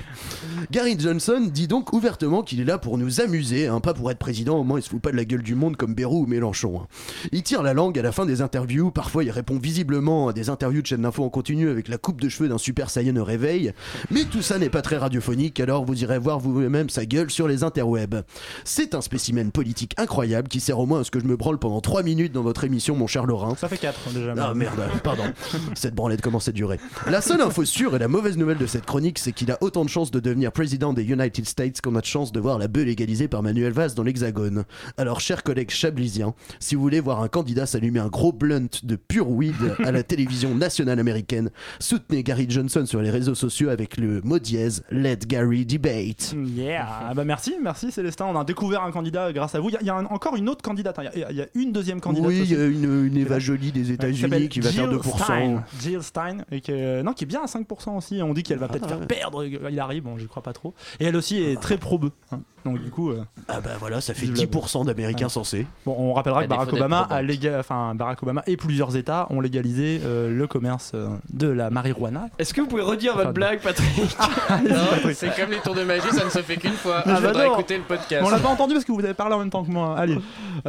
Gary 0.70 0.96
Johnson 0.98 1.48
dit 1.52 1.68
donc 1.68 1.92
ouvertement 1.92 2.42
qu'il 2.42 2.60
est 2.60 2.64
là 2.64 2.78
pour 2.78 2.96
nous 2.98 3.20
amuser, 3.20 3.66
hein, 3.66 3.80
pas 3.80 3.94
pour 3.94 4.10
être 4.10 4.18
président, 4.18 4.58
au 4.58 4.64
moins 4.64 4.78
il 4.78 4.82
se 4.82 4.88
fout 4.88 5.00
pas 5.02 5.10
de 5.10 5.16
la 5.16 5.24
gueule 5.24 5.42
du 5.42 5.54
monde 5.54 5.76
comme 5.76 5.94
Bérou 5.94 6.22
ou 6.22 6.26
Mélenchon. 6.26 6.80
hein. 6.82 6.86
Il 7.32 7.42
tire 7.42 7.62
la 7.62 7.74
langue 7.74 7.98
à 7.98 8.02
la 8.02 8.12
fin 8.12 8.24
des 8.26 8.40
interviews, 8.42 8.90
parfois 8.90 9.24
il 9.24 9.30
répond 9.30 9.58
visiblement 9.58 10.28
à 10.28 10.32
des 10.32 10.48
interviews 10.50 10.80
de 10.82 10.86
chaîne 10.86 11.02
d'info 11.02 11.24
en 11.24 11.28
continu 11.30 11.68
avec 11.68 11.88
la 11.88 11.98
coupe 11.98 12.20
de 12.20 12.28
cheveux 12.28 12.48
d'un 12.48 12.58
super 12.58 12.90
saiyan 12.90 13.16
au 13.16 13.24
réveil, 13.24 13.72
mais 14.10 14.24
tout 14.24 14.42
ça 14.42 14.58
n'est 14.58 14.70
pas 14.70 14.82
très 14.82 14.96
radiophonique, 14.96 15.60
alors 15.60 15.84
vous 15.84 16.00
irez 16.02 16.18
voir 16.18 16.38
vous-même 16.38 16.88
sa 16.88 17.04
gueule 17.04 17.30
sur 17.32 17.48
les 17.48 17.64
interwebs. 17.64 18.22
C'est 18.64 18.94
un 18.94 19.00
spécimen 19.00 19.50
politique 19.50 19.94
incroyable 19.98 20.48
qui 20.48 20.60
sert 20.60 20.78
au 20.78 20.86
moins 20.86 21.00
à 21.00 21.04
ce 21.04 21.10
que 21.10 21.20
je 21.20 21.24
me 21.24 21.36
branle 21.36 21.58
pendant 21.58 21.80
3 21.80 22.02
minutes 22.02 22.32
dans 22.32 22.42
votre 22.42 22.64
émission, 22.64 22.94
mon 22.96 23.06
cher 23.06 23.26
Laurent. 23.26 23.54
Ça 23.56 23.68
fait 23.68 23.78
4 23.78 24.10
déjà. 24.12 24.34
Ah 24.38 24.54
merde, 24.54 24.80
pardon. 25.04 25.24
Cette 25.74 25.94
branlette 25.94 26.20
commence 26.20 26.48
à 26.48 26.52
durer. 26.52 26.78
La 27.08 27.20
seule 27.20 27.40
info 27.40 27.64
sûre 27.64 27.96
et 27.96 27.98
la 27.98 28.08
mauvaise 28.08 28.36
nouvelle 28.36 28.58
de 28.58 28.66
cette 28.66 28.86
chronique, 28.86 29.18
c'est 29.18 29.32
qu'il 29.32 29.50
a 29.50 29.58
autant 29.60 29.84
de 29.84 29.90
chances 29.90 30.10
de 30.10 30.20
devenir 30.20 30.52
président 30.52 30.92
des 30.92 31.04
United 31.04 31.46
States 31.46 31.80
qu'on 31.80 31.96
a 31.96 32.00
de 32.00 32.06
chances 32.06 32.32
de 32.32 32.40
voir 32.40 32.58
la 32.58 32.68
bœuf 32.68 32.84
légalisée 32.84 33.28
par 33.28 33.42
Manuel 33.42 33.72
Valls 33.72 33.94
dans 33.94 34.02
l'Hexagone. 34.02 34.64
Alors, 34.96 35.20
chers 35.20 35.42
collègues 35.42 35.70
chablisiens, 35.70 36.34
si 36.60 36.74
vous 36.74 36.82
voulez 36.82 37.00
voir 37.00 37.22
un 37.22 37.28
candidat 37.28 37.66
s'allumer 37.66 38.00
un 38.00 38.08
gros 38.08 38.32
blunt 38.32 38.68
de 38.82 38.96
pure 38.96 39.30
weed 39.30 39.54
à 39.84 39.92
la 39.92 40.02
télévision 40.02 40.54
nationale 40.54 40.98
américaine, 40.98 41.50
soutenez 41.78 42.22
Gary 42.22 42.46
Johnson 42.48 42.84
sur 42.86 43.00
les 43.00 43.10
réseaux 43.10 43.34
sociaux 43.34 43.68
avec 43.68 43.96
le 43.96 44.20
mot 44.22 44.38
dièse 44.38 44.82
Let 44.90 45.18
Gary 45.28 45.64
Debate. 45.64 46.34
Yeah, 46.56 46.88
Ah 47.08 47.14
bah 47.22 47.26
merci, 47.26 47.54
merci 47.62 47.92
Célestin. 47.92 48.26
On 48.26 48.36
a 48.38 48.44
découvert 48.44 48.82
un 48.82 48.90
candidat 48.90 49.32
grâce 49.32 49.54
à 49.54 49.60
vous. 49.60 49.68
Il 49.68 49.74
y 49.74 49.76
a, 49.76 49.80
il 49.80 49.86
y 49.86 49.90
a 49.90 49.94
un- 49.94 50.06
encore 50.06 50.34
une 50.36 50.48
autre 50.48 50.62
candidate. 50.62 50.98
hein. 50.98 51.04
Il 51.14 51.20
y 51.20 51.24
a, 51.24 51.30
il 51.30 51.36
y 51.36 51.40
a 51.42 51.46
une 51.54 51.70
deuxième 51.72 52.00
candidate. 52.00 52.26
Oui, 52.28 52.36
il 52.38 52.42
aussi. 52.42 52.52
y 52.54 52.60
a 52.60 52.64
une, 52.66 53.06
une 53.06 53.16
Eva 53.16 53.38
Jolie 53.38 53.70
des 53.72 53.82
qui 53.82 53.92
États-Unis 53.92 54.18
s'appelle 54.18 54.48
qui 54.48 54.60
va 54.60 54.70
faire 54.70 54.90
Jill 54.90 54.98
2%. 54.98 55.18
Stein. 55.22 55.64
Jill 55.80 56.02
Stein, 56.02 56.36
et 56.50 56.60
que, 56.60 57.02
non, 57.02 57.12
qui 57.12 57.24
est 57.24 57.26
bien 57.28 57.42
à 57.42 57.46
5% 57.46 57.96
aussi. 57.96 58.20
On 58.22 58.32
dit 58.34 58.42
qu'elle 58.42 58.58
va 58.58 58.68
peut-être 58.68 58.84
Ah, 58.86 58.88
faire 58.88 59.00
ouais. 59.00 59.06
perdre 59.06 59.44
Hillary. 59.44 60.00
Bon, 60.00 60.18
j'y 60.18 60.26
crois 60.26 60.42
pas 60.42 60.52
trop. 60.52 60.74
Et 61.00 61.04
elle 61.04 61.16
aussi 61.16 61.40
est 61.42 61.60
très 61.60 61.78
pro-bœuf. 61.78 62.12
hein. 62.32 62.40
Donc, 62.64 62.80
du 62.82 62.90
coup. 62.90 63.10
euh, 63.10 63.24
Ah 63.48 63.60
bah 63.60 63.70
voilà, 63.80 64.00
ça 64.00 64.14
fait 64.14 64.26
vive 64.26 64.36
la 64.36 64.60
10% 64.60 64.84
d'Américains 64.84 65.26
Ouais. 65.26 65.30
sensés. 65.30 65.66
Bon, 65.84 65.96
on 65.98 66.12
rappellera 66.12 66.40
À 66.40 66.44
que 66.44 66.48
Barack 66.48 66.72
Obama, 66.72 67.00
a 67.10 67.22
léga- 67.22 67.58
enfin, 67.58 67.94
Barack 67.94 68.22
Obama 68.22 68.42
et 68.46 68.56
plusieurs 68.56 68.96
États 68.96 69.26
ont 69.30 69.40
légalisé 69.40 70.00
euh, 70.04 70.30
le 70.30 70.46
commerce 70.46 70.92
euh, 70.94 71.08
de 71.32 71.48
la 71.48 71.70
marijuana. 71.70 72.28
Est-ce 72.38 72.54
que 72.54 72.60
vous 72.60 72.66
pouvez 72.68 72.82
redire 72.82 73.14
votre 73.14 73.24
Enfin, 73.30 73.32
blague, 73.32 73.60
Patrick 73.60 73.88
Non, 74.68 75.10
c'est 75.14 75.34
comme 75.34 75.50
les 75.50 75.58
tours 75.58 75.74
de 75.74 75.82
magie, 75.82 76.08
ça 76.12 76.24
ne 76.24 76.30
se 76.30 76.38
fait 76.40 76.56
qu'une 76.56 76.72
fois. 76.72 77.02
Ah 77.04 77.20
bah 77.20 77.46
écouter 77.46 77.76
le 77.78 77.82
podcast. 77.82 78.22
On 78.24 78.30
l'a 78.30 78.38
pas 78.38 78.48
entendu 78.48 78.74
parce 78.74 78.84
que 78.84 78.92
vous 78.92 79.04
avez 79.04 79.14
parlé 79.14 79.34
en 79.34 79.38
même 79.40 79.50
temps 79.50 79.64
que 79.64 79.70
moi. 79.70 79.96
Allez, 79.98 80.18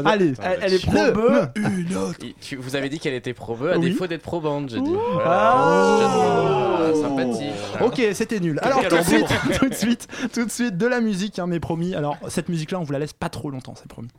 allez. 0.04 0.34
Elle, 0.42 0.60
elle 0.64 0.74
est 0.74 0.86
pro-bœuf. 0.86 1.50
Une 1.56 1.96
autre. 1.98 2.18
Il- 2.24 2.34
tu- 2.42 2.56
vous 2.56 2.76
avez 2.76 2.90
dit 2.90 3.00
qu'elle 3.00 3.14
était 3.14 3.34
pro-bœuf 3.34 3.76
à 3.76 3.78
Oui. 3.78 3.92
défaut 3.92 4.08
d'être 4.08 4.22
pro-bande, 4.24 4.70
j'ai 4.70 4.82
dit. 4.82 4.92
Ah. 5.26 6.78
Voilà. 6.80 6.94
sympathique. 7.02 7.54
Ok, 7.82 8.02
c'était 8.14 8.40
nul. 8.40 8.60
Alors 8.62 8.82
tout 8.88 8.98
de, 8.98 9.02
suite, 9.04 9.28
tout 9.60 9.70
de 9.70 9.74
suite, 9.74 10.08
tout 10.34 10.46
de 10.46 10.52
suite, 10.52 10.78
de 10.78 10.88
la 10.88 11.02
musique, 11.02 11.40
hein, 11.40 11.48
mais 11.48 11.60
promis. 11.60 11.83
Alors 11.92 12.18
cette 12.30 12.50
musique-là, 12.50 12.80
on 12.80 12.84
vous 12.84 12.94
la 12.94 13.00
laisse 13.00 13.14
pas 13.14 13.30
trop 13.30 13.50
longtemps, 13.50 13.74
c'est 13.76 13.88
promis. 13.88 14.10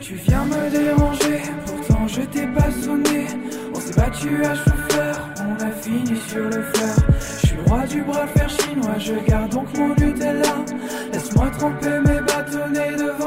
Tu 0.00 0.14
viens 0.14 0.44
me 0.44 0.70
déranger, 0.70 1.42
pourtant 1.66 2.06
je 2.06 2.22
t'ai 2.22 2.46
pas 2.46 2.70
sonné. 2.70 3.26
On 3.74 3.80
s'est 3.80 3.94
battu 3.94 4.44
à 4.44 4.54
chauffeur, 4.54 5.28
on 5.40 5.62
a 5.62 5.70
fini 5.70 6.16
sur 6.28 6.44
le 6.44 6.62
fleur. 6.62 6.96
Je 7.20 7.46
suis 7.46 7.56
roi 7.66 7.86
du 7.86 8.02
bras 8.02 8.26
fer 8.28 8.48
chinois, 8.48 8.98
je 8.98 9.14
garde 9.26 9.52
donc 9.52 9.76
mon 9.76 9.88
Nutella. 9.94 10.64
Laisse-moi 11.12 11.50
tremper 11.58 12.00
mes 12.06 12.20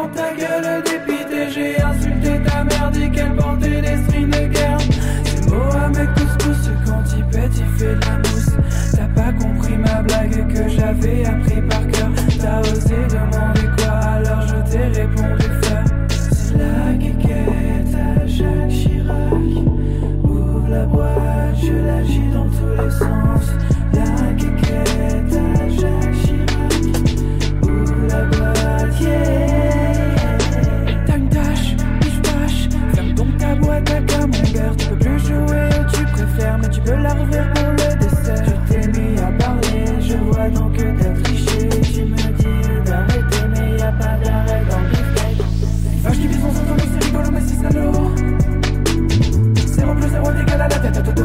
ta 0.10 0.34
gueule 0.34 0.84
dépitée. 0.84 1.50
J'ai 1.54 1.82
insulté 1.82 2.42
ta 2.46 2.64
mère, 2.64 2.92
dit 2.92 3.10
qu'elle 3.12 3.36
portait 3.36 3.82
des 3.82 3.98
strings 4.04 4.30
de 4.30 4.48
guerre. 4.48 4.78
C'est 5.26 5.50
Mohamed 5.50 6.10
Couscous, 6.14 6.72
quand 6.86 7.04
il 7.18 7.26
pète, 7.26 7.52
il 7.58 7.80
fait 7.80 7.96
de 7.96 8.02
la 8.02 8.18
mousse. 8.18 8.52
T'as 8.94 9.22
pas 9.22 9.32
compris 9.34 9.78
ma 9.78 10.02
blague 10.02 10.54
que 10.54 10.70
j'avais 10.70 11.26
appris 11.26 11.62
par 11.62 11.88
cœur. 11.88 12.10
T'as 12.40 12.60
osé 12.62 12.96
demander 13.10 13.71
te 36.22 36.42
fermes, 36.42 36.70
tu 36.70 36.82
peux 36.82 36.96
la 36.96 37.14
rouvrir 37.14 37.52
pour 37.54 37.70
le 37.72 38.00
dessert. 38.00 38.46
Je 38.46 38.74
t'ai 38.74 38.88
mis 38.88 39.20
à 39.20 39.32
parler, 39.44 39.86
je 40.00 40.18
vois 40.18 40.50
donc 40.50 40.74
que 40.74 40.84
t'as 41.02 41.22
triché. 41.22 41.70
Tu 41.94 42.04
me 42.04 42.16
dis 42.16 42.84
d'arrêter, 42.86 43.44
mais 43.50 43.78
y 43.78 43.82
a 43.82 43.92
pas 43.92 44.18
d'arrêt 44.24 44.64
dans 44.70 44.82
le 44.82 44.96
fait. 45.14 45.36
Vache 46.04 46.18
qui 46.18 46.28
bifon 46.28 46.52
sans 46.54 46.66
tomber, 46.66 46.84
c'est 46.94 47.06
rigolo, 47.06 47.32
mais 47.32 47.42
si 47.42 47.56
c'est 47.56 47.64
salaud. 47.64 48.12
0 49.66 49.94
plus 49.96 50.10
0 50.10 50.32
égale 50.32 50.62
à 50.62 50.68
la 50.68 50.80
tête 50.80 50.98
à 50.98 51.02
Toto. 51.02 51.24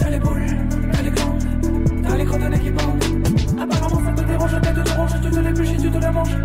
T'as 0.00 0.10
les 0.10 0.18
boules, 0.18 0.46
t'as 0.92 1.02
les 1.02 1.10
glandes, 1.10 1.44
t'as 2.02 2.48
les 2.48 2.58
qui 2.58 2.70
pendent. 2.70 3.62
Apparemment, 3.62 4.00
ça 4.04 4.22
te 4.22 4.26
dérange, 4.26 4.60
tête 4.60 4.74
de 4.74 4.90
orange, 4.90 5.10
tu 5.22 5.30
te 5.30 5.40
l'épluches 5.40 5.72
et 5.72 5.76
tu 5.76 5.90
te 5.90 5.98
la 5.98 6.10
manges. 6.10 6.36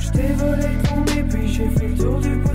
Je 0.00 0.10
t'ai 0.10 0.32
volé 0.32 0.68
ton 0.84 1.00
nez, 1.12 1.24
puis 1.28 1.48
j'ai 1.48 1.68
fait 1.70 1.88
le 1.88 1.94
tour 1.96 2.20
du. 2.20 2.49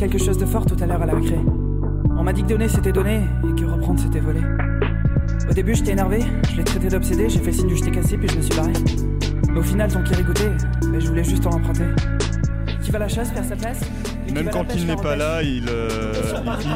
Quelque 0.00 0.16
chose 0.16 0.38
de 0.38 0.46
fort 0.46 0.64
tout 0.64 0.76
à 0.82 0.86
l'heure 0.86 1.02
à 1.02 1.04
la 1.04 1.14
récré. 1.14 1.38
On 2.16 2.22
m'a 2.22 2.32
dit 2.32 2.42
que 2.42 2.48
donner 2.48 2.68
c'était 2.68 2.90
donner 2.90 3.20
et 3.44 3.60
que 3.60 3.66
reprendre 3.66 4.00
c'était 4.00 4.20
voler. 4.20 4.40
Au 5.48 5.52
début, 5.52 5.74
j'étais 5.74 5.92
énervé, 5.92 6.20
je 6.50 6.56
l'ai 6.56 6.64
traité 6.64 6.88
d'obsédé, 6.88 7.28
j'ai 7.28 7.38
fait 7.38 7.52
signe 7.52 7.66
du 7.66 7.76
j'étais 7.76 7.90
cassé 7.90 8.16
puis 8.16 8.26
je 8.28 8.36
me 8.38 8.40
suis 8.40 8.56
barré. 8.56 8.72
Mais 9.52 9.58
au 9.58 9.62
final, 9.62 9.92
ton 9.92 10.02
qui 10.02 10.22
goûté, 10.22 10.44
mais 10.90 11.00
je 11.02 11.08
voulais 11.08 11.24
juste 11.24 11.46
en 11.46 11.50
emprunter. 11.50 11.84
Qui 12.82 12.90
va 12.90 12.98
la 12.98 13.08
chasse 13.08 13.30
perd 13.30 13.44
sa 13.44 13.56
place? 13.56 13.80
Même 14.32 14.50
quand 14.50 14.64
il 14.74 14.86
n'est 14.86 14.96
pas 14.96 15.16
là, 15.16 15.42
il, 15.42 15.64
euh, 15.68 16.12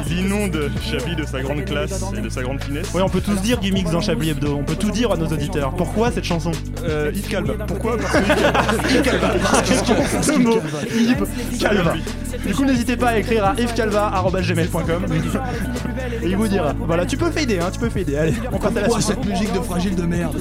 il, 0.07 0.11
il 0.13 0.25
inonde 0.25 0.57
Chablis 0.89 1.15
de 1.15 1.25
sa 1.25 1.41
grande 1.41 1.63
classe 1.65 2.03
et 2.17 2.21
de 2.21 2.29
sa 2.29 2.41
grande 2.43 2.61
finesse. 2.63 2.87
Oui, 2.93 3.01
on 3.01 3.09
peut 3.09 3.21
tous 3.21 3.35
dire 3.41 3.59
gimmicks 3.59 3.89
dans 3.89 4.01
Chablis 4.01 4.29
Hebdo, 4.31 4.55
on 4.59 4.63
peut 4.63 4.75
tout 4.75 4.91
dire 4.91 5.11
à 5.11 5.17
nos 5.17 5.27
auditeurs. 5.27 5.71
Pourquoi 5.75 6.11
cette 6.11 6.23
chanson 6.25 6.51
Euh, 6.83 7.11
Yves 7.13 7.27
Calva. 7.27 7.53
Pourquoi? 7.65 7.97
Parce 7.97 8.11
que 8.13 8.93
Yves 8.93 9.01
Calva. 9.01 9.33
Ce 10.21 10.31
mot, 10.37 10.59
Yves 10.95 11.59
Calva. 11.59 11.93
Du 12.45 12.53
coup, 12.53 12.65
n'hésitez 12.65 12.97
pas 12.97 13.09
à 13.09 13.17
écrire 13.17 13.45
à 13.45 13.53
yvescalva.gmail.com 13.57 15.05
et 16.23 16.27
il 16.27 16.35
vous 16.37 16.47
dira. 16.47 16.73
Voilà, 16.79 17.05
tu 17.05 17.17
peux 17.17 17.31
fader, 17.31 17.59
hein, 17.59 17.69
tu 17.71 17.79
peux 17.79 17.89
fader. 17.89 18.17
Allez, 18.17 18.33
on 18.51 18.57
passe 18.57 18.71
à 18.71 18.81
la 18.81 18.87
Pourquoi 18.87 19.01
suite. 19.01 19.15
cette 19.17 19.25
musique 19.25 19.53
de 19.53 19.59
fragile 19.61 19.95
de 19.95 20.03
merde? 20.03 20.37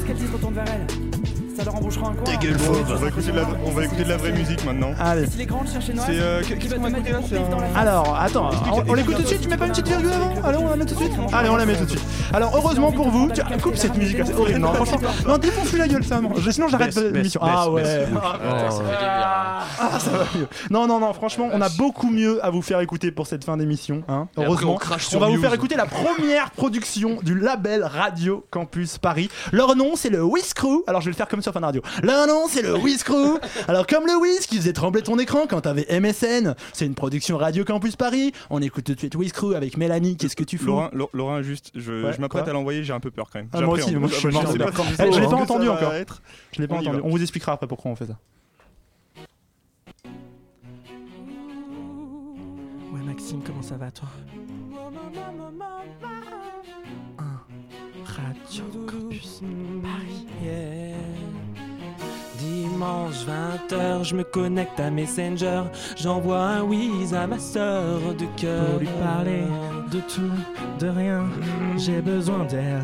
Embauchera 1.76 2.08
un 2.08 2.12
coin. 2.14 2.24
Ta 2.24 2.36
gueule, 2.36 2.56
Bon, 2.56 2.64
fauve. 2.64 2.84
on 2.92 2.94
va 2.96 3.08
écouter 3.08 3.32
de 3.32 3.36
la, 3.36 3.42
on 3.66 3.70
va 3.70 3.84
écouter 3.84 4.04
de 4.04 4.08
la 4.08 4.16
vraie 4.16 4.32
musique 4.32 4.64
maintenant. 4.64 4.90
Allez. 5.00 5.26
Si 5.26 5.38
les 5.38 5.46
grandes 5.46 5.68
cherchent 5.68 5.88
noires, 5.90 6.06
C'est 6.08 6.20
euh, 6.20 6.42
qu'est-ce 6.46 6.74
qu'on 6.74 6.80
va 6.82 6.88
écouter 6.90 7.12
là 7.12 7.18
des 7.20 7.26
C'est. 7.28 7.78
Alors, 7.78 8.16
attends, 8.18 8.50
on, 8.72 8.90
on 8.90 8.94
l'écoute 8.94 9.16
tout 9.16 9.22
de 9.22 9.26
suite, 9.26 9.40
tu 9.42 9.48
mets 9.48 9.56
pas 9.56 9.66
une 9.66 9.72
petite 9.72 9.88
virgule 9.88 10.12
avant 10.12 10.30
Allez, 10.44 10.58
on 10.58 10.68
la 10.68 10.76
met 10.76 10.84
tout 10.86 10.94
de 10.94 11.00
suite 11.00 11.12
Allez, 11.32 11.48
on 11.48 11.56
la 11.56 11.66
met 11.66 11.76
tout 11.76 11.84
de 11.84 11.90
suite. 11.90 12.04
Alors, 12.32 12.52
heureusement 12.56 12.92
pour 12.92 13.08
vous, 13.10 13.30
tu 13.30 13.42
coupe 13.62 13.76
cette 13.76 13.96
musique, 13.96 14.18
c'est 14.24 14.34
horrible. 14.34 14.58
Non, 14.60 14.72
franchement, 14.74 14.98
non, 15.26 15.38
défonce-lui 15.38 15.78
la 15.78 15.88
gueule, 15.88 16.04
ça, 16.04 16.20
non. 16.20 16.30
Je- 16.36 16.50
Sinon, 16.50 16.68
j'arrête 16.68 16.94
l'émission. 16.96 17.40
Ah 17.42 17.68
ouais. 17.70 17.82
Ah, 18.14 18.70
ça 18.70 18.82
bien. 18.82 18.98
Ah, 19.80 19.98
ça 19.98 20.10
va 20.10 20.24
mieux. 20.38 20.46
Non, 20.70 20.86
non, 20.86 21.00
non, 21.00 21.12
franchement, 21.12 21.48
on 21.52 21.60
a 21.60 21.68
beaucoup 21.68 22.10
mieux 22.10 22.44
à 22.44 22.50
vous 22.50 22.62
faire 22.62 22.80
écouter 22.80 23.10
pour 23.10 23.26
cette 23.26 23.44
fin 23.44 23.56
d'émission. 23.56 24.02
Hein, 24.08 24.28
heureusement, 24.36 24.74
on 24.74 24.76
crache 24.76 25.06
on 25.06 25.10
sur 25.10 25.20
va 25.20 25.28
vous 25.28 25.38
faire 25.40 25.52
écouter 25.54 25.74
la 25.76 25.86
première 25.86 26.50
production 26.52 27.18
du 27.22 27.38
label 27.38 27.82
Radio 27.84 28.44
Campus 28.50 28.98
Paris. 28.98 29.28
Leur 29.52 29.74
nom, 29.76 29.92
c'est 29.96 30.10
le 30.10 30.22
Whiz 30.22 30.54
Crew. 30.54 30.82
Alors, 30.86 31.00
je 31.00 31.06
vais 31.06 31.10
le 31.12 31.16
faire 31.16 31.28
comme 31.28 31.42
sur 31.42 31.52
Fun 31.64 31.66
Radio. 31.66 31.82
Leur 32.02 32.26
nom, 32.26 32.46
c'est 32.48 32.62
le 32.62 32.76
Whiz 32.76 33.02
Crew. 33.02 33.38
Alors, 33.68 33.86
comme 33.86 34.06
le 34.06 34.16
Whiz 34.18 34.46
qui 34.46 34.56
faisait 34.56 34.72
trembler 34.74 35.02
ton 35.02 35.18
écran 35.18 35.46
quand 35.48 35.62
t'avais 35.62 35.86
MSN, 36.00 36.54
c'est 36.72 36.84
une 36.86 36.94
production 36.94 37.38
Radio 37.38 37.64
Campus 37.64 37.96
Paris. 37.96 38.32
On 38.50 38.60
écoute 38.60 38.84
tout 38.84 38.94
de 38.94 38.98
suite 38.98 39.14
Whiz 39.14 39.32
Crew 39.32 39.54
avec 39.54 39.76
Mélanie. 39.76 40.16
Qu'est-ce 40.16 40.36
que 40.36 40.44
tu 40.44 40.58
fous 40.58 40.66
Laurent, 40.66 40.90
Lau- 40.92 41.10
Laurent, 41.14 41.42
juste, 41.42 41.70
je, 41.74 42.04
Ouais, 42.04 42.12
je 42.12 42.20
m'apprête 42.20 42.46
à 42.48 42.52
l'envoyer, 42.52 42.84
j'ai 42.84 42.92
un 42.92 43.00
peu 43.00 43.10
peur 43.10 43.28
quand 43.32 43.38
même. 43.38 43.48
Ah, 43.52 43.60
moi 43.62 43.74
aussi, 43.74 43.94
moi 43.96 44.08
je 44.08 44.14
suis 44.14 44.28
Ah, 44.28 44.32
mort 44.32 44.42
je 44.52 44.58
pas 44.58 44.70
Eh, 45.06 45.12
Je 45.12 45.20
l'ai 45.20 45.24
pas 45.24 45.30
ça 45.30 45.36
entendu 45.36 45.68
encore. 45.68 45.94
être. 45.94 46.22
Je 46.52 46.60
l'ai 46.60 46.68
pas 46.68 46.74
On 46.76 46.78
entendu. 46.80 47.00
On 47.02 47.08
vous 47.10 47.22
expliquera 47.22 47.52
après 47.52 47.66
pourquoi 47.66 47.90
on 47.90 47.96
fait 47.96 48.06
ça. 48.06 48.18
Ouais 52.92 53.00
Maxime, 53.06 53.40
comment 53.44 53.62
ça 53.62 53.76
va 53.76 53.90
toi 53.90 54.08
Un 57.18 57.40
Radio 58.04 58.64
Campus 58.86 59.40
Paris. 59.82 60.26
Dimanche 62.74 63.24
20h, 63.24 64.02
je 64.02 64.16
me 64.16 64.24
connecte 64.24 64.80
à 64.80 64.90
Messenger. 64.90 65.62
J'envoie 65.96 66.40
un 66.40 66.62
whiz 66.62 67.14
à 67.14 67.24
ma 67.24 67.38
sœur 67.38 68.00
de 68.18 68.26
cœur. 68.36 68.66
Pour 68.66 68.80
lui 68.80 68.88
parler 69.00 69.44
de 69.92 70.00
tout, 70.00 70.84
de 70.84 70.88
rien. 70.88 71.22
J'ai 71.76 72.02
besoin 72.02 72.44
d'air. 72.46 72.82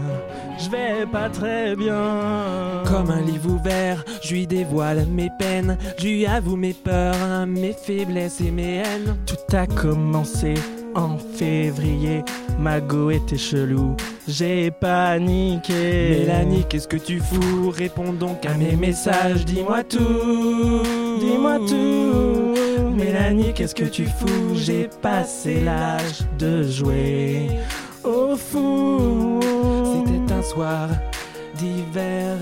Je 0.60 0.70
vais 0.70 1.06
pas 1.10 1.28
très 1.28 1.74
bien. 1.74 2.84
Comme 2.86 3.10
un 3.10 3.22
livre 3.22 3.50
ouvert, 3.50 4.04
je 4.22 4.34
lui 4.34 4.46
dévoile 4.46 5.06
mes 5.06 5.30
peines. 5.40 5.76
Je 5.98 6.06
lui 6.06 6.24
avoue 6.24 6.54
mes 6.54 6.72
peurs, 6.72 7.48
mes 7.48 7.72
faiblesses 7.72 8.40
et 8.40 8.52
mes 8.52 8.76
haines. 8.76 9.16
Tout 9.26 9.56
a 9.56 9.66
commencé 9.66 10.54
en 10.94 11.18
février. 11.18 12.24
Mago 12.58 13.10
était 13.10 13.38
chelou. 13.38 13.96
J'ai 14.28 14.70
paniqué. 14.70 16.18
Mélanie, 16.20 16.64
qu'est-ce 16.68 16.88
que 16.88 16.96
tu 16.96 17.20
fous? 17.20 17.70
Réponds 17.70 18.12
donc 18.12 18.44
à 18.46 18.54
mes 18.54 18.76
messages. 18.76 19.44
Dis-moi 19.44 19.82
tout. 19.84 20.82
Dis-moi 21.20 21.58
tout. 21.68 22.54
Mélanie, 22.94 23.52
qu'est-ce 23.54 23.74
que 23.74 23.84
tu 23.84 24.04
fous? 24.06 24.54
J'ai 24.54 24.88
passé 25.00 25.60
l'âge 25.60 26.20
de 26.38 26.62
jouer 26.62 27.48
au 28.04 28.36
fou. 28.36 29.40
C'était 29.84 30.32
un 30.32 30.42
soir 30.42 30.88
d'hiver. 31.56 32.36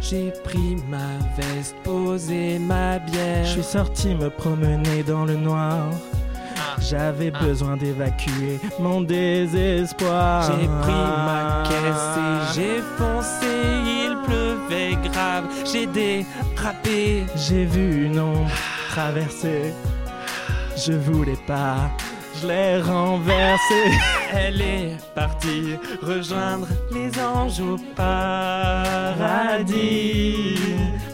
J'ai 0.00 0.32
pris 0.44 0.76
ma 0.88 1.18
veste, 1.36 1.74
posé 1.82 2.58
ma 2.58 2.98
bière. 2.98 3.44
Je 3.44 3.52
suis 3.52 3.62
sorti 3.62 4.14
me 4.14 4.28
promener 4.28 5.02
dans 5.06 5.24
le 5.24 5.34
noir. 5.34 5.90
J'avais 6.88 7.32
besoin 7.32 7.76
d'évacuer 7.76 8.60
mon 8.78 9.00
désespoir. 9.00 10.44
J'ai 10.44 10.68
pris 10.68 10.92
ma 10.92 11.64
caisse 11.68 12.16
et 12.16 12.54
j'ai 12.54 12.80
foncé. 12.96 13.54
Il 13.84 14.16
pleuvait 14.24 14.96
grave. 15.10 15.46
J'ai 15.64 15.86
dérapé. 15.86 17.26
J'ai 17.34 17.64
vu 17.64 18.06
une 18.06 18.20
ombre 18.20 18.50
traverser. 18.90 19.74
Je 20.76 20.92
voulais 20.92 21.38
pas. 21.48 21.90
Je 22.40 22.46
l'ai 22.46 22.80
renversée. 22.80 23.90
Elle 24.32 24.60
est 24.62 24.96
partie 25.14 25.76
rejoindre 26.02 26.68
les 26.92 27.10
anges 27.18 27.60
au 27.60 27.76
paradis. 27.96 28.54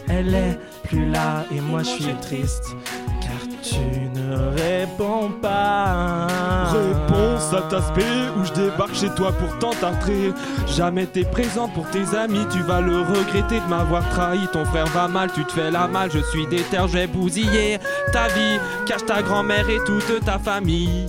Elle 0.07 0.35
est 0.35 0.59
plus 0.83 1.09
là 1.09 1.45
et 1.51 1.61
moi 1.61 1.81
je 1.81 1.89
suis 1.89 2.15
triste. 2.21 2.75
Car 3.21 3.47
tu 3.63 3.79
ne 4.19 4.35
réponds 4.55 4.82
pas. 5.29 6.27
Réponse 6.71 7.53
à 7.53 7.61
ta 7.63 7.81
spé 7.81 8.03
où 8.37 8.45
je 8.45 8.53
débarque 8.53 8.95
chez 8.95 9.09
toi 9.09 9.31
pour 9.31 9.57
t'entrer. 9.59 10.33
Jamais 10.67 11.05
t'es 11.05 11.23
présente 11.23 11.73
pour 11.73 11.89
tes 11.89 12.15
amis, 12.15 12.45
tu 12.51 12.61
vas 12.61 12.81
le 12.81 13.01
regretter 13.01 13.59
de 13.59 13.67
m'avoir 13.69 14.07
trahi. 14.09 14.47
Ton 14.51 14.65
frère 14.65 14.87
va 14.87 15.07
mal, 15.07 15.31
tu 15.33 15.43
te 15.45 15.51
fais 15.51 15.71
la 15.71 15.87
malle, 15.87 16.11
je 16.11 16.19
suis 16.19 16.47
déter, 16.47 16.77
je 16.87 16.93
vais 16.93 17.07
bousiller 17.07 17.79
ta 18.11 18.27
vie. 18.29 18.59
Cache 18.85 19.05
ta 19.05 19.21
grand-mère 19.21 19.69
et 19.69 19.79
toute 19.85 20.23
ta 20.25 20.39
famille. 20.39 21.07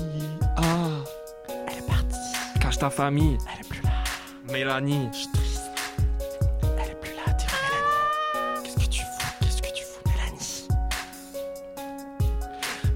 Ah, 0.56 0.62
elle 1.68 1.78
est 1.78 1.86
partie. 1.86 2.60
Cache 2.60 2.78
ta 2.78 2.90
famille. 2.90 3.38
Elle 3.52 3.64
est 3.64 3.68
plus 3.68 3.82
là. 3.82 3.90
Mélanie. 4.52 5.08
Je 5.12 5.43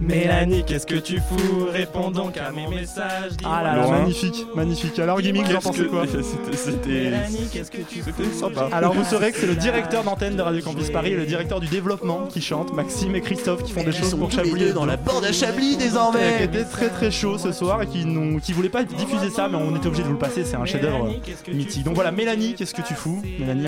Mélanie, 0.08 0.64
qu'est-ce 0.64 0.86
que 0.86 0.94
tu 0.96 1.16
fous 1.18 1.66
Réponds 1.72 2.10
donc 2.10 2.36
à 2.38 2.50
mes 2.50 2.66
messages. 2.66 3.32
Ah 3.44 3.62
là 3.62 3.76
là, 3.76 3.82
Laurent. 3.82 3.92
magnifique, 4.00 4.46
magnifique. 4.54 4.98
Alors, 4.98 5.20
Gimmick, 5.20 5.44
vous 5.46 5.50
en 5.50 5.54
Qu'est-ce 5.54 5.68
pensez 5.68 5.78
que- 5.84 5.88
quoi 5.88 6.04
C'était. 6.06 6.56
C'était. 6.56 6.88
Mélanie, 6.88 7.48
qu'est-ce 7.52 7.70
que 7.70 7.78
tu 7.82 8.02
C'était 8.02 8.22
fous 8.24 8.38
sympa. 8.40 8.68
Alors 8.72 8.94
vous 8.94 9.04
saurez 9.04 9.32
que 9.32 9.38
c'est 9.38 9.46
le 9.46 9.54
directeur 9.54 10.02
d'antenne 10.04 10.36
de 10.36 10.42
Radio 10.42 10.62
Campus 10.62 10.90
Paris 10.90 11.12
et 11.12 11.16
le 11.16 11.26
directeur 11.26 11.60
du 11.60 11.66
développement 11.68 12.26
qui 12.28 12.40
chante, 12.40 12.72
Maxime 12.72 13.14
et 13.16 13.20
Christophe 13.20 13.62
qui 13.62 13.72
font 13.72 13.82
des 13.82 13.88
Ils 13.90 13.94
choses 13.96 14.10
sont 14.10 14.18
pour 14.18 14.30
Chablis. 14.30 14.72
dans 14.72 14.86
la 14.86 14.96
bande 14.96 15.24
à 15.24 15.32
Chablis 15.32 15.72
qui 15.72 15.76
désormais. 15.76 16.44
était 16.44 16.64
très 16.64 16.88
très 16.88 17.10
chaud 17.10 17.38
ce 17.38 17.52
soir 17.52 17.82
et 17.82 17.86
qui, 17.86 18.04
n'ont- 18.04 18.38
qui 18.38 18.52
voulaient 18.52 18.68
pas 18.68 18.84
diffuser 18.84 19.30
ça 19.30 19.48
mais 19.48 19.56
on 19.56 19.76
était 19.76 19.86
obligé 19.86 20.02
de 20.02 20.08
vous 20.08 20.14
le 20.14 20.18
passer, 20.18 20.44
c'est 20.44 20.56
un 20.56 20.64
chef-d'œuvre 20.64 21.10
mythique. 21.52 21.84
Donc 21.84 21.94
voilà, 21.94 22.10
Mélanie, 22.12 22.54
qu'est-ce 22.54 22.74
que 22.74 22.82
tu 22.82 22.94
fous 22.94 23.22
Mélanie, 23.38 23.66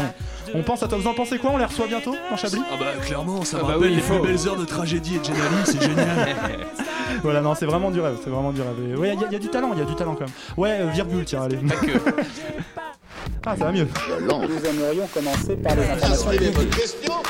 on, 0.54 0.62
pense 0.62 0.82
à 0.82 0.88
toi, 0.88 0.98
vous 0.98 1.06
en 1.08 1.14
pensez 1.14 1.38
quoi 1.38 1.50
On 1.52 1.58
les 1.58 1.64
reçoit 1.64 1.86
bientôt 1.86 2.14
dans 2.30 2.36
Chablis 2.36 2.60
Ah 2.72 2.76
bah 2.78 2.86
clairement, 3.04 3.44
ça 3.44 3.58
Ah 3.60 3.62
me 3.62 3.68
bah 3.68 3.74
rappelle 3.74 3.88
oui, 3.90 3.94
il 3.94 3.96
les 3.96 4.02
plus 4.18 4.26
belles 4.36 4.48
heures 4.48 4.56
de 4.56 4.64
tragédie 4.64 5.16
et 5.16 5.18
de 5.18 5.24
c'est 5.64 5.82
génial. 5.82 6.29
Voilà, 7.22 7.40
non, 7.40 7.54
c'est 7.54 7.66
vraiment 7.66 7.90
du 7.90 8.00
rêve, 8.00 8.16
c'est 8.22 8.30
vraiment 8.30 8.52
du 8.52 8.60
rêve. 8.62 8.76
Et 8.92 8.96
Ouais, 8.96 9.14
il 9.14 9.20
y, 9.20 9.24
a- 9.24 9.28
y 9.32 9.36
a 9.36 9.38
du 9.38 9.48
talent, 9.48 9.70
il 9.72 9.78
y 9.80 9.82
a 9.82 9.84
du 9.84 9.94
talent 9.96 10.14
quand 10.14 10.24
même. 10.26 10.34
Ouais, 10.56 10.78
euh, 10.80 10.86
virgule, 10.90 11.24
tiens, 11.24 11.42
allez. 11.42 11.58
ah, 13.46 13.56
ça 13.56 13.64
va 13.64 13.72
mieux. 13.72 13.86
Nous 14.20 14.66
aimerions 14.66 15.06
commencer 15.14 15.56
par 15.56 15.74
les 15.76 15.82
informations 15.84 16.30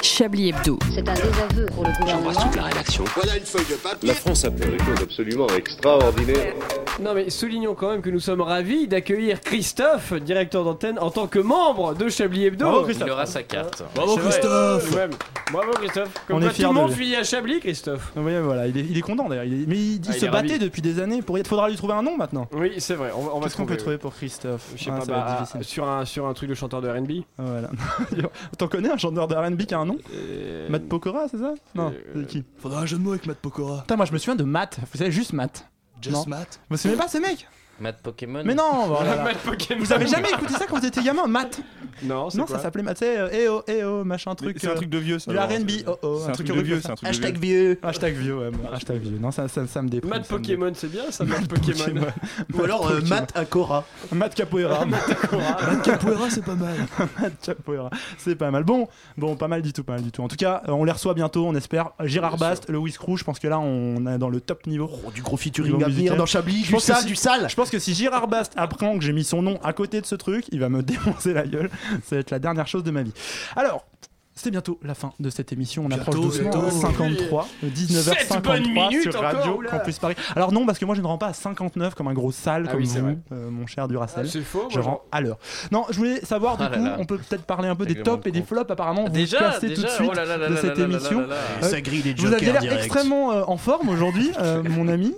Chablis 0.02 0.48
Hebdo. 0.50 0.78
C'est 0.94 1.08
un 1.08 1.14
désaveu 1.14 1.66
pour 1.74 1.84
le 1.84 1.92
gouvernement. 2.00 2.30
la 2.56 2.62
rédaction. 2.64 3.04
Voilà 3.14 3.36
une 3.36 3.44
feuille 3.44 3.64
de 3.70 3.74
papier. 3.76 4.08
La 4.08 4.14
France 4.14 4.44
a 4.44 4.50
fait 4.50 4.66
des 4.70 4.78
choses 4.78 5.02
absolument 5.02 5.46
extraordinaires. 5.56 6.54
Non 7.00 7.14
mais 7.14 7.30
soulignons 7.30 7.74
quand 7.74 7.90
même 7.90 8.02
que 8.02 8.10
nous 8.10 8.20
sommes 8.20 8.40
ravis 8.40 8.86
d'accueillir 8.88 9.40
Christophe, 9.40 10.12
directeur 10.14 10.64
d'antenne, 10.64 10.98
en 10.98 11.10
tant 11.10 11.26
que 11.26 11.38
membre 11.38 11.94
de 11.94 12.08
Chablis 12.08 12.46
Hebdo. 12.46 12.66
Bravo, 12.66 12.82
Christophe. 12.84 13.08
Il 13.08 13.12
aura 13.12 13.26
sa 13.26 13.42
carte. 13.42 13.82
Bravo. 13.94 14.16
Christophe. 14.16 14.94
Ouais, 14.94 15.08
Bravo 15.52 15.70
Christophe. 15.72 16.08
Comme 16.26 16.36
On 16.36 16.40
quoi, 16.40 16.48
est 16.50 16.52
fiers 16.54 16.64
tout 16.64 16.70
le 16.72 16.76
de 16.76 16.80
monde 16.82 17.14
à 17.18 17.24
Chablis, 17.24 17.60
Christophe. 17.60 18.12
Oui, 18.16 18.32
voilà, 18.42 18.66
il 18.66 18.76
est, 18.76 18.84
il 18.88 18.96
est 18.98 19.00
content 19.02 19.28
d'ailleurs. 19.28 19.44
il 19.44 19.62
est- 19.62 19.66
Mais 19.66 19.76
il, 19.76 19.94
il 19.96 20.00
Ah, 20.08 20.12
il 20.14 20.20
se 20.20 20.26
battait 20.26 20.36
ravi. 20.54 20.58
depuis 20.58 20.82
des 20.82 21.00
années 21.00 21.22
pour 21.22 21.38
être. 21.38 21.46
Faudra 21.48 21.68
lui 21.68 21.76
trouver 21.76 21.94
un 21.94 22.02
nom 22.02 22.16
maintenant. 22.16 22.46
Oui, 22.52 22.72
c'est 22.78 22.94
vrai. 22.94 23.10
On, 23.16 23.22
va- 23.22 23.30
on 23.34 23.38
va 23.40 23.44
Qu'est-ce 23.46 23.56
qu'on 23.56 23.66
peut 23.66 23.76
trouver, 23.76 23.98
pour 23.98 24.14
Christophe? 24.14 24.62
Je 24.76 24.84
sais 24.84 24.90
Ah, 24.92 24.98
pas, 24.98 25.04
ça 25.04 25.12
va 25.12 25.18
être 25.18 25.26
bah, 25.26 25.38
difficile. 25.40 25.64
sur 25.64 25.79
sur 25.80 25.88
un, 25.88 26.04
sur 26.04 26.26
un 26.26 26.34
truc 26.34 26.48
de 26.48 26.54
chanteur 26.54 26.82
de 26.82 26.88
RB. 26.88 27.24
Ah, 27.38 27.42
voilà. 27.42 27.70
T'en 28.58 28.68
connais 28.68 28.90
un 28.90 28.98
chanteur 28.98 29.28
de 29.28 29.34
RB 29.34 29.62
qui 29.62 29.74
a 29.74 29.78
un 29.78 29.86
nom. 29.86 29.98
Euh, 30.14 30.68
Matt 30.68 30.88
Pokora, 30.88 31.26
c'est 31.28 31.38
ça? 31.38 31.54
Non, 31.74 31.92
euh... 32.16 32.24
qui? 32.24 32.44
Faudra 32.58 32.82
un 32.82 32.86
jeu 32.86 32.98
de 32.98 33.02
mots 33.02 33.12
avec 33.12 33.26
Matt 33.26 33.38
Pokora. 33.38 33.80
Putain, 33.80 33.96
moi 33.96 34.04
je 34.04 34.12
me 34.12 34.18
souviens 34.18 34.36
de 34.36 34.44
Matt, 34.44 34.78
vous 34.92 34.98
savez, 34.98 35.10
juste 35.10 35.32
Matt. 35.32 35.66
Just. 36.02 36.26
Matt 36.26 36.60
Vous 36.70 36.76
savez 36.76 36.96
pas 36.96 37.08
ce 37.08 37.18
mec? 37.18 37.46
Matt 37.80 38.00
Pokémon 38.02 38.42
Mais 38.44 38.54
non 38.54 38.88
oh 38.90 38.98
Vous 39.78 39.92
avez 39.92 40.06
jamais 40.06 40.30
écouté 40.30 40.54
ça 40.54 40.66
quand 40.66 40.78
vous 40.78 40.86
étiez 40.86 41.02
gamin 41.02 41.26
Matt 41.26 41.60
Non, 42.02 42.30
ça 42.30 42.58
s'appelait 42.58 42.82
Matt. 42.82 42.98
C'est 42.98 43.18
euh, 43.18 43.28
eh 43.32 43.48
oh, 43.48 43.62
eh 43.66 43.84
oh 43.84 44.04
machin 44.04 44.34
truc. 44.34 44.58
C'est 44.60 44.68
un 44.68 44.72
euh, 44.72 44.74
truc 44.74 44.90
de 44.90 44.98
vieux 44.98 45.18
ça. 45.18 45.30
Du 45.30 45.38
RB, 45.38 45.70
oh 45.86 45.96
oh. 46.02 46.22
Un 46.28 46.32
truc 46.32 46.46
de 46.46 46.60
vieux, 46.60 46.80
c'est 46.80 46.90
un 46.90 46.94
truc 46.94 47.04
de 47.04 47.08
Hashtag 47.08 47.38
vieux. 47.38 47.78
Hashtag 47.82 48.14
vieux, 48.14 48.36
ouais. 48.38 48.50
Hashtag 48.72 49.00
vieux. 49.00 49.18
Non, 49.18 49.30
ça, 49.30 49.42
me 49.42 49.88
déprime. 49.88 50.10
Matt 50.10 50.28
Pokémon, 50.28 50.72
c'est 50.74 50.90
bien 50.90 51.10
ça, 51.10 51.24
Matt 51.24 51.46
Pokémon. 51.48 52.06
Ou 52.54 52.62
alors 52.62 52.90
euh, 52.90 53.00
Matt 53.02 53.36
Acora. 53.36 53.84
Matt 54.12 54.34
Capoeira. 54.34 54.84
Matt 54.86 55.82
Capoeira, 55.82 56.30
c'est 56.30 56.44
pas 56.44 56.54
mal. 56.54 56.76
Matt 57.20 57.32
Capoeira, 57.42 57.90
c'est 58.18 58.36
pas 58.36 58.50
mal. 58.50 58.64
Bon, 58.64 58.88
bon, 59.16 59.36
pas 59.36 59.48
mal 59.48 59.62
du 59.62 59.72
tout, 59.72 59.84
pas 59.84 59.94
mal 59.94 60.02
du 60.02 60.12
tout. 60.12 60.22
En 60.22 60.28
tout 60.28 60.36
cas, 60.36 60.62
euh, 60.68 60.72
on 60.72 60.84
les 60.84 60.92
reçoit 60.92 61.14
bientôt, 61.14 61.46
on 61.46 61.54
espère. 61.54 61.90
Gérard 62.04 62.36
Bast, 62.36 62.68
le 62.68 62.78
Whisk 62.78 63.00
je 63.16 63.24
pense 63.24 63.38
que 63.38 63.48
là, 63.48 63.58
on 63.58 64.06
est 64.06 64.18
dans 64.18 64.28
le 64.28 64.40
top 64.40 64.66
niveau. 64.66 64.90
Oh, 65.06 65.10
du 65.10 65.22
gros 65.22 65.36
featuring 65.36 65.82
à 65.82 65.88
venir 65.88 66.16
dans 66.16 66.26
Chablis, 66.26 66.62
du 66.62 66.78
sale, 66.78 67.04
du 67.04 67.16
sale. 67.16 67.48
Je 67.48 67.54
pense 67.56 67.69
pense 67.70 67.78
que 67.78 67.78
si 67.78 67.94
Girard 67.94 68.26
Bast 68.26 68.52
apprend 68.56 68.98
que 68.98 69.04
j'ai 69.04 69.12
mis 69.12 69.22
son 69.22 69.42
nom 69.42 69.60
à 69.62 69.72
côté 69.72 70.00
de 70.00 70.06
ce 70.06 70.16
truc, 70.16 70.46
il 70.50 70.58
va 70.58 70.68
me 70.68 70.82
défoncer 70.82 71.32
la 71.32 71.46
gueule. 71.46 71.70
Ça 72.04 72.16
va 72.16 72.20
être 72.20 72.30
la 72.30 72.38
dernière 72.38 72.66
chose 72.66 72.82
de 72.82 72.90
ma 72.90 73.02
vie. 73.02 73.12
Alors, 73.54 73.86
c'est 74.34 74.50
bientôt 74.50 74.78
la 74.82 74.94
fin 74.94 75.12
de 75.18 75.28
cette 75.28 75.52
émission. 75.52 75.84
On 75.84 75.88
bientôt, 75.88 76.02
approche 76.02 76.38
doucement 76.38 76.50
bientôt. 76.50 76.70
53, 76.70 77.48
19h53 77.64 78.96
euh, 78.96 79.02
sur 79.02 79.20
Radio 79.20 79.52
encore, 79.52 79.70
Campus 79.70 79.98
Paris. 79.98 80.14
Alors 80.34 80.52
non, 80.52 80.64
parce 80.64 80.78
que 80.78 80.84
moi 80.84 80.94
je 80.94 81.02
ne 81.02 81.06
rends 81.06 81.18
pas 81.18 81.26
à 81.26 81.32
59 81.32 81.94
comme 81.94 82.08
un 82.08 82.14
gros 82.14 82.32
sale 82.32 82.64
ah 82.66 82.70
comme 82.70 82.80
oui, 82.80 82.86
vous, 82.86 83.18
euh, 83.32 83.50
mon 83.50 83.66
cher 83.66 83.88
Duracell. 83.88 84.26
Ah, 84.32 84.38
faux, 84.42 84.68
je 84.70 84.80
rends 84.80 85.02
à 85.12 85.20
l'heure. 85.20 85.38
Non, 85.72 85.84
je 85.90 85.96
voulais 85.96 86.20
savoir 86.20 86.56
du 86.56 86.62
ah 86.64 86.70
coup, 86.70 86.86
on 86.98 87.04
peut 87.04 87.18
peut-être 87.18 87.42
parler 87.42 87.68
un 87.68 87.76
peu 87.76 87.84
des 87.84 88.02
tops 88.02 88.26
et 88.26 88.30
des 88.30 88.42
flops. 88.42 88.70
Apparemment, 88.70 89.04
vous 89.04 89.10
déjà, 89.10 89.58
tout 89.60 89.66
de 89.66 89.74
suite 89.74 90.12
de 90.14 90.56
cette 90.56 90.78
émission. 90.78 91.26
Ça 91.60 91.80
grille 91.80 92.02
des 92.02 92.14
Vous 92.14 92.32
avez 92.32 92.52
l'air 92.52 92.72
extrêmement 92.72 93.32
euh, 93.32 93.42
en 93.46 93.56
forme 93.56 93.88
aujourd'hui, 93.88 94.30
mon 94.70 94.88
ami, 94.88 95.14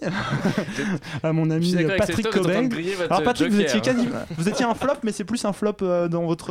mon 1.22 1.50
ami 1.50 1.76
Patrick 1.98 2.30
Cobain. 2.30 2.68
Alors 3.08 3.22
Patrick, 3.22 3.50
vous 3.50 3.60
étiez 3.60 3.78
hein. 3.78 3.82
quasi, 3.84 4.08
vous 4.36 4.48
étiez 4.48 4.64
un 4.64 4.74
flop, 4.74 4.94
mais 5.04 5.12
c'est 5.12 5.24
plus 5.24 5.44
un 5.44 5.52
flop 5.52 5.76
dans 6.08 6.24
votre. 6.24 6.50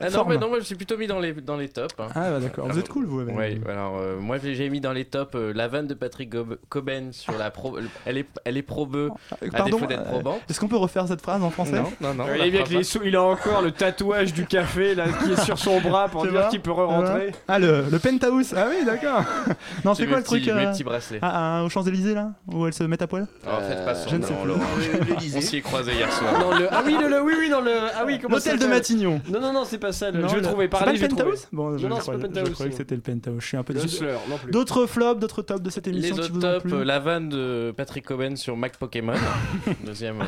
Ah 0.00 0.10
non, 0.10 0.26
mais 0.28 0.36
non, 0.36 0.48
moi 0.48 0.58
je 0.58 0.64
suis 0.64 0.74
plutôt 0.74 0.98
mis 0.98 1.06
dans 1.06 1.18
les 1.18 1.32
dans 1.32 1.56
les 1.56 1.68
tops. 1.68 1.94
Ah, 2.14 2.30
bah, 2.30 2.40
d'accord. 2.40 2.68
Vous 2.68 2.78
êtes 2.78 2.88
cool, 2.88 3.06
vous, 3.06 3.20
avec 3.20 3.66
alors, 3.68 3.98
euh, 3.98 4.18
moi, 4.18 4.38
j'ai 4.42 4.68
mis 4.70 4.80
dans 4.80 4.92
les 4.92 5.04
tops 5.04 5.34
euh, 5.34 5.52
la 5.54 5.68
vanne 5.68 5.86
de 5.86 5.94
Patrick 5.94 6.34
Coben 6.68 7.12
sur 7.12 7.36
la 7.36 7.50
pro. 7.50 7.76
Elle 8.04 8.18
est, 8.18 8.26
elle 8.44 8.56
est 8.56 8.62
probo 8.62 8.98
euh, 9.42 9.48
pardon 9.50 9.78
est-ce 10.48 10.60
qu'on 10.60 10.68
peut 10.68 10.76
refaire 10.76 11.06
cette 11.06 11.20
phrase 11.20 11.42
en 11.42 11.50
français 11.50 11.80
Non, 12.00 12.14
non, 12.14 12.14
non. 12.14 12.24
Il 13.04 13.16
a 13.16 13.22
encore 13.22 13.62
le 13.62 13.72
tatouage 13.72 14.32
du 14.32 14.46
café 14.46 14.94
là, 14.94 15.06
qui 15.22 15.32
est 15.32 15.44
sur 15.44 15.58
son 15.58 15.80
bras 15.80 16.08
pour 16.08 16.26
dire 16.26 16.48
qu'il 16.48 16.60
peut 16.60 16.72
re-rentrer. 16.72 17.32
Ah, 17.48 17.58
le, 17.58 17.84
le 17.90 17.98
penthouse 17.98 18.54
Ah, 18.56 18.66
oui, 18.68 18.84
d'accord. 18.84 19.24
non, 19.84 19.94
c'est 19.94 20.06
quoi 20.06 20.18
le 20.18 20.24
truc 20.24 20.46
Mes 20.46 20.66
petits 20.66 20.84
bracelets. 20.84 21.18
Ah, 21.22 21.60
ah, 21.60 21.64
aux 21.64 21.68
Champs-Élysées, 21.68 22.14
là 22.14 22.32
Où 22.52 22.66
elles 22.66 22.72
se 22.72 22.84
mettent 22.84 23.02
à 23.02 23.06
poil 23.06 23.26
ah, 23.46 23.60
Je 24.08 24.16
ne 24.16 24.22
sais 24.22 24.34
plus. 24.34 24.50
On 25.36 25.40
s'y 25.40 25.56
est 25.56 25.60
croisé 25.60 25.92
hier 25.92 26.12
soir. 26.12 26.34
Ah 26.70 26.82
oui, 26.84 26.96
le, 27.00 27.22
oui, 27.22 27.34
oui, 27.38 27.48
dans 27.50 27.60
le. 27.60 27.72
Ah 27.94 28.04
de 28.04 28.66
Matignon. 28.66 29.20
Non, 29.28 29.40
non, 29.40 29.52
non, 29.52 29.64
c'est 29.64 29.78
pas 29.78 29.92
ça. 29.92 30.10
je 30.12 30.18
vais 30.18 30.42
trouver. 30.42 30.68
Parler, 30.68 30.96
je 30.96 31.02
vais 31.02 31.88
non, 31.90 31.96
je, 31.96 32.02
crois, 32.02 32.18
pas 32.18 32.28
je, 32.40 32.46
je 32.46 32.50
croyais 32.52 32.70
que 32.70 32.76
c'était 32.76 32.94
le 32.94 33.00
penthouse. 33.00 33.54
Un 33.54 33.62
peu. 33.62 33.74
D'autres 34.50 34.86
flops, 34.86 35.20
d'autres 35.20 35.42
tops 35.42 35.62
de 35.62 35.70
cette 35.70 35.86
émission 35.86 36.16
Les 36.16 36.22
qui 36.22 36.30
vous. 36.30 36.44
Euh, 36.44 36.84
la 36.84 36.98
vanne 36.98 37.28
de 37.28 37.72
Patrick 37.76 38.04
Coben 38.04 38.36
sur 38.36 38.56
Mac 38.56 38.76
Pokémon. 38.76 39.14
deuxième. 39.84 40.20
Euh, 40.20 40.24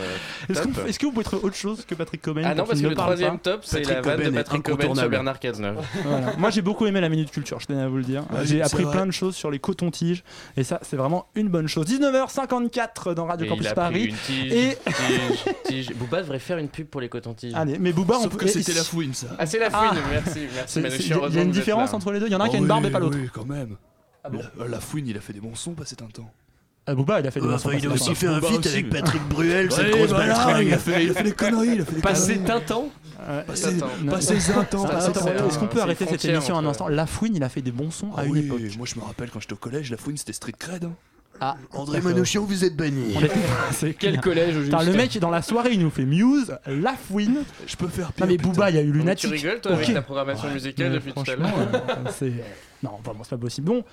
est-ce 0.49 0.99
que, 0.99 1.07
vous 1.07 1.13
pouvez 1.13 1.23
être 1.23 1.43
autre 1.43 1.57
chose 1.57 1.85
que 1.87 1.95
Patrick 1.95 2.23
Coben 2.23 2.45
Ah 2.45 2.55
non, 2.55 2.65
parce 2.65 2.81
que 2.81 2.87
le 2.87 2.95
troisième 2.95 3.39
top, 3.39 3.61
c'est 3.65 3.87
la 3.87 4.01
vanne 4.01 4.23
de 4.23 4.31
Patrick 4.31 4.63
Coben 4.63 4.95
sur 4.95 5.09
Bernard 5.09 5.39
Cazeneuve. 5.39 5.85
Moi, 6.39 6.51
j'ai 6.51 6.63
beaucoup 6.63 6.87
aimé 6.87 7.01
la 7.01 7.09
minute 7.09 7.31
culture, 7.31 7.61
je 7.61 7.67
tenais 7.67 7.83
à 7.83 7.89
vous 7.89 7.99
le 7.99 8.05
dire. 8.05 8.25
J'ai 8.45 8.63
appris 8.63 8.85
plein 8.85 9.07
de 9.07 9.13
choses 9.13 9.37
sur 9.37 9.51
les 9.51 9.59
cotons-tiges 9.59 10.25
et 10.57 10.65
ça, 10.65 10.79
c'est 10.83 10.97
vraiment 10.97 11.27
une 11.35 11.49
bonne 11.49 11.69
chose. 11.69 11.87
19h54 11.87 13.15
dans 13.15 13.27
Radio 13.27 13.47
Campus 13.47 13.73
Paris. 13.73 14.15
Et. 14.51 14.77
Booba 15.97 16.23
devrait 16.23 16.39
faire 16.39 16.59
une 16.59 16.69
pub 16.69 16.87
pour 16.87 17.01
les 17.01 17.09
cotons-tiges. 17.09 17.55
Allez, 17.55 17.79
mais 17.79 17.93
Booba, 17.93 18.17
on 18.19 18.29
peut... 18.29 18.39
que 18.39 18.47
c'était 18.47 18.73
la 18.73 18.85
fouine 18.85 19.15
ça. 19.15 19.29
Ah, 19.39 19.47
c'est 19.47 19.59
la 19.59 19.71
fouine, 19.71 19.91
ah. 19.95 20.09
merci, 20.11 20.41
merci 20.81 21.13
une 21.53 21.61
différence 21.61 21.93
entre 21.95 22.13
les 22.13 22.21
deux 22.21 22.27
Il 22.27 22.33
y 22.33 22.37
en 22.37 22.41
a 22.41 22.45
un 22.45 22.49
qui 22.49 22.57
a 22.57 22.59
une 22.59 22.65
ah 22.65 22.69
barbe 22.69 22.87
et 22.87 22.91
pas 22.91 22.99
l'autre. 22.99 23.19
La, 24.69 24.81
Fouine, 24.81 25.07
il 25.09 25.17
a 25.17 25.21
fait 25.21 25.33
des 25.33 25.41
monsons 25.41 25.73
passer 25.73 25.97
un 26.03 26.07
temps. 26.07 26.31
Ah, 26.85 26.97
Booba, 26.97 27.21
il 27.21 27.27
a 27.27 27.31
fait 27.31 27.41
des 27.41 27.47
euh, 27.47 27.75
il 27.79 27.87
a 27.87 27.91
aussi 27.91 28.13
fait 28.17 28.27
un 28.27 28.41
feat 28.41 28.67
avec 28.67 28.91
Patrick 28.91 29.23
Bruel, 29.29 29.71
cette 29.71 29.91
grosse 29.93 30.11
baltringue. 30.11 30.67
Il 30.67 30.75
a 30.75 30.79
fait 30.79 31.23
des 31.23 31.33
conneries, 31.33 31.75
il 31.75 31.81
a 31.81 31.85
fait 31.85 31.95
des 31.95 32.01
Passer 32.01 32.39
Tintin 32.41 32.87
Passer 33.47 34.53
un 34.53 34.65
temps. 34.65 34.89
Est-ce 34.89 35.59
qu'on 35.59 35.69
peut 35.69 35.81
arrêter 35.81 36.07
cette 36.07 36.25
émission 36.25 36.59
un 36.59 36.67
instant? 36.67 36.89
La 36.89 37.07
Fouine, 37.07 37.37
il 37.37 37.43
a 37.45 37.49
fait 37.49 37.63
des 37.63 37.71
bons 37.71 37.93
sons 37.93 38.11
ah 38.17 38.23
à 38.23 38.25
une 38.25 38.37
époque. 38.37 38.61
Moi, 38.77 38.87
je 38.87 38.99
me 38.99 39.05
rappelle 39.05 39.31
quand 39.31 39.41
j'étais 39.41 39.53
au 39.53 39.57
collège, 39.57 39.91
La 39.91 39.97
Fouine, 39.97 40.17
c'était 40.17 40.33
street 40.33 40.55
cred. 40.59 40.85
Hein. 40.85 40.93
Ah, 41.45 41.57
André 41.73 42.01
Manouchian, 42.01 42.45
vous 42.45 42.65
êtes 42.65 42.77
banni. 42.77 43.17
C'est 43.73 43.95
Quel 43.95 44.21
collège 44.21 44.57
au 44.57 44.61
juste 44.61 44.73
Le 44.87 44.93
mec, 44.93 45.19
dans 45.19 45.29
la 45.29 45.43
soirée, 45.43 45.71
il 45.73 45.81
nous 45.81 45.91
fait 45.91 46.05
Muse, 46.05 46.57
La 46.69 46.93
Fouine. 46.93 47.43
Je 47.67 47.75
peux 47.75 47.89
faire 47.89 48.13
pire. 48.13 48.27
Mais 48.29 48.37
Booba, 48.37 48.71
il 48.71 48.77
y 48.77 48.79
a 48.79 48.83
eu 48.83 48.93
Lunatic. 48.93 49.29
Tu 49.29 49.37
rigoles, 49.37 49.61
toi, 49.61 49.73
avec 49.73 49.93
ta 49.93 50.03
programmation 50.03 50.49
musicale 50.51 50.93
depuis 50.93 51.13
tout 51.13 51.29
à 51.29 51.35
l'heure 51.35 51.51
euh, 52.23 52.31
Non, 52.85 53.01
vraiment 53.03 53.25
c'est 53.25 53.31
pas 53.31 53.39
possible. 53.39 53.67
Bon, 53.67 53.85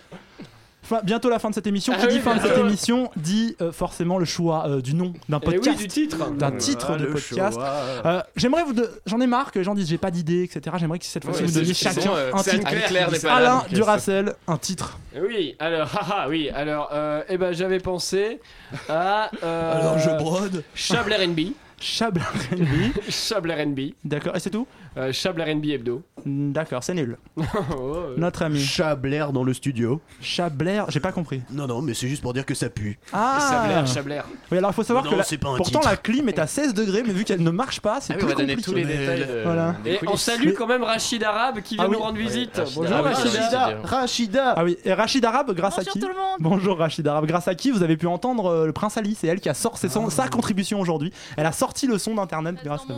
Bientôt 1.04 1.30
la 1.30 1.40
fin 1.40 1.50
de 1.50 1.56
cette 1.56 1.68
émission. 1.68 1.94
Ah 1.96 2.02
qui 2.02 2.16
dit 2.16 2.20
fin 2.20 2.36
de 2.36 2.40
bah 2.40 2.48
cette 2.48 2.58
émission 2.58 3.12
dit 3.16 3.56
euh, 3.62 3.72
forcément 3.72 4.18
le 4.18 4.26
choix 4.26 4.68
euh, 4.68 4.82
du 4.82 4.96
nom 4.96 5.14
d'un 5.28 5.40
eh 5.42 5.46
podcast. 5.46 5.78
Oui, 5.80 5.84
du 5.84 5.88
titre. 5.88 6.32
D'un 6.32 6.52
titre 6.52 6.98
de 6.98 7.06
podcast. 7.06 7.60
Euh, 8.06 8.22
j'aimerais 8.36 8.64
vous. 8.64 8.74
J'en 9.06 9.22
ai 9.22 9.28
marre 9.28 9.52
que 9.52 9.60
les 9.60 9.66
gens 9.66 9.76
disent 9.76 9.90
j'ai 9.90 9.98
pas 9.98 10.12
d'idée, 10.12 10.44
etc. 10.44 10.76
J'aimerais 10.80 11.00
que 11.00 11.06
cette 11.06 11.24
fois-ci 11.24 11.42
ouais, 11.42 11.48
vous 11.48 11.54
donniez 11.54 11.74
chacun 11.74 12.12
un 12.34 12.42
titre. 12.42 12.68
Claire, 12.70 13.10
Claire, 13.10 13.32
Alain 13.32 13.64
Duracel, 13.72 14.34
un 14.48 14.58
titre. 14.58 14.98
Eh 15.16 15.22
oui, 15.22 15.56
alors, 15.60 15.88
haha, 15.96 16.16
ah, 16.24 16.30
oui, 16.30 16.50
alors, 16.50 16.92
eh 17.28 17.38
ben 17.38 17.52
j'avais 17.52 17.80
pensé 17.80 18.40
à. 18.88 19.30
alors 19.44 20.00
je 20.00 20.10
brode. 20.18 20.64
Chabler 20.74 21.28
NB. 21.28 21.54
Chabler 21.80 22.24
NB. 22.52 22.94
Chabler 23.10 23.66
NB. 23.66 23.80
D'accord, 24.04 24.36
et 24.36 24.40
c'est 24.40 24.50
tout? 24.50 24.68
Euh, 25.00 25.14
Chabler 25.14 25.56
NB 25.56 25.66
Hebdo. 25.66 26.02
Mm, 26.26 26.52
d'accord, 26.52 26.84
c'est 26.84 26.93
nul. 26.93 27.18
Notre 28.18 28.41
ami. 28.41 28.60
Chabler 28.60 29.26
dans 29.34 29.43
le 29.43 29.54
studio. 29.54 30.02
Chabler, 30.20 30.84
j'ai 30.89 31.00
pas 31.00 31.14
compris. 31.14 31.41
Non, 31.52 31.68
non, 31.68 31.82
mais 31.82 31.93
c'est 31.93 32.10
juste 32.10 32.22
pour 32.22 32.34
dire 32.34 32.45
que 32.45 32.54
ça 32.54 32.70
pue. 32.70 33.00
Ah 33.14 33.86
Chabler, 33.86 34.20
Oui, 34.52 34.58
alors 34.58 34.72
il 34.72 34.74
faut 34.74 34.84
savoir 34.84 35.06
que 35.06 35.56
pourtant 35.58 35.80
la 35.86 35.95
clim 35.95 36.28
est 36.28 36.39
à 36.39 36.47
16 36.47 36.74
degrés, 36.74 37.04
mais 37.06 37.14
vu 37.14 37.24
qu'elle 37.24 37.43
ne 37.43 37.50
marche 37.50 37.80
pas, 37.80 38.02
c'est 38.02 38.14
Ah 38.14 38.18
on 38.22 38.26
va 38.26 38.34
tous 38.34 38.74
les 38.74 38.84
détails. 38.84 39.26
Euh, 39.30 39.72
Et 39.86 40.00
on 40.06 40.18
salue 40.18 40.54
quand 40.58 40.68
même 40.68 40.84
Rachid 40.84 41.24
Arabe 41.24 41.62
qui 41.62 41.76
vient 41.76 41.86
ah 41.88 41.91
nous 41.91 42.00
rendre 42.00 42.18
visite. 42.18 42.62
Bonjour 42.76 42.97
Rachida. 42.97 43.80
Rachida. 43.84 44.54
Ah 44.58 44.64
oui, 44.66 44.78
Rachid 44.86 45.24
Arabe, 45.24 45.54
grâce 45.56 45.80
à 45.80 45.86
qui 45.86 46.02
Bonjour 46.39 46.78
Rachid 46.78 47.08
Arabe, 47.08 47.26
grâce 47.26 47.47
à 47.47 47.56
qui 47.56 47.72
vous 47.72 47.84
avez 47.84 47.95
pu 47.95 48.08
entendre 48.08 48.47
euh, 48.47 48.66
le 48.66 48.74
Prince 48.74 48.97
Ali, 48.97 49.16
c'est 49.16 49.28
elle 49.28 49.39
qui 49.39 49.50
a 49.50 49.54
sorti 49.54 49.88
ah. 49.88 50.10
sa 50.10 50.28
contribution 50.28 50.80
aujourd'hui. 50.80 51.14
Elle 51.38 51.45
a 51.45 51.52
sorti 51.52 51.88
le 51.88 51.97
son 51.97 52.16
d'internet 52.16 52.58
grâce 52.64 52.82
à 52.89 52.93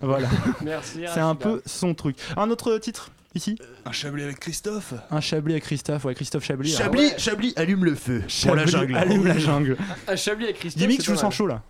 voilà. 0.00 0.28
Merci. 0.64 1.04
C'est 1.12 1.20
un 1.20 1.34
peu 1.34 1.62
son 1.66 1.94
truc. 1.94 2.16
Un 2.36 2.50
autre 2.50 2.78
titre 2.78 3.10
ici? 3.34 3.58
Un 3.84 3.92
Chablis 3.92 4.22
avec 4.24 4.40
Christophe 4.40 4.94
Un 5.10 5.20
Chablis 5.20 5.54
avec 5.54 5.64
Christophe, 5.64 6.04
ouais, 6.04 6.14
Christophe 6.14 6.44
Chablis. 6.44 6.72
Chablis, 6.72 7.10
ah 7.14 7.18
Chablis, 7.18 7.52
allume 7.56 7.84
le 7.84 7.94
feu. 7.94 8.22
Chablis, 8.28 8.46
pour 8.46 8.56
la 8.56 8.66
jungle. 8.66 8.96
Allume 8.96 9.26
la 9.26 9.38
jungle. 9.38 9.76
Un 10.06 10.16
Chablis 10.16 10.44
avec 10.44 10.58
Christophe. 10.58 10.80
Gimmick, 10.80 11.02
je 11.02 11.10
vous 11.10 11.18
sens 11.18 11.34
chaud 11.34 11.46
là. 11.46 11.62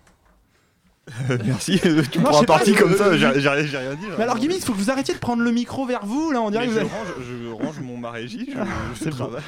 Merci, 1.45 1.79
tu 2.11 2.19
me 2.19 2.23
prends 2.23 2.43
parti 2.43 2.73
comme 2.73 2.95
ça, 2.95 3.15
j'ai 3.17 3.27
rien 3.27 3.63
dit. 3.63 3.71
Mais 3.73 4.23
hein. 4.23 4.23
alors, 4.23 4.37
Gimmicks, 4.37 4.59
il 4.59 4.65
faut 4.65 4.73
que 4.73 4.77
vous 4.77 4.91
arrêtiez 4.91 5.13
de 5.13 5.19
prendre 5.19 5.43
le 5.43 5.51
micro 5.51 5.85
vers 5.85 6.05
vous, 6.05 6.31
là, 6.31 6.41
on 6.41 6.49
dirait 6.49 6.67
que 6.67 6.71
vous 6.71 6.79
je, 6.79 7.51
range, 7.51 7.79
mon 7.81 7.97
marégie, 7.97 8.49
je, 8.49 9.05
je 9.05 9.09
travaille. 9.09 9.41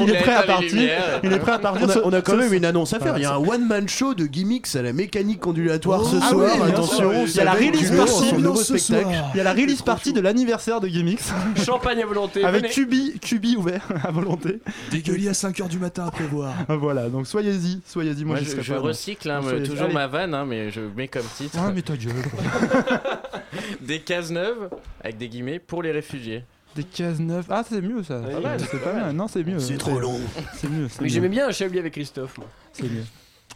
Il 0.00 0.10
est 0.10 0.20
prêt 0.20 0.34
à 0.34 0.42
partir, 0.42 0.90
il 1.22 1.32
est 1.32 1.38
prêt 1.38 1.52
à 1.52 1.58
partir. 1.58 2.02
On 2.04 2.12
a 2.12 2.20
quand 2.20 2.36
même 2.36 2.52
une 2.52 2.64
annonce 2.64 2.92
à 2.92 3.00
faire, 3.00 3.16
il 3.16 3.22
y 3.22 3.26
a 3.26 3.34
un 3.34 3.38
one-man 3.38 3.88
show 3.88 4.14
de 4.14 4.26
Gimmicks 4.26 4.74
à 4.74 4.82
la 4.82 4.92
mécanique 4.92 5.46
ondulatoire 5.46 6.02
oh, 6.02 6.08
ah 6.08 6.20
ce 6.20 6.28
soir, 6.30 6.62
attention. 6.64 7.12
Il 7.26 7.34
y 7.34 7.40
a 7.40 7.44
la 7.44 7.52
release 7.52 7.90
party, 7.90 8.34
il 9.34 9.36
y 9.36 9.40
a 9.40 9.44
la 9.44 9.52
release 9.52 9.82
party 9.82 10.12
de 10.12 10.20
l'anniversaire 10.20 10.80
de 10.80 10.88
Gimmicks. 10.88 11.20
Champagne 11.64 12.02
à 12.02 12.06
volonté. 12.06 12.44
Avec 12.44 12.70
Cubi, 12.70 13.18
Cubi 13.20 13.56
ouvert 13.56 13.86
à 14.02 14.10
volonté. 14.10 14.60
Dégueulis 14.90 15.28
à 15.28 15.32
5h 15.32 15.68
du 15.68 15.78
matin 15.78 16.06
à 16.06 16.10
prévoir. 16.10 16.54
Voilà, 16.68 17.08
donc 17.08 17.26
soyez-y, 17.26 17.80
soyez-y, 17.86 18.24
moi 18.24 18.38
je 18.40 18.72
recycle 18.74 19.33
Hein, 19.38 19.62
toujours 19.64 19.92
ma 19.92 20.06
vanne, 20.06 20.34
hein, 20.34 20.44
mais 20.46 20.70
je 20.70 20.80
mets 20.80 21.08
comme 21.08 21.26
titre. 21.36 21.56
Ah 21.58 21.72
mais 21.74 21.82
ta 21.82 21.96
gueule. 21.96 22.14
des 23.80 24.00
cases 24.00 24.30
neuves, 24.30 24.70
avec 25.00 25.18
des 25.18 25.28
guillemets, 25.28 25.58
pour 25.58 25.82
les 25.82 25.92
réfugiés. 25.92 26.44
Des 26.74 26.84
cases 26.84 27.20
neuves. 27.20 27.46
Ah, 27.48 27.62
c'est 27.68 27.80
mieux 27.80 28.02
ça. 28.02 28.20
C'est 28.58 28.82
pas 28.82 28.92
mal. 28.92 29.12
Non, 29.12 29.28
c'est 29.28 29.44
mieux. 29.44 29.60
C'est 29.60 29.76
trop 29.78 29.98
long. 29.98 30.18
C'est 30.54 30.68
mieux. 30.68 30.88
Mais 31.00 31.08
j'aimais 31.08 31.28
bien 31.28 31.48
un 31.48 31.52
chevalier 31.52 31.80
avec 31.80 31.92
Christophe. 31.92 32.38
C'est 32.72 32.90
mieux. 32.90 33.04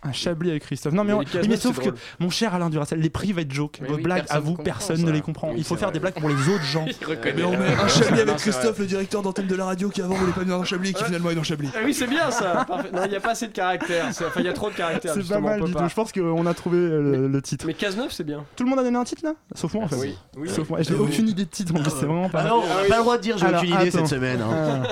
Un 0.05 0.13
Chablis 0.13 0.51
avec 0.51 0.63
Christophe. 0.63 0.93
Non 0.93 1.03
mais, 1.05 1.13
Mais 1.13 1.25
on- 1.43 1.49
mais 1.49 1.57
sauf 1.57 1.79
que 1.79 1.85
drôle. 1.89 1.95
mon 2.21 2.31
cher 2.31 2.55
Alain 2.55 2.71
Duracell, 2.71 3.01
les 3.01 3.11
private 3.11 3.51
jokes, 3.51 3.79
Mais 3.83 3.89
vos 3.89 3.97
oui, 3.97 4.03
blagues 4.03 4.25
à 4.29 4.39
vous, 4.39 4.55
personne 4.55 4.97
ça. 4.99 5.03
ne 5.03 5.11
les 5.11 5.21
comprend. 5.21 5.49
Oui, 5.51 5.57
Il 5.59 5.65
faut 5.65 5.75
faire 5.77 5.89
vrai. 5.89 5.95
des 5.95 6.01
blagues 6.01 6.15
pour 6.15 6.29
les 6.29 6.49
autres 6.49 6.63
gens. 6.65 6.85
Mais 7.37 7.43
on 7.43 7.51
met 7.51 7.67
un 7.67 7.89
Chablis 7.89 8.21
avec 8.21 8.37
Christophe, 8.37 8.79
le 8.79 8.87
directeur 8.87 9.23
d'antenne 9.23 9.47
de 9.49 9.55
la 9.57 9.65
radio 9.65 9.89
qui 9.89 10.01
avant 10.01 10.15
voulait 10.15 10.33
pas 10.33 10.41
venir 10.43 10.57
dans 10.57 10.65
Chablis 10.65 10.91
et 10.91 10.93
qui 10.95 11.05
finalement 11.05 11.31
est 11.31 11.35
dans 11.35 11.43
Chablis. 11.43 11.71
Ah 11.75 11.81
oui, 11.85 11.93
c'est 11.95 12.07
bien 12.07 12.31
ça. 12.31 12.65
Il 13.05 13.11
n'y 13.11 13.17
a 13.17 13.21
pas 13.21 13.31
assez 13.33 13.49
de 13.49 13.53
caractères. 13.53 14.07
Enfin, 14.09 14.41
il 14.41 14.45
y 14.45 14.49
a 14.49 14.53
trop 14.53 14.71
de 14.71 14.75
caractères. 14.77 15.15
C'est 15.15 15.29
pas 15.29 15.41
mal 15.41 15.63
du 15.63 15.73
tout. 15.73 15.89
Je 15.89 15.95
pense 15.95 16.13
qu'on 16.13 16.47
a 16.47 16.55
trouvé 16.55 16.79
euh, 16.79 17.29
le, 17.29 17.43
titre. 17.43 17.67
Mais 17.67 17.75
Cazeneuve, 17.75 18.13
c'est 18.13 18.25
bien. 18.25 18.45
Tout 18.57 18.65
le 18.65 18.71
monde 18.71 18.79
a 18.79 18.83
donné 18.85 18.97
un 18.99 19.05
titre 19.05 19.25
là? 19.25 19.33
Sauf 19.55 19.75
moi 19.75 19.85
en 19.85 19.89
fait. 19.89 19.97
Oui, 19.97 20.15
oui. 20.37 20.49
Sauf 20.49 20.69
moi. 20.71 20.81
J'ai 20.83 20.95
Ah 20.97 21.03
aucune 21.03 21.29
idée 21.29 21.45
de 21.45 21.51
titre 21.51 21.73
c'est 21.85 22.07
vraiment 22.07 22.29
pas 22.29 22.41
Ah 22.41 22.45
mal. 22.45 22.53
non, 22.53 22.63
on 22.63 22.83
n'a 22.83 22.89
pas 22.89 22.97
le 22.97 23.03
droit 23.03 23.17
de 23.17 23.23
dire 23.23 23.39
j'ai 23.39 23.47
aucune 23.47 23.75
idée 23.75 23.91
cette 23.91 24.07
semaine. 24.07 24.41
hein. 24.41 24.83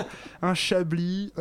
Un, 0.42 0.48
un 0.48 0.54
Chablis. 0.54 1.32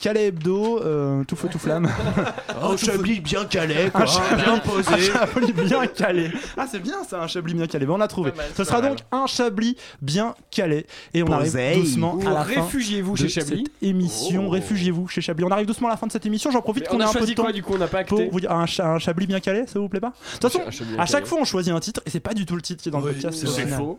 Calais 0.00 0.26
Hebdo, 0.28 0.80
euh, 0.82 1.24
tout 1.24 1.34
feu 1.34 1.48
tout 1.50 1.58
flamme. 1.58 1.88
Un 2.62 2.76
Chablis 2.76 3.20
bien 3.20 3.44
calé, 3.46 3.90
quoi. 3.92 4.02
Un 4.02 4.06
Chablis 4.06 4.42
bien 4.44 4.58
posé. 4.58 4.88
Un 4.92 4.98
Chablis 4.98 5.52
bien 5.52 5.86
calé. 5.88 6.30
Ah, 6.56 6.66
c'est 6.70 6.78
bien 6.78 7.02
ça, 7.04 7.20
un 7.22 7.26
Chablis 7.26 7.54
bien 7.54 7.66
calé. 7.66 7.84
Bon, 7.86 7.96
on 7.96 8.00
a 8.00 8.08
trouvé. 8.08 8.32
Ce 8.56 8.62
sera 8.64 8.80
donc 8.80 8.98
un 9.12 9.26
Chablis 9.26 9.76
bien 10.00 10.34
calé. 10.50 10.86
Et 11.14 11.22
on 11.22 11.32
arrive 11.32 11.56
doucement 11.76 12.14
Ou 12.14 12.20
à 12.28 12.32
la 12.32 12.44
fin. 12.44 12.60
réfugiez-vous 12.62 13.12
de 13.14 13.18
chez 13.18 13.28
Chablis. 13.28 13.64
Cette 13.66 13.82
émission, 13.88 14.44
Oh. 14.46 14.50
réfugiez-vous 14.50 15.08
chez 15.08 15.20
Chablis. 15.20 15.44
On 15.44 15.50
arrive 15.50 15.66
doucement 15.66 15.88
à 15.88 15.92
la 15.92 15.96
fin 15.96 16.06
de 16.06 16.12
cette 16.12 16.26
émission. 16.26 16.50
J'en 16.50 16.62
profite 16.62 16.86
qu'on 16.88 17.00
a 17.00 17.06
un 17.08 17.12
peu 17.12 17.26
de 17.26 17.32
temps 17.32 17.42
quoi 17.44 17.52
du 17.52 17.62
coup 17.62 17.74
On 17.74 17.78
n'a 17.78 17.86
pas 17.88 18.04
pour 18.04 18.18
acté 18.18 18.30
vous 18.30 18.40
dire 18.40 18.52
un, 18.52 18.66
cha- 18.66 18.88
un 18.92 18.98
Chablis 18.98 19.26
bien 19.26 19.40
calé. 19.40 19.64
Ça 19.66 19.78
vous 19.78 19.88
plaît 19.88 20.00
pas? 20.00 20.12
De 20.34 20.38
toute 20.38 20.42
façon, 20.52 20.60
à 20.98 21.06
chaque 21.06 21.12
calé. 21.20 21.26
fois, 21.26 21.38
on 21.40 21.44
choisit 21.44 21.72
un 21.72 21.80
titre 21.80 22.02
et 22.06 22.10
c'est 22.10 22.20
pas 22.20 22.34
du 22.34 22.46
tout 22.46 22.54
le 22.56 22.62
titre 22.62 22.82
qui 22.82 22.88
est 22.88 22.92
dans 22.92 23.00
le 23.00 23.12
podcast. 23.12 23.44
c'est 23.46 23.66
faux. 23.66 23.98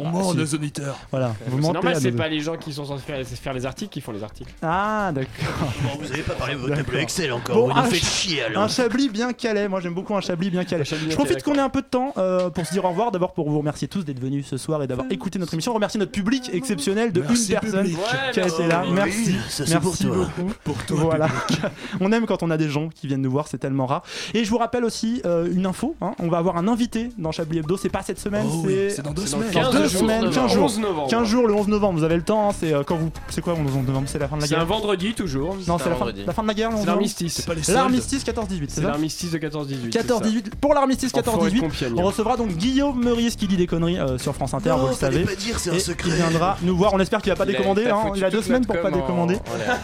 On 0.00 0.06
Ah, 0.06 0.12
ment 0.12 0.30
si. 0.32 0.36
nos 0.36 0.44
auditeurs. 0.46 0.96
Voilà, 1.10 1.34
vous 1.46 1.56
C'est 1.56 1.62
mentez 1.62 1.72
normal, 1.74 1.96
à 1.96 2.00
c'est 2.00 2.10
nos- 2.12 2.16
pas 2.16 2.28
les 2.28 2.40
gens 2.40 2.56
qui 2.56 2.72
sont 2.72 2.84
censés 2.84 3.02
faire, 3.02 3.26
faire 3.26 3.52
les 3.52 3.66
articles 3.66 3.90
qui 3.90 4.00
font 4.00 4.12
les 4.12 4.22
articles. 4.22 4.52
Ah, 4.62 5.10
d'accord. 5.12 5.32
Bon, 5.82 5.90
vous 6.00 6.12
avez 6.12 6.22
pas 6.22 6.34
parlé 6.34 6.54
de 6.54 6.58
votre 6.58 6.70
D'accord. 6.70 6.84
tableau 6.86 7.00
Excel 7.00 7.32
encore. 7.32 7.56
Bon, 7.56 7.62
vous 7.68 7.72
nous 7.74 7.78
un, 7.78 7.82
faites 7.84 8.00
ch- 8.02 8.12
chier 8.12 8.42
alors. 8.44 8.62
un 8.62 8.68
chablis 8.68 9.08
bien 9.08 9.32
calé. 9.32 9.66
Moi, 9.68 9.80
j'aime 9.80 9.94
beaucoup 9.94 10.14
un 10.16 10.20
chablis 10.20 10.50
bien 10.50 10.64
calé. 10.64 10.84
Chablis 10.84 11.10
Je 11.10 11.16
profite 11.16 11.42
calé, 11.42 11.42
qu'on 11.42 11.54
ait 11.54 11.64
un 11.64 11.68
peu 11.68 11.82
de 11.82 11.86
temps 11.86 12.12
euh, 12.16 12.48
pour 12.50 12.64
se 12.66 12.72
dire 12.72 12.84
au 12.84 12.90
revoir. 12.90 13.10
D'abord, 13.10 13.32
pour 13.32 13.50
vous 13.50 13.58
remercier 13.58 13.88
tous 13.88 14.04
d'être 14.04 14.20
venus 14.20 14.46
ce 14.46 14.56
soir 14.56 14.82
et 14.82 14.86
d'avoir 14.86 15.06
écouté 15.10 15.38
notre 15.38 15.54
émission. 15.54 15.74
Remercier 15.74 15.98
notre 15.98 16.12
public 16.12 16.50
exceptionnel 16.52 17.12
de 17.12 17.20
Merci, 17.20 17.52
une 17.54 17.58
personne 17.60 17.80
public. 17.82 17.98
Qui 18.32 18.40
a 18.40 18.44
merci. 18.44 18.60
été 18.62 18.68
là. 18.68 18.82
Oui, 18.86 18.92
Merci. 18.94 19.36
ça, 19.48 19.66
c'est 19.66 19.74
pour 19.80 19.90
Merci 19.90 20.04
toi. 20.06 20.16
beaucoup. 20.16 20.52
Pour 20.64 20.76
toi, 20.86 20.96
Voilà. 21.00 21.28
on 22.00 22.12
aime 22.12 22.26
quand 22.26 22.42
on 22.42 22.50
a 22.50 22.56
des 22.56 22.68
gens 22.68 22.88
qui 22.88 23.06
viennent 23.08 23.22
nous 23.22 23.30
voir, 23.30 23.48
c'est 23.48 23.58
tellement 23.58 23.86
rare. 23.86 24.02
Et 24.34 24.44
je 24.44 24.50
vous 24.50 24.58
rappelle 24.58 24.84
aussi 24.84 25.20
euh, 25.24 25.48
une 25.52 25.66
info. 25.66 25.96
hein. 26.00 26.12
On 26.20 26.28
va 26.28 26.38
avoir 26.38 26.56
un 26.56 26.68
invité 26.68 27.10
dans 27.18 27.32
Chablis 27.32 27.58
Hebdo. 27.58 27.76
C'est 27.76 27.88
pas 27.88 28.02
cette 28.02 28.18
semaine, 28.20 28.46
Oh 28.48 28.62
oui, 28.64 28.74
c'est 28.74 28.90
c'est 28.96 29.02
dans 29.02 29.12
deux 29.12 29.26
C'est 29.26 29.32
dans 29.36 29.38
semaines. 29.42 29.52
15 29.52 29.72
deux 29.72 29.87
jours. 29.92 30.00
semaines, 30.00 30.30
15 30.30 30.52
jours. 30.52 30.64
11 30.64 30.78
novembre. 30.80 31.08
15 31.10 31.28
jours 31.28 31.46
le 31.46 31.54
11 31.54 31.68
novembre. 31.68 31.98
Vous 31.98 32.04
avez 32.04 32.16
le 32.16 32.22
temps. 32.22 32.50
hein. 32.50 32.54
C'est 32.58 32.72
euh, 32.72 32.82
quand 32.84 32.96
vous. 32.96 33.10
C'est 33.28 33.40
quoi 33.40 33.54
le 33.54 33.60
11 33.60 33.86
novembre 33.86 34.06
C'est 34.08 34.18
la 34.18 34.28
fin 34.28 34.36
de 34.36 34.42
la 34.42 34.46
C'est 34.46 34.54
un 34.54 34.58
guerre. 34.58 34.66
vendredi 34.66 35.14
toujours. 35.14 35.56
Non, 35.66 35.78
C'est 35.78 35.88
la 35.88 35.94
fin, 35.96 36.04
vendredi. 36.04 36.24
la 36.26 36.32
fin 36.32 36.42
de 36.42 36.48
la 36.48 36.54
guerre. 36.54 36.70
le 36.70 36.76
11 36.76 36.80
C'est 36.82 36.86
l'armistice. 36.86 37.46
L'armistice 37.68 38.24
14-18, 38.24 38.64
c'est 38.68 38.80
ça 38.82 38.88
l'armistice 38.88 39.30
de 39.32 39.38
14-18. 39.38 39.90
14-18 39.90 40.42
pour 40.60 40.74
l'armistice 40.74 41.12
En 41.14 41.22
forêt 41.22 41.50
de 41.50 41.56
14-18 41.56 41.60
Compiègne. 41.60 41.92
on 41.96 42.02
recevra 42.02 42.36
donc 42.36 42.48
Guillaume 42.50 43.02
Meurice 43.02 43.36
qui 43.36 43.46
dit 43.46 43.56
des 43.56 43.66
conneries 43.66 43.98
euh, 43.98 44.18
sur 44.18 44.34
France 44.34 44.54
Inter 44.54 44.70
Non, 44.70 44.76
vous 44.78 44.86
le 44.88 44.92
savez 44.94 45.24
pas 45.24 45.34
dire, 45.34 45.58
c'est 45.58 45.70
un 45.70 45.74
et 45.74 45.78
secret. 45.78 46.08
il 46.10 46.14
viendra 46.14 46.56
nous 46.62 46.76
voir 46.76 46.94
on 46.94 47.00
espère 47.00 47.20
qu'il 47.22 47.30
va 47.32 47.36
pas 47.36 47.44
Il 47.44 47.52
décommander 47.52 47.86
hein. 47.86 48.12
il 48.14 48.24
a 48.24 48.30
deux 48.30 48.42
semaines 48.42 48.64
pour 48.66 48.80
pas 48.80 48.88
en- 48.88 48.92
décommander 48.92 49.34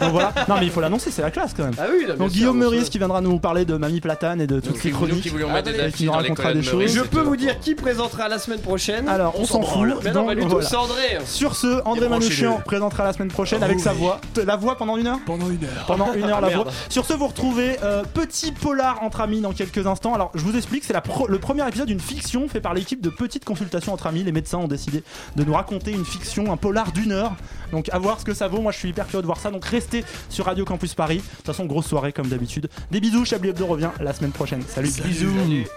donc 0.01 0.11
voilà 0.11 0.33
non 0.47 0.55
mais 0.59 0.65
il 0.65 0.71
faut 0.71 0.81
l'annoncer 0.81 1.11
c'est 1.11 1.21
la 1.21 1.31
classe 1.31 1.53
quand 1.55 1.63
même 1.63 1.73
Ah 1.79 1.85
oui, 1.91 2.05
donc 2.17 2.29
Guillaume 2.31 2.57
Meurice 2.57 2.89
qui 2.89 2.97
viendra 2.97 3.21
nous 3.21 3.39
parler 3.39 3.65
de 3.65 3.75
Mamie 3.77 4.01
Platane 4.01 4.41
et 4.41 4.47
de 4.47 4.59
toutes 4.59 4.83
nous 4.83 4.91
chroniques 4.91 5.21
qui 5.21 5.29
Ah, 5.29 5.61
nous 5.61 6.07
dans 6.07 6.19
les 6.19 6.27
racontera 6.29 6.53
des 6.53 6.63
choses. 6.63 6.93
Je 6.93 7.01
peux 7.01 7.21
vous 7.21 7.35
dire 7.35 7.59
qui 7.59 7.75
présentera 7.75 8.27
la 8.27 8.39
semaine 8.39 8.59
prochaine 8.59 9.07
alors 9.07 9.33
on 9.39 9.45
s'en 9.45 9.61
fout 9.61 9.87
Mais 10.03 10.11
non, 10.11 10.21
Donc, 10.21 10.27
pas 10.27 10.35
du 10.35 10.41
tout, 10.41 10.47
voilà. 10.49 10.67
Cendré 10.67 11.17
sur 11.25 11.55
ce 11.55 11.81
André. 11.85 12.09
Manouchian 12.09 12.61
présentera 12.65 13.03
la 13.03 13.13
semaine 13.13 13.29
prochaine 13.29 13.59
Oh 13.61 13.65
avec 13.65 13.79
sa 13.79 13.93
voix 13.93 14.19
la 14.45 14.55
voix 14.55 14.75
pendant 14.77 14.97
une 14.97 15.07
heure 15.07 15.19
Pendant 15.25 15.49
une 15.49 15.63
heure. 15.63 15.85
pendant 15.87 16.13
une 16.13 16.23
heure 16.25 16.41
la 16.41 16.47
Merde. 16.49 16.63
voix. 16.63 16.73
Sur 16.89 17.05
ce, 17.05 17.13
vous 17.13 17.27
retrouvez 17.27 17.77
euh, 17.83 18.03
Petit 18.13 18.51
Polar 18.51 19.01
entre 19.03 19.21
amis 19.21 19.41
dans 19.41 19.53
quelques 19.53 19.85
instants. 19.87 20.13
Alors, 20.13 20.31
je 20.35 20.41
vous 20.41 20.55
explique, 20.55 20.83
c'est 20.83 20.93
la 20.93 21.03
le 21.29 21.39
premier 21.39 21.67
épisode 21.67 21.87
d'une 21.87 21.99
fiction 21.99 22.47
fait 22.47 22.61
par 22.61 22.73
l'équipe 22.73 23.01
de 23.01 23.09
Petite 23.09 23.45
Consultation 23.45 23.93
entre 23.93 24.07
amis. 24.07 24.23
Les 24.23 24.31
médecins 24.31 24.57
ont 24.57 24.67
décidé 24.67 25.03
de 25.35 25.43
nous 25.43 25.53
raconter 25.53 25.91
une 25.91 26.05
fiction, 26.05 26.51
un 26.51 26.57
polar 26.57 26.91
d'une 26.91 27.11
heure. 27.11 27.33
Donc, 27.71 27.89
à 27.91 27.99
voir 27.99 28.19
ce 28.19 28.25
que 28.25 28.33
ça 28.33 28.47
vaut. 28.47 28.61
Moi, 28.61 28.71
je 28.71 28.77
suis 28.77 28.89
hyper 28.89 29.05
curieux 29.07 29.21
de 29.21 29.27
voir 29.27 29.39
ça. 29.39 29.51
Donc, 29.51 29.65
restez 29.65 30.03
sur 30.29 30.45
Radio 30.45 30.65
Campus 30.65 30.93
Paris. 30.93 31.17
De 31.17 31.21
toute 31.37 31.45
façon, 31.45 31.65
grosse 31.65 31.87
soirée 31.87 32.13
comme 32.13 32.27
d'habitude. 32.27 32.69
Des 32.91 32.99
bisous. 32.99 33.25
Chablis 33.25 33.49
Hebdo 33.49 33.65
revient 33.65 33.89
la 33.99 34.13
semaine 34.13 34.31
prochaine. 34.31 34.61
Salut. 34.67 34.89
Salut. 34.89 35.09
Bisous. 35.09 35.31
Salut. 35.39 35.67